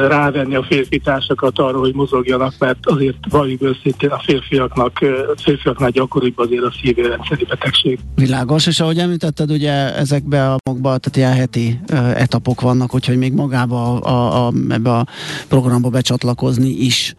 rávenni 0.08 0.54
a 0.54 0.62
férfi 0.62 0.98
társakat 0.98 1.58
arra, 1.58 1.78
hogy 1.78 1.94
mozogjanak, 1.94 2.54
mert 2.58 2.78
azért 2.82 3.16
valljuk 3.28 3.62
őszintén 3.62 4.10
a 4.10 4.20
férfiaknak, 4.24 4.98
férfiaknál 5.36 5.90
gyakoribb 5.90 6.38
azért 6.38 6.62
a 6.62 6.72
szívérendszeri 6.82 7.44
betegség. 7.44 7.98
Világos, 8.14 8.66
és 8.66 8.80
ahogy 8.80 8.98
említetted, 8.98 9.50
ugye 9.50 9.94
ezekbe 9.94 10.52
a 10.52 10.56
magba, 10.64 10.98
tehát 10.98 11.16
ilyen 11.16 11.32
heti 11.32 11.80
etapok 12.14 12.60
vannak, 12.60 12.94
úgyhogy 12.94 13.16
még 13.16 13.32
magába 13.32 14.00
a, 14.00 14.08
a, 14.08 14.46
a, 14.46 14.52
ebbe 14.68 14.90
a 14.90 15.06
programba 15.48 15.88
becsatlakozni 15.88 16.70
is 16.70 17.14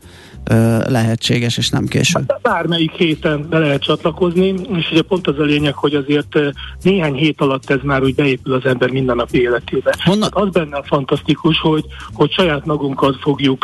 lehetséges, 0.87 1.57
és 1.57 1.69
nem 1.69 1.85
késő. 1.85 2.19
Bármelyik 2.41 2.91
héten 2.91 3.45
be 3.49 3.59
lehet 3.59 3.81
csatlakozni, 3.81 4.53
és 4.75 4.91
ugye 4.91 5.01
pont 5.01 5.27
az 5.27 5.39
a 5.39 5.43
lényeg, 5.43 5.73
hogy 5.73 5.95
azért 5.95 6.39
néhány 6.81 7.13
hét 7.13 7.41
alatt 7.41 7.69
ez 7.69 7.79
már 7.83 8.03
úgy 8.03 8.15
beépül 8.15 8.53
az 8.53 8.65
ember 8.65 8.89
mindennapi 8.89 9.41
életébe. 9.41 9.95
Honnan? 10.03 10.21
Hát 10.21 10.43
az 10.43 10.49
benne 10.49 10.77
a 10.77 10.83
fantasztikus, 10.83 11.59
hogy, 11.59 11.85
hogy 12.13 12.31
saját 12.31 12.65
magunkat 12.65 13.15
fogjuk 13.19 13.63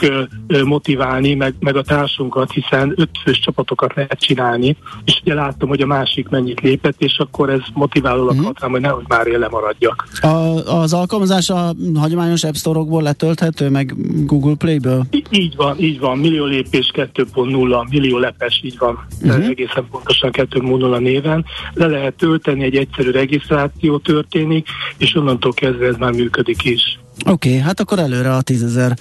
motiválni, 0.63 1.33
meg, 1.33 1.53
meg 1.59 1.75
a 1.75 1.81
társunkat, 1.81 2.51
hiszen 2.51 2.93
ötfős 2.95 3.39
csapatokat 3.39 3.95
lehet 3.95 4.19
csinálni, 4.19 4.77
és 5.05 5.19
ugye 5.21 5.33
láttam, 5.33 5.69
hogy 5.69 5.81
a 5.81 5.85
másik 5.85 6.29
mennyit 6.29 6.59
lépett, 6.59 7.01
és 7.01 7.17
akkor 7.17 7.49
ez 7.49 7.59
motiválólag 7.73 8.35
mm. 8.35 8.43
hat 8.43 8.59
rám, 8.59 8.71
hogy 8.71 8.81
nehogy 8.81 9.05
már 9.07 9.27
én 9.27 9.39
lemaradjak. 9.39 10.07
A, 10.21 10.27
az 10.65 10.93
alkalmazás 10.93 11.49
a 11.49 11.73
hagyományos 11.95 12.43
App 12.43 12.53
Store-okból 12.53 13.01
letölthető, 13.01 13.69
meg 13.69 13.93
Google 14.25 14.55
Play-ből? 14.55 15.05
I- 15.09 15.23
így 15.29 15.55
van, 15.55 15.79
így 15.79 15.99
van. 15.99 16.17
Millió 16.17 16.45
lépés 16.71 16.91
2.0, 16.93 17.89
millió 17.89 18.17
lepes, 18.17 18.61
így 18.63 18.77
van. 18.77 19.07
Uh-huh. 19.21 19.45
Egészen 19.45 19.87
pontosan 19.91 20.29
2.0 20.33 20.99
néven. 20.99 21.45
Le 21.73 21.87
lehet 21.87 22.13
tölteni, 22.13 22.63
egy 22.63 22.75
egyszerű 22.75 23.11
regisztráció 23.11 23.97
történik, 23.97 24.67
és 24.97 25.15
onnantól 25.15 25.53
kezdve 25.53 25.87
ez 25.87 25.95
már 25.95 26.11
működik 26.11 26.63
is. 26.63 26.99
Oké, 27.25 27.49
okay, 27.49 27.61
hát 27.61 27.79
akkor 27.79 27.99
előre 27.99 28.33
a 28.33 28.41
tízezer 28.41 28.93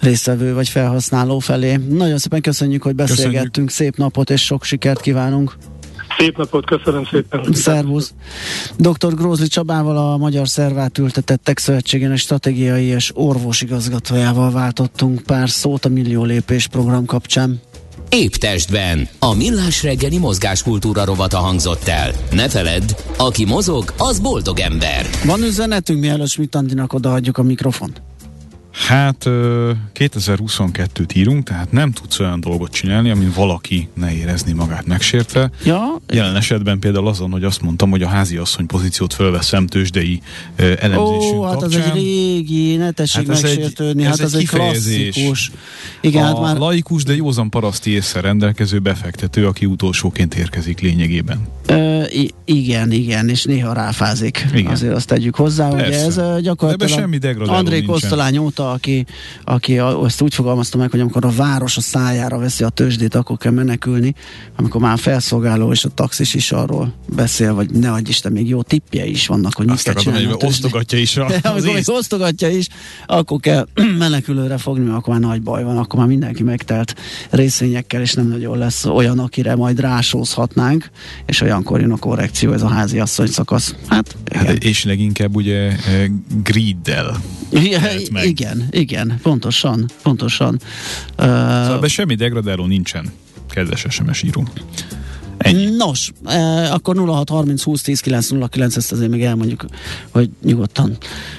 részvevő 0.00 0.54
vagy 0.54 0.68
felhasználó 0.68 1.38
felé. 1.38 1.76
Nagyon 1.76 2.18
szépen 2.18 2.40
köszönjük, 2.40 2.82
hogy 2.82 2.94
beszélgettünk, 2.94 3.50
köszönjük. 3.50 3.70
szép 3.70 3.96
napot 3.96 4.30
és 4.30 4.42
sok 4.42 4.64
sikert 4.64 5.00
kívánunk. 5.00 5.56
Szép 6.18 6.36
napot, 6.36 6.66
köszönöm 6.66 7.04
szépen. 7.04 7.52
Szervusz. 7.52 8.14
Dr. 8.78 9.14
Grózli 9.14 9.46
Csabával 9.46 10.12
a 10.12 10.16
Magyar 10.16 10.48
Szervát 10.48 10.98
ültetettek 10.98 11.58
szövetségének 11.58 12.16
stratégiai 12.16 12.84
és 12.84 13.10
orvosigazgatójával 13.14 14.50
váltottunk 14.50 15.22
pár 15.22 15.50
szót 15.50 15.84
a 15.84 15.88
Millió 15.88 16.24
Lépés 16.24 16.66
program 16.66 17.04
kapcsán. 17.04 17.60
Épp 18.08 18.32
testben. 18.32 19.08
A 19.18 19.34
millás 19.34 19.82
reggeli 19.82 20.18
mozgáskultúra 20.18 21.04
rovata 21.04 21.38
hangzott 21.38 21.88
el. 21.88 22.12
Ne 22.30 22.48
feledd, 22.48 22.96
aki 23.16 23.44
mozog, 23.44 23.84
az 23.98 24.20
boldog 24.20 24.58
ember. 24.58 25.06
Van 25.24 25.42
üzenetünk, 25.42 26.00
mielőtt 26.00 26.28
Schmidt 26.28 26.54
Andinak 26.54 26.92
odaadjuk 26.92 27.38
a 27.38 27.42
mikrofont? 27.42 28.02
Hát 28.74 29.24
2022-t 29.94 31.14
írunk, 31.14 31.44
tehát 31.44 31.72
nem 31.72 31.92
tudsz 31.92 32.18
olyan 32.18 32.40
dolgot 32.40 32.72
csinálni, 32.72 33.10
amin 33.10 33.32
valaki 33.34 33.88
ne 33.94 34.14
érezni 34.14 34.52
magát 34.52 34.86
megsértve. 34.86 35.50
Ja. 35.64 36.00
Jelen 36.08 36.36
esetben 36.36 36.78
például 36.78 37.08
azon, 37.08 37.30
hogy 37.30 37.44
azt 37.44 37.62
mondtam, 37.62 37.90
hogy 37.90 38.02
a 38.02 38.08
háziasszony 38.08 38.66
pozíciót 38.66 39.12
fölveszem 39.12 39.66
tőzsdei 39.66 40.20
elemzésünk 40.56 41.34
Ó, 41.34 41.42
hát 41.42 41.56
kapcsán. 41.56 41.80
az 41.80 41.86
egy 41.86 41.94
régi, 41.94 42.76
ne 42.76 42.90
tessék 42.90 43.26
hát 43.26 43.42
megsértődni, 43.42 44.02
egy, 44.02 44.08
hát 44.08 44.20
ez, 44.20 44.34
ez 44.34 44.34
egy 44.34 44.48
klasszikus. 44.48 45.50
Igen, 46.00 46.22
a 46.22 46.26
hát 46.26 46.40
már... 46.40 46.56
laikus, 46.56 47.04
de 47.04 47.14
józan 47.14 47.50
paraszti 47.50 47.90
észre 47.90 48.20
rendelkező 48.20 48.78
befektető, 48.78 49.46
aki 49.46 49.66
utolsóként 49.66 50.34
érkezik 50.34 50.80
lényegében. 50.80 51.40
Ö, 51.66 51.93
igen, 52.44 52.92
igen, 52.92 53.28
és 53.28 53.44
néha 53.44 53.72
ráfázik. 53.72 54.46
Igen. 54.54 54.72
Azért 54.72 54.94
azt 54.94 55.06
tegyük 55.06 55.34
hozzá, 55.34 55.70
hogy 55.70 55.80
ez 55.80 56.20
gyakorlatilag 56.40 56.98
semmi 56.98 57.18
André 57.46 57.82
Kosztolány 57.82 58.38
óta, 58.38 58.70
aki, 58.70 59.06
aki 59.44 59.78
azt 59.78 60.20
úgy 60.20 60.34
fogalmazta 60.34 60.78
meg, 60.78 60.90
hogy 60.90 61.00
amikor 61.00 61.24
a 61.24 61.30
város 61.30 61.76
a 61.76 61.80
szájára 61.80 62.38
veszi 62.38 62.64
a 62.64 62.68
tőzsdét, 62.68 63.14
akkor 63.14 63.36
kell 63.36 63.52
menekülni, 63.52 64.14
amikor 64.56 64.80
már 64.80 64.92
a 64.92 64.96
felszolgáló 64.96 65.72
és 65.72 65.84
a 65.84 65.88
taxis 65.88 66.34
is 66.34 66.52
arról 66.52 66.94
beszél, 67.14 67.54
vagy 67.54 67.70
ne 67.70 67.92
adj 67.92 68.08
Isten, 68.08 68.32
még 68.32 68.48
jó 68.48 68.62
tippje 68.62 69.06
is 69.06 69.26
vannak, 69.26 69.54
hogy 69.54 69.66
mit 69.66 69.82
kell 69.82 69.94
csinálni. 69.94 70.24
Hogy 70.24 70.44
osztogatja 70.44 70.98
is 70.98 71.16
a, 71.16 71.26
az 71.42 71.64
amikor 71.64 71.94
osztogatja 71.94 72.48
is, 72.48 72.68
akkor 73.06 73.40
kell 73.40 73.66
menekülőre 73.98 74.58
fogni, 74.58 74.84
mert 74.84 74.96
akkor 74.96 75.12
már 75.12 75.22
nagy 75.22 75.42
baj 75.42 75.64
van, 75.64 75.78
akkor 75.78 75.98
már 75.98 76.08
mindenki 76.08 76.42
megtelt 76.42 76.94
részvényekkel, 77.30 78.00
és 78.00 78.12
nem 78.12 78.28
nagyon 78.28 78.58
lesz 78.58 78.84
olyan, 78.84 79.18
akire 79.18 79.54
majd 79.54 79.80
rásózhatnánk, 79.80 80.90
és 81.26 81.40
olyankor 81.40 81.80
jön 81.80 81.90
a 81.90 81.98
korrekció, 82.04 82.52
ez 82.52 82.62
a 82.62 82.68
házi 82.68 82.98
asszony 82.98 83.26
szakasz. 83.26 83.74
Hát, 83.86 84.16
hát 84.34 84.64
és 84.64 84.84
leginkább 84.84 85.34
ugye 85.34 85.68
eh, 85.68 86.04
griddel. 86.42 87.20
Igen, 88.22 88.66
igen, 88.70 89.18
pontosan, 89.22 89.90
pontosan. 90.02 90.60
Szóval 91.16 91.78
uh, 91.78 91.86
semmi 91.86 92.14
degradáló 92.14 92.66
nincsen, 92.66 93.12
kedves 93.50 93.86
SMS 93.88 94.22
író. 94.22 94.48
Ennyi. 95.44 95.76
Nos, 95.76 96.12
eh, 96.24 96.74
akkor 96.74 96.96
0630 96.96 97.62
20 97.62 97.82
10 97.82 98.00
909, 98.00 98.76
ezt 98.76 98.92
azért 98.92 99.10
még 99.10 99.22
elmondjuk, 99.22 99.64
hogy 100.10 100.30
nyugodtan 100.42 100.96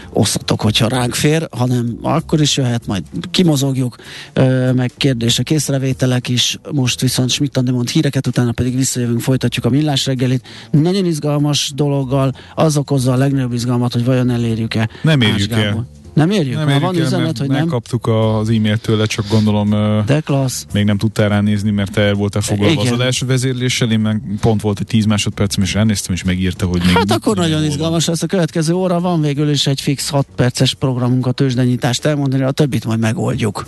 osszatok, 0.09 0.61
hogyha 0.61 0.87
ránk 0.87 1.13
fér, 1.13 1.47
hanem 1.51 1.97
akkor 2.01 2.41
is 2.41 2.57
jöhet, 2.57 2.87
majd 2.87 3.03
kimozogjuk, 3.31 3.95
eh, 4.33 4.73
meg 4.73 4.91
kérdések, 4.97 5.49
észrevételek 5.49 6.29
is, 6.29 6.59
most 6.71 7.01
viszont 7.01 7.29
Schmidt 7.29 7.71
mond 7.71 7.89
híreket, 7.89 8.27
utána 8.27 8.51
pedig 8.51 8.75
visszajövünk, 8.75 9.21
folytatjuk 9.21 9.65
a 9.65 9.69
millás 9.69 10.05
reggelit. 10.05 10.47
Nagyon 10.71 11.05
izgalmas 11.05 11.71
dologgal, 11.75 12.31
az 12.55 12.77
okozza 12.77 13.11
a 13.11 13.15
legnagyobb 13.15 13.53
izgalmat, 13.53 13.93
hogy 13.93 14.05
vajon 14.05 14.29
elérjük-e. 14.29 14.89
Nem 15.01 15.21
érjük 15.21 15.51
el. 15.51 15.87
Nem 16.15 16.29
érjük? 16.29 16.55
Nem 16.55 16.67
érjük 16.67 16.83
van 16.83 16.95
el, 16.95 17.01
üzenet, 17.01 17.37
hogy 17.37 17.47
nem? 17.47 17.57
Megkaptuk 17.59 18.07
az 18.07 18.49
e-mailt 18.49 18.81
tőle, 18.81 19.05
csak 19.05 19.25
gondolom 19.29 19.69
De 20.05 20.19
klassz. 20.19 20.65
még 20.73 20.85
nem 20.85 20.97
tudtál 20.97 21.29
ránézni, 21.29 21.71
mert 21.71 21.91
te 21.91 22.01
el 22.01 22.13
voltál 22.13 22.41
foglalva 22.41 22.81
az 22.81 22.91
adás 22.91 23.19
vezérléssel, 23.19 23.91
én 23.91 23.99
meg 23.99 24.21
pont 24.41 24.61
volt 24.61 24.79
egy 24.79 24.85
10 24.85 25.05
másodpercem, 25.05 25.63
és 25.63 25.73
ránéztem, 25.73 26.13
és 26.13 26.23
megírta, 26.23 26.65
hogy 26.65 26.81
még 26.85 26.95
Hát 26.95 27.11
akkor 27.11 27.35
nagyon 27.35 27.63
izgalmas 27.63 28.05
lesz 28.05 28.21
a 28.21 28.27
következő 28.27 28.73
óra, 28.73 28.99
van 28.99 29.21
végül 29.21 29.49
is 29.49 29.67
egy 29.67 29.81
fix 29.81 30.09
6 30.09 30.27
perces 30.35 30.73
programunk 30.73 31.25
a 31.25 31.31
tőzsdenyítást 31.31 32.05
elmondani, 32.05 32.43
a 32.43 32.51
többit 32.51 32.85
majd 32.85 32.99
megoldjuk. 32.99 33.65